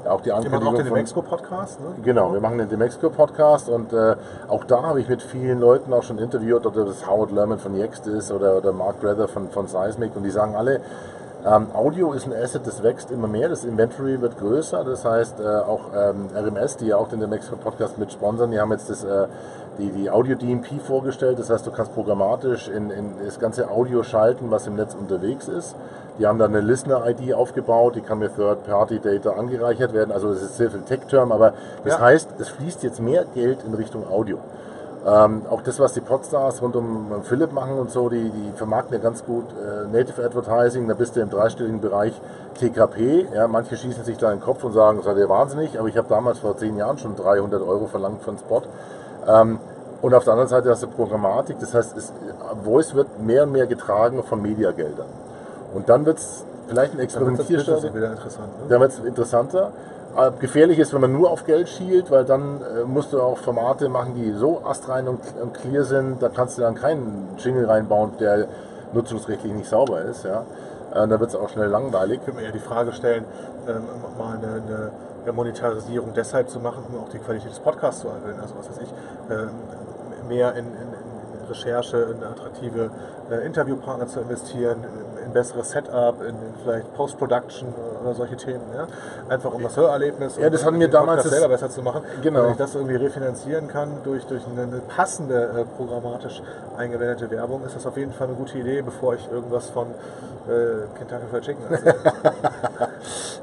auch 0.08 0.22
die 0.22 0.30
Ihr 0.30 0.36
macht 0.36 0.46
Ankündigung 0.46 0.68
auch 0.68 0.78
den 0.78 0.86
von... 0.86 0.96
Demexco-Podcast, 0.96 1.80
ne? 1.80 1.88
Genau, 2.04 2.32
wir 2.32 2.42
machen 2.42 2.60
den 2.60 2.70
Demexco 2.70 3.10
Podcast 3.10 3.70
und 3.70 3.92
äh, 3.92 4.16
auch 4.48 4.66
da 4.66 4.84
habe 4.84 5.02
ich 5.02 5.10
mit 5.10 5.24
vielen 5.24 5.60
Leuten 5.60 5.94
auch 5.94 6.04
schon 6.04 6.20
interviewt, 6.20 6.64
ob 6.68 6.76
das 6.76 7.08
Howard 7.08 7.32
Lerman 7.32 7.58
von 7.58 7.76
Yext 7.76 8.06
ist 8.06 8.32
oder, 8.32 8.58
oder 8.58 8.72
Mark 8.72 8.98
Rather 9.02 9.28
von, 9.28 9.50
von 9.50 9.66
Seismic 9.66 10.16
und 10.16 10.22
die 10.22 10.30
sagen 10.30 10.56
alle, 10.56 10.80
Ähm, 11.46 11.68
Audio 11.74 12.14
ist 12.14 12.26
ein 12.26 12.34
Asset, 12.34 12.66
das 12.66 12.82
wächst 12.84 13.12
immer 13.12 13.28
mehr, 13.28 13.48
das 13.48 13.64
Inventory 13.64 14.20
wird 14.22 14.38
größer, 14.40 14.84
das 14.84 15.06
heißt 15.06 15.40
äh, 15.40 15.44
auch 15.44 15.82
ähm, 15.96 16.28
RMS, 16.36 16.78
die 16.78 16.88
ja 16.88 16.98
auch 16.98 17.08
den 17.10 17.28
Mexico 17.30 17.56
Podcast 17.58 17.98
mit 17.98 18.12
sponsern, 18.12 18.52
die 18.52 18.60
haben 18.60 18.72
jetzt 18.72 18.90
das, 18.90 19.04
äh, 19.04 19.28
die, 19.78 19.92
die 19.92 20.10
Audio 20.10 20.36
DMP 20.36 20.82
vorgestellt, 20.82 21.38
das 21.40 21.50
heißt 21.50 21.66
du 21.66 21.72
kannst 21.72 21.94
programmatisch 21.94 22.68
in, 22.68 22.90
in 22.90 23.12
das 23.24 23.40
ganze 23.40 23.70
Audio 23.70 24.02
schalten, 24.04 24.50
was 24.50 24.66
im 24.68 24.76
Netz 24.76 24.96
unterwegs 24.96 25.48
ist. 25.48 25.76
Die 26.18 26.26
haben 26.26 26.40
dann 26.40 26.50
eine 26.56 26.62
Listener-ID 26.62 27.36
aufgebaut, 27.36 27.96
die 27.96 28.02
kann 28.02 28.18
mit 28.18 28.36
Third-Party-Data 28.36 29.30
angereichert 29.34 29.94
werden, 29.94 30.12
also 30.12 30.34
das 30.34 30.42
ist 30.42 30.58
sehr 30.58 30.72
viel 30.72 30.82
Tech-Term, 30.82 31.32
aber 31.32 31.54
das 31.84 31.94
Ja. 31.94 32.00
heißt, 32.02 32.30
es 32.40 32.50
fließt 32.50 32.82
jetzt 32.82 33.00
mehr 33.00 33.24
Geld 33.36 33.60
in 33.64 33.76
Richtung 33.76 34.10
Audio. 34.10 34.40
Ähm, 35.08 35.44
auch 35.50 35.62
das, 35.62 35.80
was 35.80 35.94
die 35.94 36.02
Podstars 36.02 36.62
rund 36.62 36.76
um 36.76 37.24
Philipp 37.24 37.54
machen 37.54 37.80
und 37.80 37.92
so, 37.92 38.10
die, 38.10 38.30
die 38.30 38.52
vermarkten 38.56 38.98
ja 38.98 39.02
ganz 39.02 39.24
gut 39.24 39.46
äh, 39.54 39.88
Native 39.88 40.22
Advertising, 40.22 40.86
da 40.86 40.96
bist 40.96 41.16
du 41.16 41.22
im 41.22 41.30
dreistelligen 41.30 41.80
Bereich 41.80 42.12
TKP. 42.56 43.26
Ja, 43.34 43.48
manche 43.48 43.78
schießen 43.78 44.04
sich 44.04 44.18
da 44.18 44.34
in 44.34 44.40
den 44.40 44.44
Kopf 44.44 44.66
und 44.66 44.74
sagen, 44.74 45.02
seid 45.02 45.16
ihr 45.16 45.30
wahnsinnig, 45.30 45.80
aber 45.80 45.88
ich 45.88 45.96
habe 45.96 46.10
damals 46.10 46.40
vor 46.40 46.58
zehn 46.58 46.76
Jahren 46.76 46.98
schon 46.98 47.16
300 47.16 47.62
Euro 47.62 47.88
verlangt 47.88 48.22
für 48.22 48.32
einen 48.32 48.40
Spot. 48.40 48.64
Ähm, 49.26 49.60
und 50.02 50.14
auf 50.14 50.26
der 50.26 50.34
anderen 50.34 50.50
Seite 50.50 50.70
hast 50.70 50.84
du 50.84 50.88
Programmatik, 50.88 51.58
das 51.60 51.74
heißt, 51.74 51.96
es, 51.96 52.12
Voice 52.66 52.94
wird 52.94 53.22
mehr 53.22 53.44
und 53.44 53.54
mehr 53.54 53.66
getragen 53.66 54.22
von 54.24 54.42
Mediageldern. 54.42 55.08
Und 55.74 55.88
dann 55.88 56.06
wird 56.06 56.18
es 56.18 56.44
vielleicht 56.68 56.94
ein. 56.94 57.00
Ne? 58.46 58.66
Dann 58.68 58.82
wird 58.82 58.92
es 58.92 59.00
interessanter. 59.00 59.72
Äh, 60.16 60.32
Gefährlich 60.40 60.80
ist, 60.80 60.94
wenn 60.94 61.02
man 61.02 61.12
nur 61.12 61.30
auf 61.30 61.46
Geld 61.46 61.70
schielt, 61.70 62.12
weil 62.12 62.26
dann 62.26 62.62
äh, 62.62 62.84
musst 62.86 63.14
du 63.14 63.22
auch 63.22 63.38
Formate 63.38 63.90
machen, 63.90 64.16
die 64.16 64.32
so 64.32 64.62
astrein 64.64 65.08
und, 65.08 65.20
und 65.42 65.54
clear 65.54 65.84
sind, 65.84 66.22
da 66.22 66.30
kannst 66.30 66.58
du 66.58 66.62
dann 66.62 66.76
keinen 66.76 67.36
Jingle 67.38 67.66
reinbauen, 67.66 68.12
der 68.20 68.48
nutzungsrechtlich 68.94 69.54
nicht 69.54 69.70
sauber 69.70 70.02
ist. 70.02 70.24
Ja. 70.24 70.44
Äh, 70.94 71.08
da 71.08 71.20
wird 71.20 71.30
es 71.30 71.36
auch 71.36 71.50
schnell 71.50 71.68
langweilig. 71.68 72.20
Ich 72.22 72.28
würde 72.28 72.40
mir 72.40 72.46
eher 72.46 72.52
die 72.52 72.60
Frage 72.60 72.94
stellen, 72.94 73.26
ähm, 73.68 73.84
mal 74.18 74.38
eine, 74.38 74.62
eine, 74.62 74.92
Monetarisierung 75.34 76.14
deshalb 76.16 76.50
zu 76.50 76.62
machen, 76.62 76.86
um 76.88 77.04
auch 77.04 77.10
die 77.10 77.20
Qualität 77.20 77.52
des 77.52 77.60
Podcasts 77.60 78.00
zu 78.00 78.08
erhöhen. 78.08 78.40
Also 78.40 78.56
was 78.58 78.70
weiß 78.70 78.78
ich, 78.82 78.94
ähm, 79.30 79.50
mehr 80.30 80.54
in, 80.54 80.66
in 80.68 81.07
Recherche, 81.50 81.98
in 82.16 82.24
attraktive 82.24 82.90
äh, 83.32 83.46
Interviewpartner 83.46 84.08
zu 84.08 84.20
investieren, 84.22 84.84
in, 84.84 85.26
in 85.26 85.34
besseres 85.34 85.72
Setup, 85.72 86.22
in, 86.22 86.30
in 86.30 86.36
vielleicht 86.64 86.94
Post-Production 86.96 87.74
oder 88.04 88.14
solche 88.14 88.38
Themen. 88.38 88.62
Ja? 88.76 88.88
Einfach 89.30 89.54
um 89.54 89.62
das 89.64 89.76
Hörerlebnis 89.78 90.38
Ja, 90.38 90.50
das 90.50 90.62
und 90.62 90.68
hatten 90.68 90.80
wir 90.80 90.88
damals 90.90 91.24
Podcast 91.24 91.26
das- 91.26 91.40
selber 91.40 91.54
besser 91.54 91.70
zu 91.70 91.82
machen. 91.82 92.02
Genau. 92.22 92.44
Wenn 92.44 92.52
ich 92.52 92.58
das 92.58 92.76
irgendwie 92.76 92.96
refinanzieren 92.96 93.68
kann 93.68 93.90
durch, 94.04 94.26
durch 94.26 94.44
eine, 94.48 94.64
eine 94.64 94.80
passende 94.96 95.44
äh, 95.44 95.66
programmatisch 95.78 96.42
eingewendete 96.78 97.30
Werbung, 97.32 97.64
ist 97.66 97.76
das 97.76 97.86
auf 97.86 97.98
jeden 97.98 98.14
Fall 98.14 98.28
eine 98.28 98.36
gute 98.36 98.58
Idee, 98.58 98.82
bevor 98.82 99.16
ich 99.16 99.28
irgendwas 99.32 99.70
von 99.70 99.88
äh, 99.88 100.88
Kentucky 100.98 101.26
Fried 101.32 101.44
Chicken 101.44 101.64
erzähle. 101.72 101.96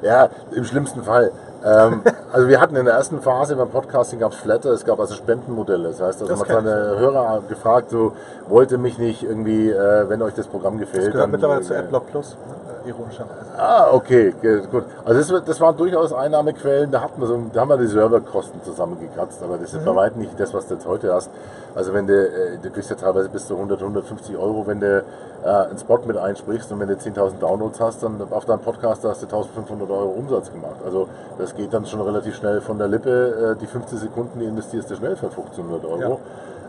Ja, 0.01 0.29
im 0.51 0.65
schlimmsten 0.65 1.03
Fall. 1.03 1.31
Ähm, 1.63 2.01
also 2.35 2.49
wir 2.49 2.59
hatten 2.59 2.75
in 2.75 2.83
der 2.83 2.95
ersten 2.95 3.21
Phase 3.21 3.55
beim 3.55 3.69
Podcasting 3.69 4.19
gab 4.19 4.33
es 4.33 4.37
Flatter, 4.39 4.71
es 4.71 4.83
gab 4.83 4.99
also 4.99 5.15
Spendenmodelle. 5.15 5.87
Das 5.87 6.01
heißt, 6.01 6.21
also 6.21 6.27
Das 6.27 6.39
man 6.39 6.49
hat 6.49 6.65
seine 6.65 6.99
Hörer 6.99 7.41
gefragt, 7.47 7.91
so 7.91 8.11
wollte 8.49 8.77
mich 8.77 8.97
nicht 8.97 9.23
irgendwie, 9.23 9.69
äh, 9.69 10.09
wenn 10.09 10.21
euch 10.21 10.33
das 10.33 10.47
Programm 10.47 10.77
gefällt. 10.77 11.05
Das 11.05 11.11
gehört 11.13 11.23
dann, 11.23 11.31
mittlerweile 11.31 11.61
äh, 11.61 11.63
zu 11.63 11.73
AdBlock 11.77 12.07
Plus, 12.07 12.35
ne? 12.45 12.55
Ironischerweise. 12.87 13.45
Ah, 13.57 13.87
okay, 13.91 14.33
gut. 14.71 14.83
Also 15.03 15.33
das, 15.35 15.45
das 15.45 15.61
waren 15.61 15.75
durchaus 15.77 16.13
Einnahmequellen, 16.13 16.91
da, 16.91 17.01
hatten 17.01 17.19
wir 17.21 17.27
so, 17.27 17.39
da 17.53 17.61
haben 17.61 17.69
wir 17.69 17.77
die 17.77 17.87
Serverkosten 17.87 18.61
zusammengekratzt, 18.63 19.41
aber 19.43 19.57
das 19.57 19.73
ist 19.73 19.81
Mhm. 19.81 19.85
bei 19.85 19.95
weitem 19.95 20.21
nicht 20.21 20.39
das, 20.39 20.53
was 20.53 20.67
du 20.67 20.75
jetzt 20.75 20.85
heute 20.87 21.13
hast. 21.13 21.29
Also 21.75 21.93
wenn 21.93 22.07
du, 22.07 22.13
äh, 22.13 22.57
du 22.61 22.69
kriegst 22.69 22.89
ja 22.89 22.95
teilweise 22.95 23.29
bis 23.29 23.47
zu 23.47 23.55
100, 23.55 23.81
150 23.81 24.37
Euro, 24.37 24.65
wenn 24.67 24.79
du 24.79 25.03
äh, 25.43 25.47
einen 25.47 25.77
Spot 25.77 25.99
mit 26.05 26.17
einsprichst 26.17 26.71
und 26.71 26.79
wenn 26.79 26.87
du 26.87 26.95
10.000 26.95 27.39
Downloads 27.39 27.79
hast, 27.79 28.01
dann 28.03 28.21
auf 28.31 28.45
deinem 28.45 28.61
Podcast 28.61 29.03
hast 29.03 29.21
du 29.23 29.27
1.500 29.27 29.89
Euro 29.89 30.09
Umsatz 30.17 30.51
gemacht. 30.51 30.77
Also 30.85 31.07
das 31.37 31.53
geht 31.55 31.73
dann 31.73 31.85
schon 31.85 32.01
relativ 32.01 32.35
schnell 32.35 32.61
von 32.61 32.77
der 32.77 32.87
Lippe, 32.87 33.55
äh, 33.55 33.59
die 33.59 33.67
50 33.67 33.99
Sekunden, 33.99 34.39
die 34.39 34.45
investierst 34.45 34.89
du 34.89 34.95
schnell 34.95 35.15
für 35.15 35.27
1500 35.27 35.85
Euro. 35.85 36.19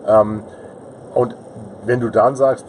Ähm, 0.06 0.42
und 1.14 1.34
wenn 1.84 2.00
du 2.00 2.10
dann 2.10 2.34
sagst, 2.36 2.66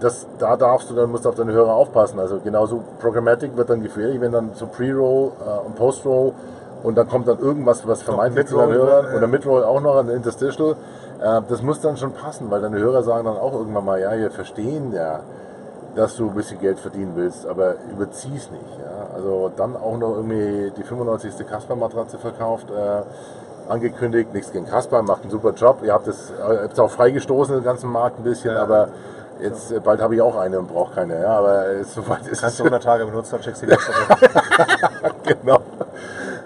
das, 0.00 0.26
da 0.38 0.56
darfst 0.56 0.90
du, 0.90 0.94
dann 0.94 1.10
musst 1.10 1.24
du 1.24 1.28
auf 1.28 1.34
deine 1.34 1.52
Hörer 1.52 1.74
aufpassen. 1.74 2.18
Also 2.18 2.38
genauso 2.42 2.82
Programmatic 3.00 3.56
wird 3.56 3.70
dann 3.70 3.82
gefährlich, 3.82 4.20
wenn 4.20 4.32
dann 4.32 4.50
so 4.54 4.66
Pre-Roll 4.66 5.32
äh, 5.44 5.66
und 5.66 5.76
Post-Roll 5.76 6.32
und 6.82 6.96
dann 6.96 7.08
kommt 7.08 7.26
dann 7.26 7.38
irgendwas, 7.38 7.86
was 7.86 8.02
vermeintlich 8.02 8.46
zu 8.46 8.56
deinen 8.56 8.72
Hörern 8.72 9.06
ja. 9.10 9.16
oder 9.16 9.26
Mid-Roll 9.26 9.64
auch 9.64 9.80
noch, 9.80 9.96
ein 9.96 10.08
Interstitial, 10.08 10.76
äh, 11.20 11.40
das 11.48 11.62
muss 11.62 11.80
dann 11.80 11.96
schon 11.96 12.12
passen, 12.12 12.50
weil 12.50 12.60
deine 12.60 12.78
Hörer 12.78 13.02
sagen 13.02 13.24
dann 13.24 13.36
auch 13.36 13.54
irgendwann 13.54 13.84
mal, 13.84 14.00
ja, 14.00 14.16
wir 14.16 14.30
verstehen 14.30 14.92
ja, 14.92 15.20
dass 15.96 16.16
du 16.16 16.28
ein 16.28 16.34
bisschen 16.34 16.60
Geld 16.60 16.78
verdienen 16.78 17.12
willst, 17.16 17.46
aber 17.46 17.76
überzieh's 17.90 18.50
nicht. 18.50 18.78
Ja? 18.78 19.16
Also 19.16 19.50
dann 19.56 19.76
auch 19.76 19.96
noch 19.96 20.16
irgendwie 20.16 20.70
die 20.76 20.82
95. 20.82 21.46
Kasper-Matratze 21.48 22.18
verkauft, 22.18 22.66
äh, 22.70 23.70
angekündigt, 23.70 24.32
nichts 24.32 24.52
gegen 24.52 24.66
Kasper, 24.66 25.02
macht 25.02 25.22
einen 25.22 25.30
super 25.30 25.52
Job. 25.54 25.78
Ihr 25.82 25.92
habt 25.92 26.06
es 26.06 26.30
äh, 26.30 26.64
habt's 26.64 26.78
auch 26.78 26.90
freigestoßen, 26.90 27.54
den 27.54 27.64
ganzen 27.64 27.90
Markt 27.90 28.20
ein 28.20 28.24
bisschen, 28.24 28.54
Ja. 28.54 28.62
aber 28.62 28.88
jetzt 29.40 29.72
äh, 29.72 29.80
bald 29.80 30.00
habe 30.00 30.14
ich 30.14 30.20
auch 30.20 30.36
eine 30.36 30.58
und 30.58 30.68
brauche 30.68 30.94
keine. 30.94 31.20
Ja? 31.20 31.38
Aber 31.38 31.66
äh, 31.66 31.84
soweit 31.84 32.26
ist 32.26 32.40
Kannst 32.40 32.58
du 32.58 32.64
100 32.64 32.82
Tage 32.82 33.06
benutzen, 33.06 33.32
dann 33.32 33.40
checkst 33.40 33.62
du 33.62 33.66
die 33.66 33.72
letzte 33.72 33.92
genau. 35.40 35.60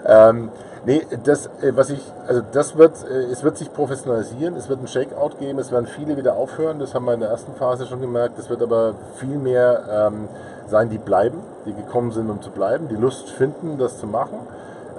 Ähm, 0.05 0.49
nee, 0.85 1.05
das, 1.23 1.47
äh, 1.61 1.75
was 1.75 1.89
ich, 1.89 2.01
also 2.27 2.41
das 2.51 2.77
wird, 2.77 3.03
es 3.03 3.43
wird 3.43 3.57
sich 3.57 3.71
professionalisieren, 3.73 4.55
es 4.55 4.69
wird 4.69 4.79
einen 4.79 4.87
Shakeout 4.87 5.37
geben, 5.39 5.59
es 5.59 5.71
werden 5.71 5.87
viele 5.87 6.17
wieder 6.17 6.35
aufhören, 6.35 6.79
das 6.79 6.95
haben 6.95 7.05
wir 7.05 7.13
in 7.13 7.19
der 7.19 7.29
ersten 7.29 7.53
Phase 7.55 7.85
schon 7.85 8.01
gemerkt, 8.01 8.39
es 8.39 8.49
wird 8.49 8.61
aber 8.61 8.93
viel 9.17 9.37
mehr 9.37 9.83
ähm, 9.89 10.27
sein, 10.67 10.89
die 10.89 10.97
bleiben, 10.97 11.39
die 11.65 11.73
gekommen 11.73 12.11
sind, 12.11 12.29
um 12.29 12.41
zu 12.41 12.49
bleiben, 12.49 12.87
die 12.87 12.95
Lust 12.95 13.29
finden, 13.29 13.77
das 13.77 13.99
zu 13.99 14.07
machen. 14.07 14.39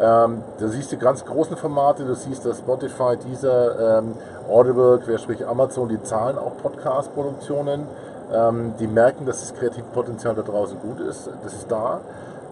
Ähm, 0.00 0.42
da 0.58 0.68
siehst 0.68 0.92
du 0.92 0.96
ganz 0.96 1.24
großen 1.24 1.56
Formate, 1.56 2.04
du 2.04 2.14
siehst, 2.14 2.44
dass 2.46 2.58
Spotify, 2.58 3.16
dieser 3.16 3.98
ähm, 3.98 4.14
Audible, 4.48 4.98
Querstrich 5.04 5.46
Amazon, 5.46 5.88
die 5.88 6.02
zahlen 6.02 6.38
auch 6.38 6.56
Podcast-Produktionen. 6.62 7.86
Ähm, 8.32 8.74
die 8.80 8.86
merken, 8.86 9.26
dass 9.26 9.40
das 9.40 9.54
Kreativpotenzial 9.54 10.34
da 10.34 10.42
draußen 10.42 10.78
gut 10.80 11.00
ist, 11.00 11.28
das 11.44 11.52
ist 11.52 11.70
da. 11.70 12.00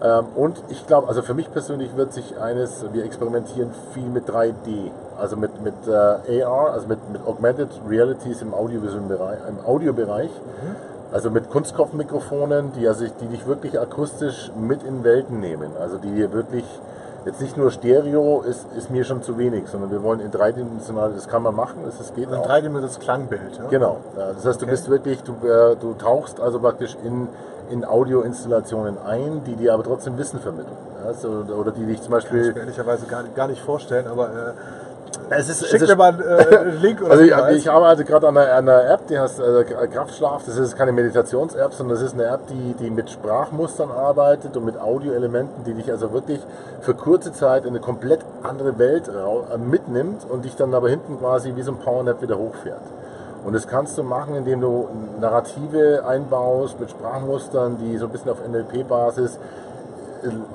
Ähm, 0.03 0.26
und 0.35 0.62
ich 0.68 0.87
glaube, 0.87 1.09
also 1.09 1.22
für 1.22 1.35
mich 1.35 1.50
persönlich 1.53 1.96
wird 1.96 2.12
sich 2.12 2.38
eines, 2.38 2.85
wir 2.92 3.05
experimentieren 3.05 3.70
viel 3.92 4.07
mit 4.07 4.29
3D, 4.29 4.90
also 5.18 5.37
mit, 5.37 5.62
mit 5.62 5.74
äh, 5.87 6.42
AR, 6.42 6.72
also 6.72 6.87
mit, 6.87 6.98
mit 7.12 7.26
Augmented 7.26 7.68
Realities 7.88 8.40
im 8.42 8.55
audiovisuellen 8.55 9.09
Bereich, 9.09 9.38
im 9.48 9.64
Audiobereich. 9.64 10.31
Also 11.12 11.29
mit 11.29 11.50
Kunstkopfmikrofonen, 11.50 12.72
die, 12.79 12.87
also, 12.87 13.05
die 13.05 13.26
dich 13.26 13.44
wirklich 13.44 13.81
akustisch 13.81 14.53
mit 14.57 14.85
in 14.85 15.03
Welten 15.03 15.40
nehmen. 15.40 15.72
Also 15.81 15.98
die 15.98 16.11
dir 16.12 16.33
wirklich, 16.33 16.64
jetzt 17.24 17.40
nicht 17.40 17.56
nur 17.56 17.70
Stereo 17.70 18.42
ist, 18.42 18.66
ist 18.76 18.90
mir 18.90 19.04
schon 19.04 19.22
zu 19.22 19.37
wenig, 19.38 19.64
sondern 19.68 19.90
wir 19.90 20.02
wollen 20.02 20.20
in 20.20 20.30
dreidimensional, 20.30 21.12
das 21.12 21.28
kann 21.28 21.42
man 21.42 21.54
machen, 21.54 21.83
das, 21.85 21.98
das 21.98 22.14
geht 22.14 22.28
Ein 22.28 22.38
auch. 22.40 22.46
dreidimensionales 22.46 22.98
Klangbild. 22.98 23.59
Ja? 23.59 23.66
Genau. 23.68 23.98
Das 24.16 24.44
heißt, 24.44 24.61
du 24.61 24.64
Okay. 24.64 24.70
bist 24.72 24.88
wirklich, 24.90 25.22
du, 25.22 25.33
äh, 25.46 25.76
du 25.76 25.94
tauchst 25.94 26.40
also 26.40 26.59
praktisch 26.61 26.96
in, 27.04 27.28
in 27.70 27.85
Audioinstallationen 27.85 28.96
ein, 28.98 29.42
die 29.44 29.56
dir 29.56 29.74
aber 29.74 29.85
trotzdem 29.85 30.16
Wissen 30.18 30.40
vermitteln. 30.40 30.76
Ja, 31.04 31.12
so, 31.14 31.28
oder 31.54 31.70
die 31.72 31.85
dich 31.87 32.00
zum 32.02 32.11
Kann 32.12 32.18
ich 32.20 32.24
Beispiel. 32.30 32.52
mir 32.52 32.61
ehrlicherweise 32.61 33.06
gar, 33.06 33.22
nicht- 33.22 33.35
gar 33.37 33.48
nicht 33.48 33.62
vorstellen, 33.62 34.06
aber 34.06 34.28
äh, 34.28 34.52
Es 35.32 35.48
ist, 35.48 35.64
schick 35.66 35.80
es 35.80 35.86
mir 35.86 35.92
ist, 35.92 35.96
mal 35.96 36.20
äh, 36.20 36.56
einen 36.58 36.80
Link 36.82 37.00
oder 37.00 37.12
also 37.12 37.22
ich, 37.22 37.30
was. 37.30 37.54
ich 37.54 37.70
arbeite 37.70 38.04
gerade 38.04 38.26
an 38.26 38.36
einer, 38.36 38.52
einer 38.52 38.90
App, 38.90 39.06
die 39.06 39.16
heißt 39.16 39.38
äh, 39.38 39.64
Kraftschlaf. 39.86 40.42
Das 40.44 40.56
ist 40.56 40.76
keine 40.76 40.90
Meditations-App, 40.90 41.72
sondern 41.72 41.96
das 41.96 42.04
ist 42.04 42.14
eine 42.14 42.24
App, 42.24 42.48
die, 42.48 42.74
die 42.74 42.90
mit 42.90 43.10
Sprachmustern 43.10 43.92
arbeitet 43.92 44.56
und 44.56 44.64
mit 44.64 44.76
Audioelementen, 44.76 45.62
die 45.62 45.74
dich 45.74 45.88
also 45.88 46.12
wirklich 46.12 46.40
für 46.80 46.94
kurze 46.94 47.32
Zeit 47.32 47.62
in 47.62 47.70
eine 47.70 47.80
komplett 47.80 48.20
andere 48.42 48.76
Welt 48.78 49.08
äh, 49.08 49.56
mitnimmt 49.56 50.26
und 50.28 50.44
dich 50.44 50.56
dann 50.56 50.74
aber 50.74 50.88
hinten 50.88 51.20
quasi 51.20 51.54
wie 51.54 51.62
so 51.62 51.72
ein 51.72 51.78
Powernap 51.78 52.20
wieder 52.22 52.36
hochfährt. 52.36 52.82
Und 53.44 53.54
das 53.54 53.68
kannst 53.68 53.96
du 53.96 54.02
machen, 54.02 54.34
indem 54.34 54.60
du 54.60 54.88
Narrative 55.20 56.04
einbaust 56.06 56.80
mit 56.80 56.90
Sprachmustern, 56.90 57.78
die 57.78 57.96
so 57.98 58.06
ein 58.06 58.12
bisschen 58.12 58.30
auf 58.30 58.38
NLP-Basis 58.46 59.36
äh, 59.36 59.38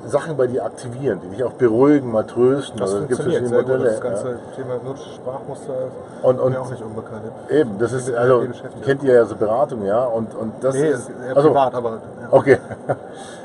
Sachen 0.05 0.37
bei 0.37 0.47
dir 0.47 0.63
aktivieren, 0.65 1.19
die 1.23 1.29
dich 1.35 1.43
auch 1.43 1.53
beruhigen, 1.53 2.11
mal 2.11 2.23
trösten. 2.23 2.79
das 2.79 2.91
Also 2.91 3.03
es 3.03 3.07
gibt 3.09 3.21
funktioniert 3.21 3.47
sehr 3.49 3.57
verschiedene 3.63 3.77
gut. 3.79 3.85
Das 3.87 3.97
Modelle, 3.97 4.15
ganze 4.15 4.29
ja. 4.31 4.55
Thema 4.55 4.75
nutzte 4.83 5.09
Sprachmuster 5.09 5.73
Und- 6.21 6.39
und- 6.39 6.51
mir 6.51 6.61
auch 6.61 6.69
nicht 6.69 6.83
unbekannt. 6.83 7.21
Eben, 7.49 7.79
das 7.79 7.91
ist, 7.93 8.13
also, 8.13 8.43
kennt 8.83 9.03
ihr 9.03 9.13
ja 9.13 9.25
so 9.25 9.35
Beratung, 9.35 9.83
ja, 9.85 10.03
und, 10.05 10.35
und 10.35 10.53
das 10.63 10.75
Nee, 10.75 10.89
ist, 10.89 11.09
eher 11.09 11.35
also, 11.35 11.49
privat, 11.49 11.73
aber 11.75 11.89
ja. 11.91 12.27
okay. 12.31 12.57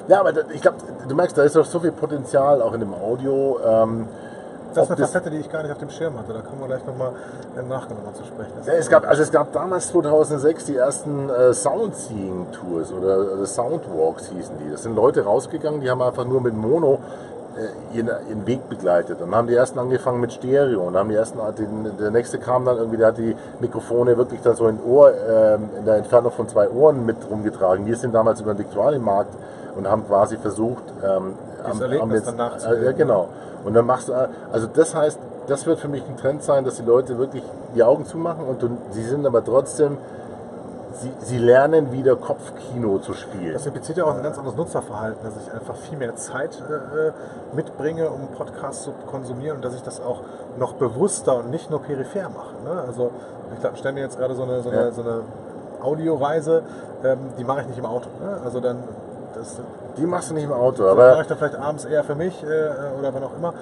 Ja, 0.08 0.20
aber 0.20 0.32
ich 0.52 0.60
glaube, 0.60 0.78
du 1.06 1.14
merkst, 1.14 1.38
da 1.38 1.44
ist 1.44 1.54
doch 1.54 1.64
so 1.64 1.78
viel 1.78 1.92
Potenzial 1.92 2.62
auch 2.62 2.72
in 2.72 2.80
dem 2.80 2.92
Audio. 2.94 3.58
Ähm, 3.64 4.08
das 4.74 4.84
ist 4.84 4.90
eine 4.90 5.06
Facette, 5.06 5.30
die 5.30 5.38
ich 5.38 5.50
gar 5.50 5.62
nicht 5.62 5.72
auf 5.72 5.78
dem 5.78 5.90
Schirm 5.90 6.18
hatte. 6.18 6.32
Da 6.32 6.40
kommen 6.40 6.60
wir 6.60 6.66
gleich 6.68 6.86
nochmal 6.86 7.12
im 7.58 7.68
Nachgang 7.68 7.96
nochmal 7.96 8.14
zu 8.14 8.24
sprechen. 8.24 8.52
Ja, 8.66 8.72
es 8.74 8.88
gab, 8.88 9.06
also 9.06 9.22
es 9.22 9.30
gab 9.30 9.52
damals 9.52 9.88
2006 9.88 10.64
die 10.66 10.76
ersten 10.76 11.28
äh, 11.28 11.52
Soundseeing-Tours 11.52 12.92
oder, 12.92 13.34
oder 13.34 13.46
Soundwalks 13.46 14.28
hießen 14.28 14.56
die. 14.58 14.70
Das 14.70 14.82
sind 14.82 14.94
Leute 14.94 15.24
rausgegangen, 15.24 15.80
die 15.80 15.90
haben 15.90 16.02
einfach 16.02 16.24
nur 16.24 16.40
mit 16.40 16.54
Mono 16.54 16.94
äh, 16.94 17.39
ihren, 17.92 18.08
ihren 18.28 18.46
Weg 18.46 18.68
begleitet. 18.68 19.20
Und 19.20 19.30
dann 19.30 19.34
haben 19.36 19.48
die 19.48 19.54
ersten 19.54 19.78
angefangen 19.78 20.20
mit 20.20 20.32
Stereo 20.32 20.82
und 20.86 20.96
haben 20.96 21.08
die 21.08 21.14
ersten, 21.16 21.38
den, 21.58 21.96
der 21.98 22.10
nächste 22.10 22.38
kam 22.38 22.64
dann 22.64 22.76
irgendwie, 22.78 22.96
der 22.96 23.08
hat 23.08 23.18
die 23.18 23.36
Mikrofone 23.60 24.16
wirklich 24.16 24.40
da 24.42 24.54
so 24.54 24.68
in 24.68 24.78
Ohr, 24.82 25.10
äh, 25.12 25.54
in 25.54 25.84
der 25.84 25.96
Entfernung 25.96 26.32
von 26.32 26.48
zwei 26.48 26.68
Ohren 26.70 27.04
mit 27.04 27.16
rumgetragen. 27.30 27.86
Wir 27.86 27.96
sind 27.96 28.14
damals 28.14 28.40
über 28.40 28.54
den 28.54 28.60
Viktualienmarkt 28.60 29.34
und 29.76 29.88
haben 29.90 30.06
quasi 30.06 30.36
versucht, 30.36 30.82
ähm, 31.04 31.34
am- 31.64 31.78
am 32.02 32.10
jetzt- 32.12 32.26
äh, 32.66 32.84
ja, 32.84 32.92
genau. 32.92 33.28
Und 33.64 33.74
dann 33.74 33.84
machst 33.86 34.08
du, 34.08 34.12
äh, 34.12 34.28
also 34.52 34.66
das 34.72 34.94
heißt, 34.94 35.18
das 35.46 35.66
wird 35.66 35.80
für 35.80 35.88
mich 35.88 36.02
ein 36.08 36.16
Trend 36.16 36.42
sein, 36.42 36.64
dass 36.64 36.76
die 36.76 36.84
Leute 36.84 37.18
wirklich 37.18 37.42
die 37.74 37.82
Augen 37.82 38.04
zumachen 38.06 38.44
und 38.46 38.62
du, 38.62 38.70
sie 38.92 39.02
sind 39.02 39.26
aber 39.26 39.44
trotzdem, 39.44 39.98
sie, 40.92 41.12
sie 41.20 41.38
lernen 41.38 41.92
wieder 41.92 42.16
Kopfkino 42.16 42.98
zu 42.98 43.12
spielen. 43.14 43.52
Das 43.52 43.66
impliziert 43.66 43.98
ja 43.98 44.04
auch 44.04 44.14
ein 44.16 44.22
ganz 44.22 44.38
anderes 44.38 44.56
Nutzerverhalten, 44.56 45.22
dass 45.24 45.34
ich 45.36 45.52
einfach 45.52 45.76
viel 45.76 45.98
mehr 45.98 46.16
Zeit 46.16 46.62
äh, 46.68 47.08
äh, 47.08 47.12
mitbringe, 47.54 48.08
um 48.10 48.28
Podcasts 48.36 48.84
zu 48.84 48.92
konsumieren 49.10 49.56
und 49.56 49.64
dass 49.64 49.74
ich 49.74 49.82
das 49.82 50.00
auch 50.00 50.20
noch 50.58 50.74
bewusster 50.74 51.36
und 51.38 51.50
nicht 51.50 51.70
nur 51.70 51.82
peripher 51.82 52.28
mache. 52.28 52.54
Ne? 52.64 52.82
Also 52.86 53.10
ich 53.56 53.78
stelle 53.78 53.94
mir 53.94 54.00
jetzt 54.02 54.18
gerade 54.18 54.34
so 54.34 54.42
eine, 54.42 54.62
so 54.62 54.70
eine, 54.70 54.80
Ja. 54.86 54.90
so 54.92 55.02
eine 55.02 55.20
Audioreise, 55.82 56.62
ähm, 57.04 57.18
die 57.38 57.44
mache 57.44 57.62
ich 57.62 57.66
nicht 57.68 57.78
im 57.78 57.86
Auto. 57.86 58.08
Ne? 58.22 58.40
Also 58.44 58.60
dann 58.60 58.76
das, 59.34 59.60
Die 59.96 60.06
machst 60.06 60.30
du 60.30 60.34
nicht 60.34 60.44
im 60.44 60.52
Auto, 60.52 60.82
das 60.84 60.96
mache 60.96 61.10
aber 61.12 61.20
ich 61.22 61.26
dann 61.28 61.38
vielleicht 61.38 61.56
abends 61.56 61.84
eher 61.84 62.04
für 62.04 62.14
mich 62.14 62.42
äh, 62.42 62.46
oder 62.98 63.14
wann 63.14 63.22
auch 63.24 63.36
immer. 63.36 63.54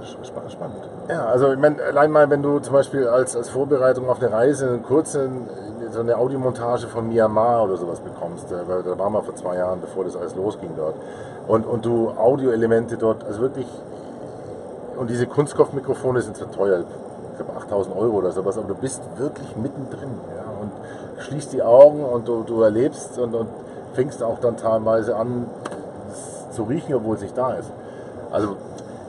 Sp 0.00 0.32
spannend. 0.48 0.76
ja, 1.08 1.26
also 1.26 1.52
ich 1.52 1.58
meine, 1.58 1.82
allein 1.82 2.10
mal, 2.10 2.30
wenn 2.30 2.42
du 2.42 2.58
zum 2.60 2.72
Beispiel 2.72 3.06
als, 3.06 3.36
als 3.36 3.50
Vorbereitung 3.50 4.08
auf 4.08 4.18
eine 4.22 4.32
Reise 4.32 4.68
einen 4.68 4.82
kurzen, 4.82 5.46
so 5.92 6.00
eine 6.00 6.16
Audiomontage 6.16 6.86
von 6.86 7.08
Myanmar 7.08 7.64
oder 7.64 7.76
sowas 7.76 8.00
bekommst, 8.00 8.50
äh, 8.52 8.66
weil 8.66 8.82
da 8.82 8.98
waren 8.98 9.12
wir 9.12 9.22
vor 9.22 9.34
zwei 9.36 9.56
Jahren, 9.56 9.80
bevor 9.80 10.04
das 10.04 10.16
alles 10.16 10.34
losging 10.34 10.70
dort, 10.76 10.94
und, 11.48 11.66
und 11.66 11.84
du 11.84 12.10
Audioelemente 12.10 12.96
dort, 12.96 13.24
also 13.24 13.40
wirklich, 13.40 13.66
und 14.96 15.10
diese 15.10 15.26
Kunstkopfmikrofone 15.26 16.20
sind 16.22 16.36
zwar 16.36 16.50
teuer, 16.52 16.80
ich 16.80 17.36
glaube 17.36 17.58
8000 17.58 17.96
Euro 17.96 18.16
oder 18.16 18.32
sowas, 18.32 18.58
aber 18.58 18.68
du 18.68 18.74
bist 18.74 19.02
wirklich 19.16 19.56
mittendrin 19.56 20.10
ja, 20.36 20.44
und 20.60 20.70
schließt 21.22 21.52
die 21.52 21.62
Augen 21.62 22.04
und 22.04 22.28
du, 22.28 22.42
du 22.42 22.62
erlebst 22.62 23.18
und, 23.18 23.34
und 23.34 23.48
fängst 23.94 24.22
auch 24.22 24.38
dann 24.40 24.56
teilweise 24.56 25.16
an 25.16 25.46
zu 26.52 26.64
riechen, 26.64 26.94
obwohl 26.94 27.16
es 27.16 27.22
nicht 27.22 27.36
da 27.36 27.54
ist. 27.54 27.70
Also 28.30 28.56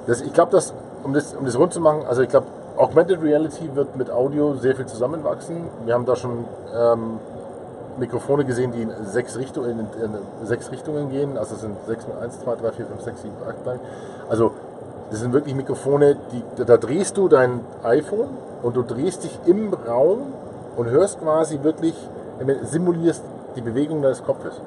das, 0.08 0.22
ich 0.22 0.34
glaube, 0.34 0.52
dass, 0.52 0.74
um 1.04 1.14
das, 1.14 1.34
um 1.34 1.46
das 1.46 1.58
rund 1.58 1.74
zu 1.74 1.82
machen, 1.82 2.04
also 2.08 2.22
ich 2.22 2.30
glaube, 2.30 2.48
Augmented 2.82 3.22
Reality 3.22 3.70
wird 3.76 3.96
mit 3.96 4.10
Audio 4.10 4.56
sehr 4.56 4.76
viel 4.76 4.88
zusammenwachsen. 4.88 5.70
Wir 5.86 5.94
haben 5.94 6.08
da 6.08 6.16
schon 6.16 6.46
ähm, 6.76 7.20
Mikrofone 8.00 8.44
gesehen, 8.44 8.72
die 8.72 8.82
in 8.82 8.92
sechs, 9.06 9.38
Richtung, 9.38 9.66
in, 9.66 9.82
in 9.82 10.48
sechs 10.48 10.72
Richtungen 10.72 11.12
gehen. 11.12 11.38
Also 11.38 11.54
es 11.54 11.62
sind 11.62 11.76
sechs, 11.86 12.06
eins, 12.20 12.40
zwei, 12.40 12.56
drei, 12.56 12.72
vier, 12.72 12.88
fünf, 12.88 13.02
sechs, 13.02 13.22
sieben, 13.22 13.36
acht, 13.48 13.64
neun. 13.68 13.80
Also 14.30 14.54
das 15.12 15.20
sind 15.20 15.32
wirklich 15.32 15.54
Mikrofone, 15.54 16.18
die, 16.32 16.64
da, 16.66 16.78
drehst 16.78 17.18
du 17.18 17.28
dein 17.28 17.60
iPhone 17.84 18.30
und 18.64 18.76
du 18.76 18.82
drehst 18.82 19.26
dich 19.26 19.40
im 19.46 19.72
Raum 19.72 20.34
und 20.76 20.90
hörst 20.90 21.22
quasi 21.22 21.60
wirklich, 21.62 21.94
simulierst 22.64 23.22
die 23.58 23.62
Bewegung 23.62 24.02
deines 24.02 24.24
Kopfes. 24.24 24.60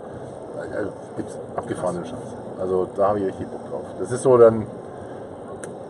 Also, 0.57 0.91
gibt's 1.17 1.37
abgefahrenen 1.57 2.05
Schatz. 2.05 2.21
Also 2.61 2.87
da 2.97 3.09
habe 3.09 3.19
ich 3.19 3.27
richtig 3.27 3.49
Bock 3.49 3.69
drauf. 3.69 3.87
Das 3.99 4.13
ist 4.13 4.23
so 4.23 4.39
dann. 4.39 4.69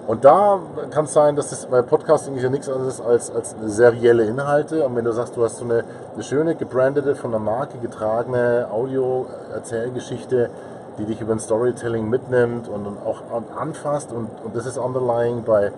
Und 0.06 0.24
da 0.24 0.60
kann 0.90 1.06
es 1.06 1.14
sein, 1.14 1.34
dass 1.34 1.48
das 1.48 1.64
bei 1.66 1.80
Podcasting 1.80 2.36
ist 2.36 2.42
ja 2.42 2.50
nichts 2.50 2.68
anderes 2.68 3.00
als, 3.00 3.34
als 3.34 3.54
serielle 3.64 4.24
Inhalte. 4.24 4.84
Und 4.84 4.96
wenn 4.96 5.04
du 5.04 5.12
sagst, 5.12 5.34
du 5.36 5.42
hast 5.42 5.56
so 5.56 5.64
eine, 5.64 5.82
eine 6.12 6.22
schöne, 6.22 6.54
gebrandete, 6.56 7.14
von 7.14 7.30
der 7.30 7.40
Marke 7.40 7.78
getragene 7.78 8.68
Audio-Erzählgeschichte, 8.70 10.50
die 10.98 11.06
dich 11.06 11.20
über 11.22 11.32
ein 11.32 11.40
Storytelling 11.40 12.08
mitnimmt 12.08 12.68
und, 12.68 12.86
und 12.86 12.98
auch 13.04 13.22
an, 13.34 13.44
anfasst 13.58 14.12
und, 14.12 14.28
und 14.44 14.54
das 14.54 14.66
ist 14.66 14.76
underlying 14.76 15.42
bei 15.42 15.72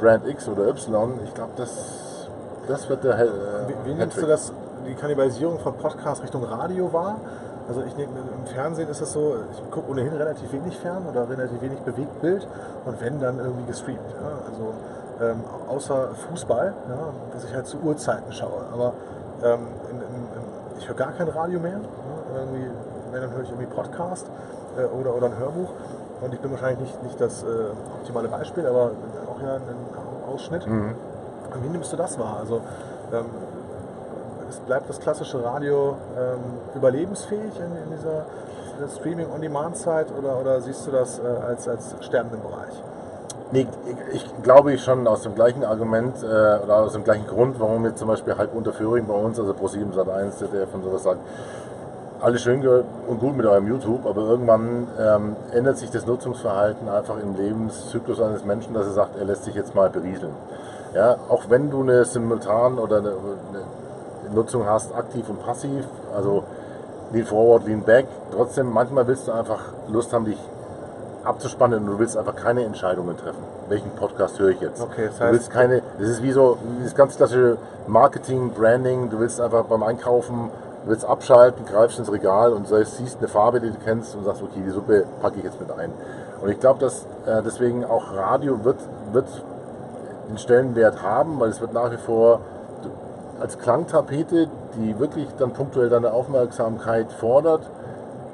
Brand 0.00 0.26
X 0.26 0.48
oder 0.48 0.66
Y, 0.68 1.12
ich 1.24 1.32
glaube, 1.34 1.52
das, 1.56 2.28
das 2.66 2.88
wird 2.88 3.04
der 3.04 3.16
He- 3.16 3.30
Wie, 3.68 3.72
äh, 3.72 3.76
wie 3.84 3.94
nimmst 3.94 4.20
du 4.20 4.26
das, 4.26 4.52
die 4.86 4.94
Kannibalisierung 4.94 5.60
von 5.60 5.74
Podcast 5.74 6.22
Richtung 6.22 6.42
Radio 6.44 6.92
wahr? 6.92 7.16
Also 7.66 7.82
ich 7.82 7.96
nehme, 7.96 8.12
im 8.12 8.46
Fernsehen 8.46 8.88
ist 8.88 9.00
es 9.00 9.12
so, 9.12 9.36
ich 9.52 9.70
gucke 9.70 9.90
ohnehin 9.90 10.12
relativ 10.12 10.52
wenig 10.52 10.78
fern 10.78 11.06
oder 11.10 11.28
relativ 11.28 11.62
wenig 11.62 11.78
Bewegtbild 11.80 12.46
und 12.84 13.00
wenn 13.00 13.20
dann 13.20 13.38
irgendwie 13.38 13.64
gestreamt. 13.64 14.10
Ja? 14.20 14.50
Also 14.50 14.74
ähm, 15.22 15.40
außer 15.68 16.08
Fußball, 16.28 16.74
ja, 16.88 17.12
dass 17.32 17.44
ich 17.44 17.54
halt 17.54 17.66
zu 17.66 17.78
Uhrzeiten 17.78 18.32
schaue. 18.32 18.66
Aber 18.72 18.92
ähm, 19.42 19.68
in, 19.90 19.96
in, 19.96 20.28
ich 20.78 20.88
höre 20.88 20.96
gar 20.96 21.12
kein 21.12 21.28
Radio 21.28 21.58
mehr. 21.58 21.78
Ja? 21.78 22.40
Irgendwie, 22.40 22.70
wenn 23.12 23.22
dann 23.22 23.30
höre 23.30 23.42
ich 23.42 23.50
irgendwie 23.50 23.72
Podcast 23.72 24.26
äh, 24.76 24.84
oder, 24.84 25.14
oder 25.14 25.26
ein 25.26 25.38
Hörbuch. 25.38 25.70
Und 26.20 26.34
ich 26.34 26.40
bin 26.40 26.50
wahrscheinlich 26.50 26.80
nicht, 26.80 27.02
nicht 27.02 27.20
das 27.20 27.42
äh, 27.42 27.46
optimale 28.00 28.28
Beispiel, 28.28 28.66
aber 28.66 28.90
auch 29.28 29.40
ja 29.40 29.54
ein 29.54 30.32
Ausschnitt. 30.32 30.66
Mhm. 30.66 30.94
Wie 31.62 31.68
nimmst 31.68 31.92
du 31.92 31.96
das 31.96 32.18
wahr? 32.18 32.38
Also 32.40 32.60
ähm, 33.12 33.26
es 34.54 34.60
bleibt 34.60 34.88
das 34.88 35.00
klassische 35.00 35.42
Radio 35.44 35.96
ähm, 36.16 36.40
überlebensfähig 36.74 37.52
in, 37.58 37.84
in 37.84 37.96
dieser, 37.96 38.24
Streaming-on-Demand-Zeit 38.88 40.08
oder, 40.18 40.40
oder 40.40 40.60
siehst 40.60 40.84
du 40.86 40.90
das 40.90 41.20
äh, 41.20 41.22
als, 41.22 41.68
als 41.68 41.94
sterbenden 42.00 42.42
Bereich? 42.42 42.74
Nee, 43.52 43.68
ich, 44.12 44.24
ich 44.24 44.42
glaube 44.42 44.76
schon 44.78 45.06
aus 45.06 45.22
dem 45.22 45.36
gleichen 45.36 45.64
Argument 45.64 46.16
äh, 46.22 46.26
oder 46.26 46.78
aus 46.78 46.92
dem 46.92 47.04
gleichen 47.04 47.26
Grund, 47.28 47.60
warum 47.60 47.84
jetzt 47.84 47.98
zum 47.98 48.08
Beispiel 48.08 48.36
halb 48.36 48.52
unter 48.52 48.72
bei 48.72 49.14
uns, 49.14 49.38
also 49.38 49.52
Pro7 49.52 49.94
Sat1, 49.94 50.30
ZDF 50.32 50.74
und 50.74 50.82
sowas 50.82 51.04
sagt, 51.04 51.20
alles 52.20 52.42
schön 52.42 52.66
und 53.06 53.20
gut 53.20 53.36
mit 53.36 53.46
eurem 53.46 53.68
YouTube, 53.68 54.06
aber 54.06 54.22
irgendwann 54.22 54.88
ähm, 54.98 55.36
ändert 55.52 55.78
sich 55.78 55.90
das 55.90 56.04
Nutzungsverhalten 56.04 56.88
einfach 56.88 57.16
im 57.22 57.36
Lebenszyklus 57.36 58.20
eines 58.20 58.44
Menschen, 58.44 58.74
dass 58.74 58.86
er 58.86 58.92
sagt, 58.92 59.16
er 59.18 59.24
lässt 59.24 59.44
sich 59.44 59.54
jetzt 59.54 59.74
mal 59.74 59.88
berieseln. 59.88 60.32
Ja, 60.94 61.16
auch 61.28 61.44
wenn 61.48 61.70
du 61.70 61.82
eine 61.82 62.04
simultan 62.04 62.78
oder 62.78 62.98
eine, 62.98 63.10
eine 63.10 63.62
Nutzung 64.34 64.66
hast, 64.66 64.94
aktiv 64.94 65.28
und 65.28 65.44
passiv, 65.44 65.84
also 66.14 66.44
lean 67.12 67.24
forward, 67.26 67.66
lean 67.66 67.82
back, 67.82 68.06
trotzdem 68.34 68.70
manchmal 68.72 69.06
willst 69.06 69.28
du 69.28 69.32
einfach 69.32 69.60
Lust 69.88 70.12
haben, 70.12 70.24
dich 70.24 70.38
abzuspannen 71.24 71.80
und 71.80 71.86
du 71.86 71.98
willst 71.98 72.16
einfach 72.16 72.36
keine 72.36 72.64
Entscheidungen 72.64 73.16
treffen. 73.16 73.42
Welchen 73.68 73.90
Podcast 73.92 74.38
höre 74.38 74.50
ich 74.50 74.60
jetzt? 74.60 74.82
Okay, 74.82 75.06
das 75.06 75.18
du 75.18 75.24
heißt- 75.24 75.32
willst 75.32 75.50
keine, 75.50 75.82
das 75.98 76.08
ist 76.08 76.22
wie 76.22 76.32
so 76.32 76.58
das 76.82 76.94
ganz 76.94 77.16
klassische 77.16 77.56
Marketing, 77.86 78.50
Branding, 78.50 79.08
du 79.10 79.18
willst 79.20 79.40
einfach 79.40 79.64
beim 79.64 79.82
Einkaufen, 79.82 80.50
du 80.84 80.90
willst 80.90 81.06
abschalten, 81.06 81.64
greifst 81.64 81.98
ins 81.98 82.12
Regal 82.12 82.52
und 82.52 82.66
siehst 82.68 83.18
eine 83.18 83.28
Farbe, 83.28 83.60
die 83.60 83.70
du 83.70 83.76
kennst 83.84 84.14
und 84.14 84.24
sagst, 84.24 84.42
okay, 84.42 84.60
die 84.66 84.70
Suppe 84.70 85.04
packe 85.22 85.38
ich 85.38 85.44
jetzt 85.44 85.58
mit 85.60 85.70
ein. 85.70 85.90
Und 86.42 86.50
ich 86.50 86.60
glaube, 86.60 86.78
dass 86.80 87.06
äh, 87.26 87.40
deswegen 87.42 87.86
auch 87.86 88.14
Radio 88.14 88.62
wird, 88.64 88.76
wird 89.12 89.26
den 90.28 90.36
Stellenwert 90.36 91.02
haben, 91.02 91.40
weil 91.40 91.48
es 91.48 91.60
wird 91.60 91.72
nach 91.72 91.90
wie 91.90 91.96
vor 91.96 92.40
als 93.40 93.58
Klangtapete, 93.58 94.48
die 94.76 94.98
wirklich 94.98 95.28
dann 95.38 95.52
punktuell 95.52 95.88
deine 95.88 96.12
Aufmerksamkeit 96.12 97.12
fordert, 97.12 97.62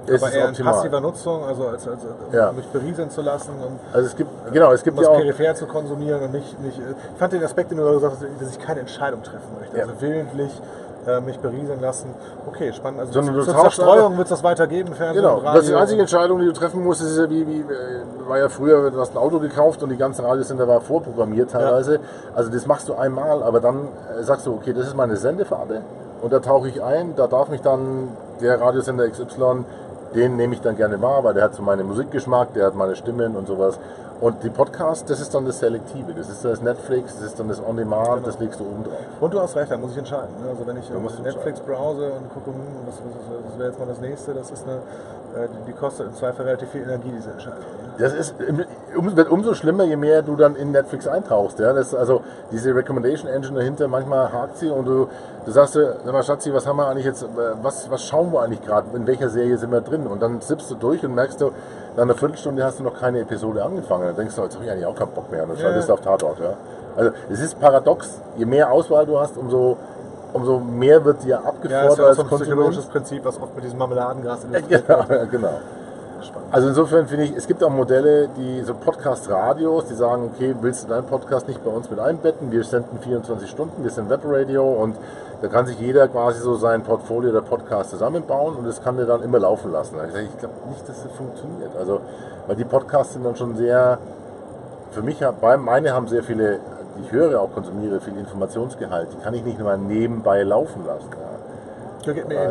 ist 0.06 0.22
Aber 0.22 0.28
es 0.30 0.34
eher 0.34 0.44
in 0.44 0.50
optimal. 0.50 0.72
passiver 0.74 1.00
Nutzung, 1.00 1.44
also 1.44 1.66
als, 1.68 1.86
als, 1.86 2.00
um 2.04 2.34
Ja. 2.34 2.52
mich 2.52 2.66
berieseln 2.68 3.10
zu 3.10 3.20
lassen 3.22 3.50
und 3.60 3.78
Also 3.92 4.06
es 4.06 4.16
gibt, 4.16 4.30
genau, 4.52 4.72
es 4.72 4.82
gibt 4.82 4.96
um 4.96 5.02
ja 5.04 5.08
das 5.10 5.18
auch, 5.18 5.22
peripher 5.22 5.54
zu 5.54 5.66
konsumieren 5.66 6.22
und 6.22 6.32
nicht, 6.32 6.58
nicht. 6.62 6.78
Ich 6.78 7.18
fand 7.18 7.32
den 7.32 7.44
Aspekt, 7.44 7.70
den 7.70 7.78
du 7.78 7.84
gesagt 7.92 8.14
hast, 8.14 8.22
dass 8.40 8.50
ich 8.50 8.58
keine 8.58 8.80
Entscheidung 8.80 9.22
treffen 9.22 9.48
möchte. 9.58 9.76
Ja. 9.76 9.82
Also 9.84 10.00
willentlich 10.00 10.50
äh, 11.06 11.20
mich 11.20 11.38
berieseln 11.38 11.80
lassen. 11.80 12.14
Okay, 12.46 12.72
spannend. 12.72 13.00
Also 13.00 13.12
Sondern 13.12 13.34
zur 13.34 13.44
du 13.44 13.52
tauchst 13.52 13.76
Zerstreuung 13.76 14.16
wird 14.16 14.26
es 14.26 14.30
das 14.30 14.42
weitergeben 14.42 14.94
Fernsehen. 14.94 15.22
genau, 15.22 15.38
im 15.38 15.44
das 15.44 15.56
ist 15.60 15.68
die 15.68 15.72
Radio. 15.72 15.82
einzige 15.82 16.00
Entscheidung, 16.02 16.38
die 16.40 16.46
du 16.46 16.52
treffen 16.52 16.84
musst, 16.84 17.02
ist 17.02 17.16
ja 17.18 17.28
wie, 17.30 17.46
wie, 17.46 17.60
äh, 17.60 18.28
war 18.28 18.38
ja 18.38 18.48
früher, 18.48 18.90
du 18.90 19.00
hast 19.00 19.12
ein 19.14 19.18
Auto 19.18 19.38
gekauft 19.38 19.82
und 19.82 19.90
die 19.90 19.96
ganzen 19.96 20.24
Radiosender 20.24 20.68
waren 20.68 20.82
vorprogrammiert 20.82 21.50
teilweise. 21.50 22.00
Also 22.34 22.50
das 22.50 22.66
machst 22.66 22.88
du 22.88 22.94
einmal, 22.94 23.42
aber 23.42 23.60
dann 23.60 23.88
äh, 24.18 24.22
sagst 24.22 24.46
du, 24.46 24.52
okay, 24.54 24.72
das 24.72 24.86
ist 24.86 24.96
meine 24.96 25.16
Sendefarbe 25.16 25.82
und 26.22 26.32
da 26.32 26.40
tauche 26.40 26.68
ich 26.68 26.82
ein, 26.82 27.14
da 27.16 27.26
darf 27.26 27.48
mich 27.48 27.62
dann 27.62 28.08
der 28.40 28.60
Radiosender 28.60 29.08
XY, 29.08 29.64
den 30.14 30.36
nehme 30.36 30.54
ich 30.54 30.60
dann 30.60 30.76
gerne 30.76 31.00
wahr, 31.00 31.22
weil 31.24 31.34
der 31.34 31.44
hat 31.44 31.54
so 31.54 31.62
meinen 31.62 31.86
Musikgeschmack, 31.86 32.54
der 32.54 32.66
hat 32.66 32.74
meine 32.74 32.96
Stimmen 32.96 33.36
und 33.36 33.46
sowas. 33.46 33.78
Und 34.20 34.42
die 34.42 34.50
Podcasts, 34.50 35.06
das 35.06 35.18
ist 35.20 35.34
dann 35.34 35.46
das 35.46 35.60
Selektive, 35.60 36.12
das 36.12 36.28
ist 36.28 36.44
das 36.44 36.60
Netflix, 36.60 37.14
das 37.14 37.28
ist 37.28 37.40
dann 37.40 37.48
das 37.48 37.58
On-Demand, 37.58 38.26
das 38.26 38.38
legst 38.38 38.60
du 38.60 38.64
oben 38.64 38.84
drauf. 38.84 38.98
Und 39.18 39.32
du 39.32 39.40
hast 39.40 39.56
recht, 39.56 39.70
da 39.70 39.78
muss 39.78 39.92
ich 39.92 39.98
entscheiden. 39.98 40.28
ne? 40.42 40.50
Also 40.50 40.66
wenn 40.66 40.76
ich 40.76 40.90
Netflix 41.22 41.60
browse 41.60 42.12
und 42.12 42.28
gucke, 42.28 42.50
hm, 42.50 42.60
was, 42.86 42.96
was, 42.96 43.50
was 43.50 43.58
wäre 43.58 43.68
jetzt 43.70 43.78
mal 43.78 43.86
das 43.86 44.00
nächste, 44.00 44.34
das 44.34 44.50
ist 44.50 44.66
eine, 44.68 44.76
äh, 45.42 45.48
die, 45.48 45.72
die 45.72 45.72
kostet 45.72 46.08
im 46.08 46.14
Zweifel 46.14 46.44
relativ 46.44 46.68
viel 46.68 46.82
Energie, 46.82 47.12
diese 47.16 47.30
Entscheidung. 47.30 47.64
Das 48.00 48.14
ist, 48.14 48.34
wird 48.38 49.30
umso 49.30 49.54
schlimmer, 49.54 49.84
je 49.84 49.96
mehr 49.96 50.22
du 50.22 50.36
dann 50.36 50.56
in 50.56 50.72
Netflix 50.72 51.06
eintauchst. 51.06 51.58
Ja? 51.58 51.72
Das, 51.72 51.94
also 51.94 52.22
diese 52.50 52.74
Recommendation 52.74 53.30
Engine 53.30 53.58
dahinter, 53.58 53.88
manchmal 53.88 54.32
hakt 54.32 54.56
sie 54.56 54.70
und 54.70 54.86
du, 54.86 55.08
du 55.44 55.50
sagst, 55.50 55.74
dir, 55.74 55.96
sag 56.04 56.12
mal 56.12 56.22
Schatzi, 56.22 56.52
was 56.54 56.66
haben 56.66 56.76
wir 56.76 56.88
eigentlich 56.88 57.06
jetzt, 57.06 57.26
was, 57.62 57.90
was 57.90 58.04
schauen 58.04 58.32
wir 58.32 58.42
eigentlich 58.42 58.62
gerade, 58.64 58.86
in 58.96 59.06
welcher 59.06 59.28
Serie 59.28 59.58
sind 59.58 59.70
wir 59.70 59.80
drin? 59.80 60.06
Und 60.06 60.22
dann 60.22 60.40
sippst 60.40 60.70
du 60.70 60.74
durch 60.74 61.04
und 61.04 61.14
merkst 61.14 61.40
du, 61.40 61.52
nach 61.96 62.02
einer 62.02 62.14
Viertelstunde 62.14 62.64
hast 62.64 62.78
du 62.78 62.84
noch 62.84 62.98
keine 62.98 63.20
Episode 63.20 63.64
angefangen. 63.64 64.06
Dann 64.06 64.16
denkst 64.16 64.36
du, 64.36 64.42
jetzt 64.42 64.54
habe 64.54 64.64
ich 64.64 64.70
eigentlich 64.70 64.86
auch 64.86 64.94
keinen 64.94 65.12
Bock 65.12 65.30
mehr. 65.30 65.42
Und 65.42 65.50
dann 65.50 65.58
schaltest 65.58 65.88
du 65.88 65.92
auf 65.92 66.00
Tatort. 66.00 66.38
Ja? 66.38 66.54
Also 66.96 67.12
es 67.30 67.40
ist 67.40 67.60
paradox, 67.60 68.20
je 68.36 68.46
mehr 68.46 68.70
Auswahl 68.70 69.06
du 69.06 69.18
hast, 69.18 69.36
umso, 69.36 69.76
umso 70.32 70.58
mehr 70.58 71.04
wird 71.04 71.22
dir 71.24 71.30
Ja, 71.30 71.38
abgefordert 71.40 71.92
ist 71.92 71.98
ja 71.98 72.04
auch 72.06 72.14
so 72.14 72.22
ein 72.22 72.28
psychologisches 72.28 72.86
Prinzip, 72.86 73.24
was 73.24 73.40
oft 73.40 73.54
mit 73.54 73.64
diesem 73.64 73.78
Marmeladengras 73.78 74.44
Ja, 74.50 74.68
illustriert 74.68 75.10
ja, 75.10 75.24
genau. 75.24 75.60
Spannend. 76.24 76.52
Also 76.52 76.68
insofern 76.68 77.06
finde 77.06 77.24
ich, 77.24 77.36
es 77.36 77.46
gibt 77.46 77.62
auch 77.62 77.70
Modelle, 77.70 78.28
die 78.36 78.62
so 78.62 78.74
Podcast-Radios, 78.74 79.86
die 79.86 79.94
sagen, 79.94 80.30
okay, 80.34 80.54
willst 80.60 80.84
du 80.84 80.88
deinen 80.88 81.06
Podcast 81.06 81.48
nicht 81.48 81.64
bei 81.64 81.70
uns 81.70 81.90
mit 81.90 81.98
einbetten? 81.98 82.50
Wir 82.50 82.64
senden 82.64 82.98
24 82.98 83.48
Stunden, 83.48 83.82
wir 83.82 83.90
sind 83.90 84.08
Webradio 84.10 84.64
und 84.64 84.96
da 85.42 85.48
kann 85.48 85.66
sich 85.66 85.80
jeder 85.80 86.08
quasi 86.08 86.40
so 86.40 86.54
sein 86.56 86.82
Portfolio 86.82 87.32
der 87.32 87.40
Podcast 87.40 87.90
zusammenbauen 87.90 88.56
und 88.56 88.66
das 88.66 88.82
kann 88.82 88.96
der 88.96 89.06
dann 89.06 89.22
immer 89.22 89.38
laufen 89.38 89.72
lassen. 89.72 89.96
Da 89.96 90.02
hab 90.02 90.10
Ich, 90.10 90.28
ich 90.28 90.38
glaube 90.38 90.54
nicht, 90.68 90.88
dass 90.88 91.02
das 91.02 91.12
funktioniert. 91.12 91.70
Also, 91.78 92.00
weil 92.46 92.56
die 92.56 92.64
Podcasts 92.64 93.14
sind 93.14 93.24
dann 93.24 93.36
schon 93.36 93.56
sehr, 93.56 93.98
für 94.90 95.02
mich, 95.02 95.20
meine 95.40 95.92
haben 95.94 96.08
sehr 96.08 96.22
viele, 96.22 96.58
die 96.96 97.06
ich 97.06 97.12
höre, 97.12 97.40
auch 97.40 97.52
konsumiere, 97.54 98.00
viel 98.00 98.18
Informationsgehalt. 98.18 99.08
Die 99.12 99.24
kann 99.24 99.32
ich 99.34 99.44
nicht 99.44 99.58
nur 99.58 99.74
nebenbei 99.76 100.42
laufen 100.42 100.84
lassen. 100.86 101.08
Ja. 101.10 101.30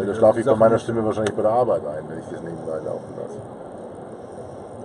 Da 0.02 0.16
schlafe 0.16 0.40
ich 0.40 0.46
bei 0.46 0.56
meiner 0.56 0.80
Stimme 0.80 1.04
wahrscheinlich 1.06 1.36
bei 1.36 1.42
der 1.42 1.52
Arbeit 1.52 1.82
ein, 1.86 2.04
wenn 2.08 2.20
ich 2.20 2.26
das 2.26 2.42
nebenbei 2.42 2.78
laufen 2.86 3.14
lasse. 3.18 3.59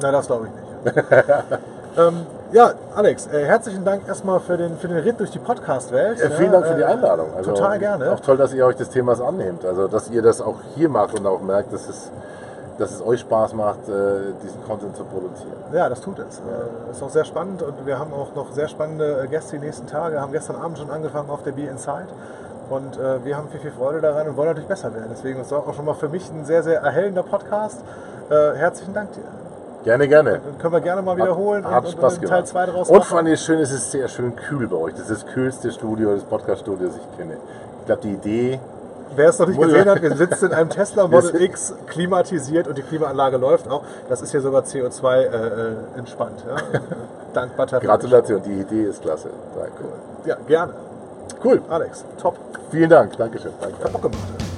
Nein, 0.00 0.12
das 0.12 0.26
glaube 0.26 0.48
ich 0.48 0.92
nicht. 0.92 1.04
ähm, 1.98 2.26
ja, 2.52 2.72
Alex, 2.94 3.26
äh, 3.26 3.44
herzlichen 3.46 3.84
Dank 3.84 4.06
erstmal 4.06 4.38
für 4.40 4.56
den, 4.56 4.76
für 4.76 4.88
den 4.88 4.98
Ritt 4.98 5.18
durch 5.18 5.30
die 5.30 5.38
Podcast-Welt. 5.38 6.18
Ja, 6.20 6.30
vielen 6.30 6.52
Ja, 6.52 6.60
Dank 6.60 6.66
für 6.66 6.74
die 6.74 6.82
äh, 6.82 6.84
Einladung. 6.84 7.28
Also, 7.36 7.52
total 7.52 7.78
gerne. 7.78 8.12
Auch 8.12 8.20
toll, 8.20 8.36
dass 8.36 8.52
ihr 8.54 8.64
euch 8.66 8.76
des 8.76 8.90
Themas 8.90 9.20
annehmt. 9.20 9.64
Also, 9.64 9.88
dass 9.88 10.10
ihr 10.10 10.22
das 10.22 10.40
auch 10.40 10.56
hier 10.74 10.88
macht 10.88 11.18
und 11.18 11.26
auch 11.26 11.40
merkt, 11.40 11.72
dass 11.72 11.88
es, 11.88 12.10
dass 12.78 12.92
es 12.92 13.04
euch 13.04 13.20
Spaß 13.20 13.54
macht, 13.54 13.88
äh, 13.88 14.32
diesen 14.42 14.62
Content 14.64 14.96
zu 14.96 15.04
produzieren. 15.04 15.52
Ja, 15.72 15.88
das 15.88 16.00
tut 16.00 16.18
es. 16.18 16.38
Äh, 16.38 16.90
Ist 16.90 17.02
auch 17.02 17.10
sehr 17.10 17.24
spannend 17.24 17.62
und 17.62 17.86
wir 17.86 17.98
haben 17.98 18.12
auch 18.12 18.34
noch 18.34 18.52
sehr 18.52 18.68
spannende 18.68 19.22
äh, 19.24 19.26
Gäste 19.28 19.58
die 19.58 19.64
nächsten 19.64 19.86
Tage. 19.86 20.20
Haben 20.20 20.32
gestern 20.32 20.56
Abend 20.56 20.78
schon 20.78 20.90
angefangen 20.90 21.30
auf 21.30 21.42
der 21.42 21.52
Be 21.52 21.62
Inside 21.62 22.08
und 22.70 22.98
äh, 22.98 23.24
wir 23.24 23.36
haben 23.36 23.48
viel, 23.48 23.60
viel 23.60 23.72
Freude 23.72 24.00
daran 24.00 24.28
und 24.28 24.36
wollen 24.36 24.48
natürlich 24.48 24.68
besser 24.68 24.92
werden. 24.94 25.08
Deswegen 25.10 25.40
ist 25.40 25.46
es 25.46 25.52
auch 25.52 25.72
schon 25.74 25.84
mal 25.84 25.94
für 25.94 26.08
mich 26.08 26.30
ein 26.30 26.44
sehr, 26.44 26.62
sehr 26.62 26.80
erhellender 26.80 27.22
Podcast. 27.22 27.80
Äh, 28.30 28.54
herzlichen 28.56 28.94
Dank 28.94 29.12
dir. 29.12 29.22
Gerne, 29.84 30.08
gerne. 30.08 30.40
Dann 30.42 30.58
können 30.58 30.72
wir 30.72 30.80
gerne 30.80 31.02
mal 31.02 31.16
wiederholen 31.16 31.64
Hat, 31.64 31.72
hat 31.72 31.84
und, 31.84 31.92
Spaß 31.92 32.14
und 32.14 32.20
gemacht. 32.22 32.38
Teil 32.38 32.46
2 32.46 32.66
draus 32.66 32.90
und 32.90 33.04
vor 33.04 33.18
allem 33.18 33.36
schön, 33.36 33.60
es 33.60 33.70
ist 33.70 33.90
sehr 33.90 34.08
schön 34.08 34.34
kühl 34.34 34.66
bei 34.66 34.76
euch. 34.76 34.94
Das 34.94 35.10
ist 35.10 35.24
das 35.24 35.32
kühlste 35.32 35.70
Studio, 35.70 36.14
das 36.14 36.24
Podcast-Studio, 36.24 36.88
das 36.88 36.96
ich 36.96 37.18
kenne. 37.18 37.36
Ich 37.80 37.86
glaube, 37.86 38.02
die 38.02 38.12
Idee, 38.12 38.60
Wer 39.16 39.28
es 39.28 39.38
noch 39.38 39.46
nicht 39.46 39.60
gesehen 39.60 39.88
hat, 39.88 40.02
wir 40.02 40.16
sitzen 40.16 40.46
in 40.46 40.52
einem 40.54 40.70
Tesla 40.70 41.06
Model 41.06 41.40
X, 41.40 41.74
klimatisiert 41.86 42.66
und 42.66 42.78
die 42.78 42.82
Klimaanlage 42.82 43.36
läuft 43.36 43.70
auch. 43.70 43.82
Das 44.08 44.22
ist 44.22 44.30
hier 44.30 44.40
sogar 44.40 44.62
CO2 44.62 45.16
äh, 45.16 45.26
äh, 45.26 45.76
entspannt. 45.96 46.44
Ja? 46.48 46.56
Dank 47.34 47.56
Batterie. 47.56 47.86
Gratulation, 47.86 48.42
die 48.42 48.60
Idee 48.60 48.84
ist 48.84 49.02
klasse. 49.02 49.28
Cool. 49.54 49.92
Ja, 50.24 50.36
gerne. 50.46 50.72
Cool. 51.44 51.62
Alex, 51.68 52.04
top. 52.20 52.36
Vielen 52.70 52.90
Dank. 52.90 53.16
Dankeschön. 53.16 53.52
Danke. 53.60 53.84
Hat 53.84 53.92
Bock 53.92 54.02
gemacht. 54.02 54.53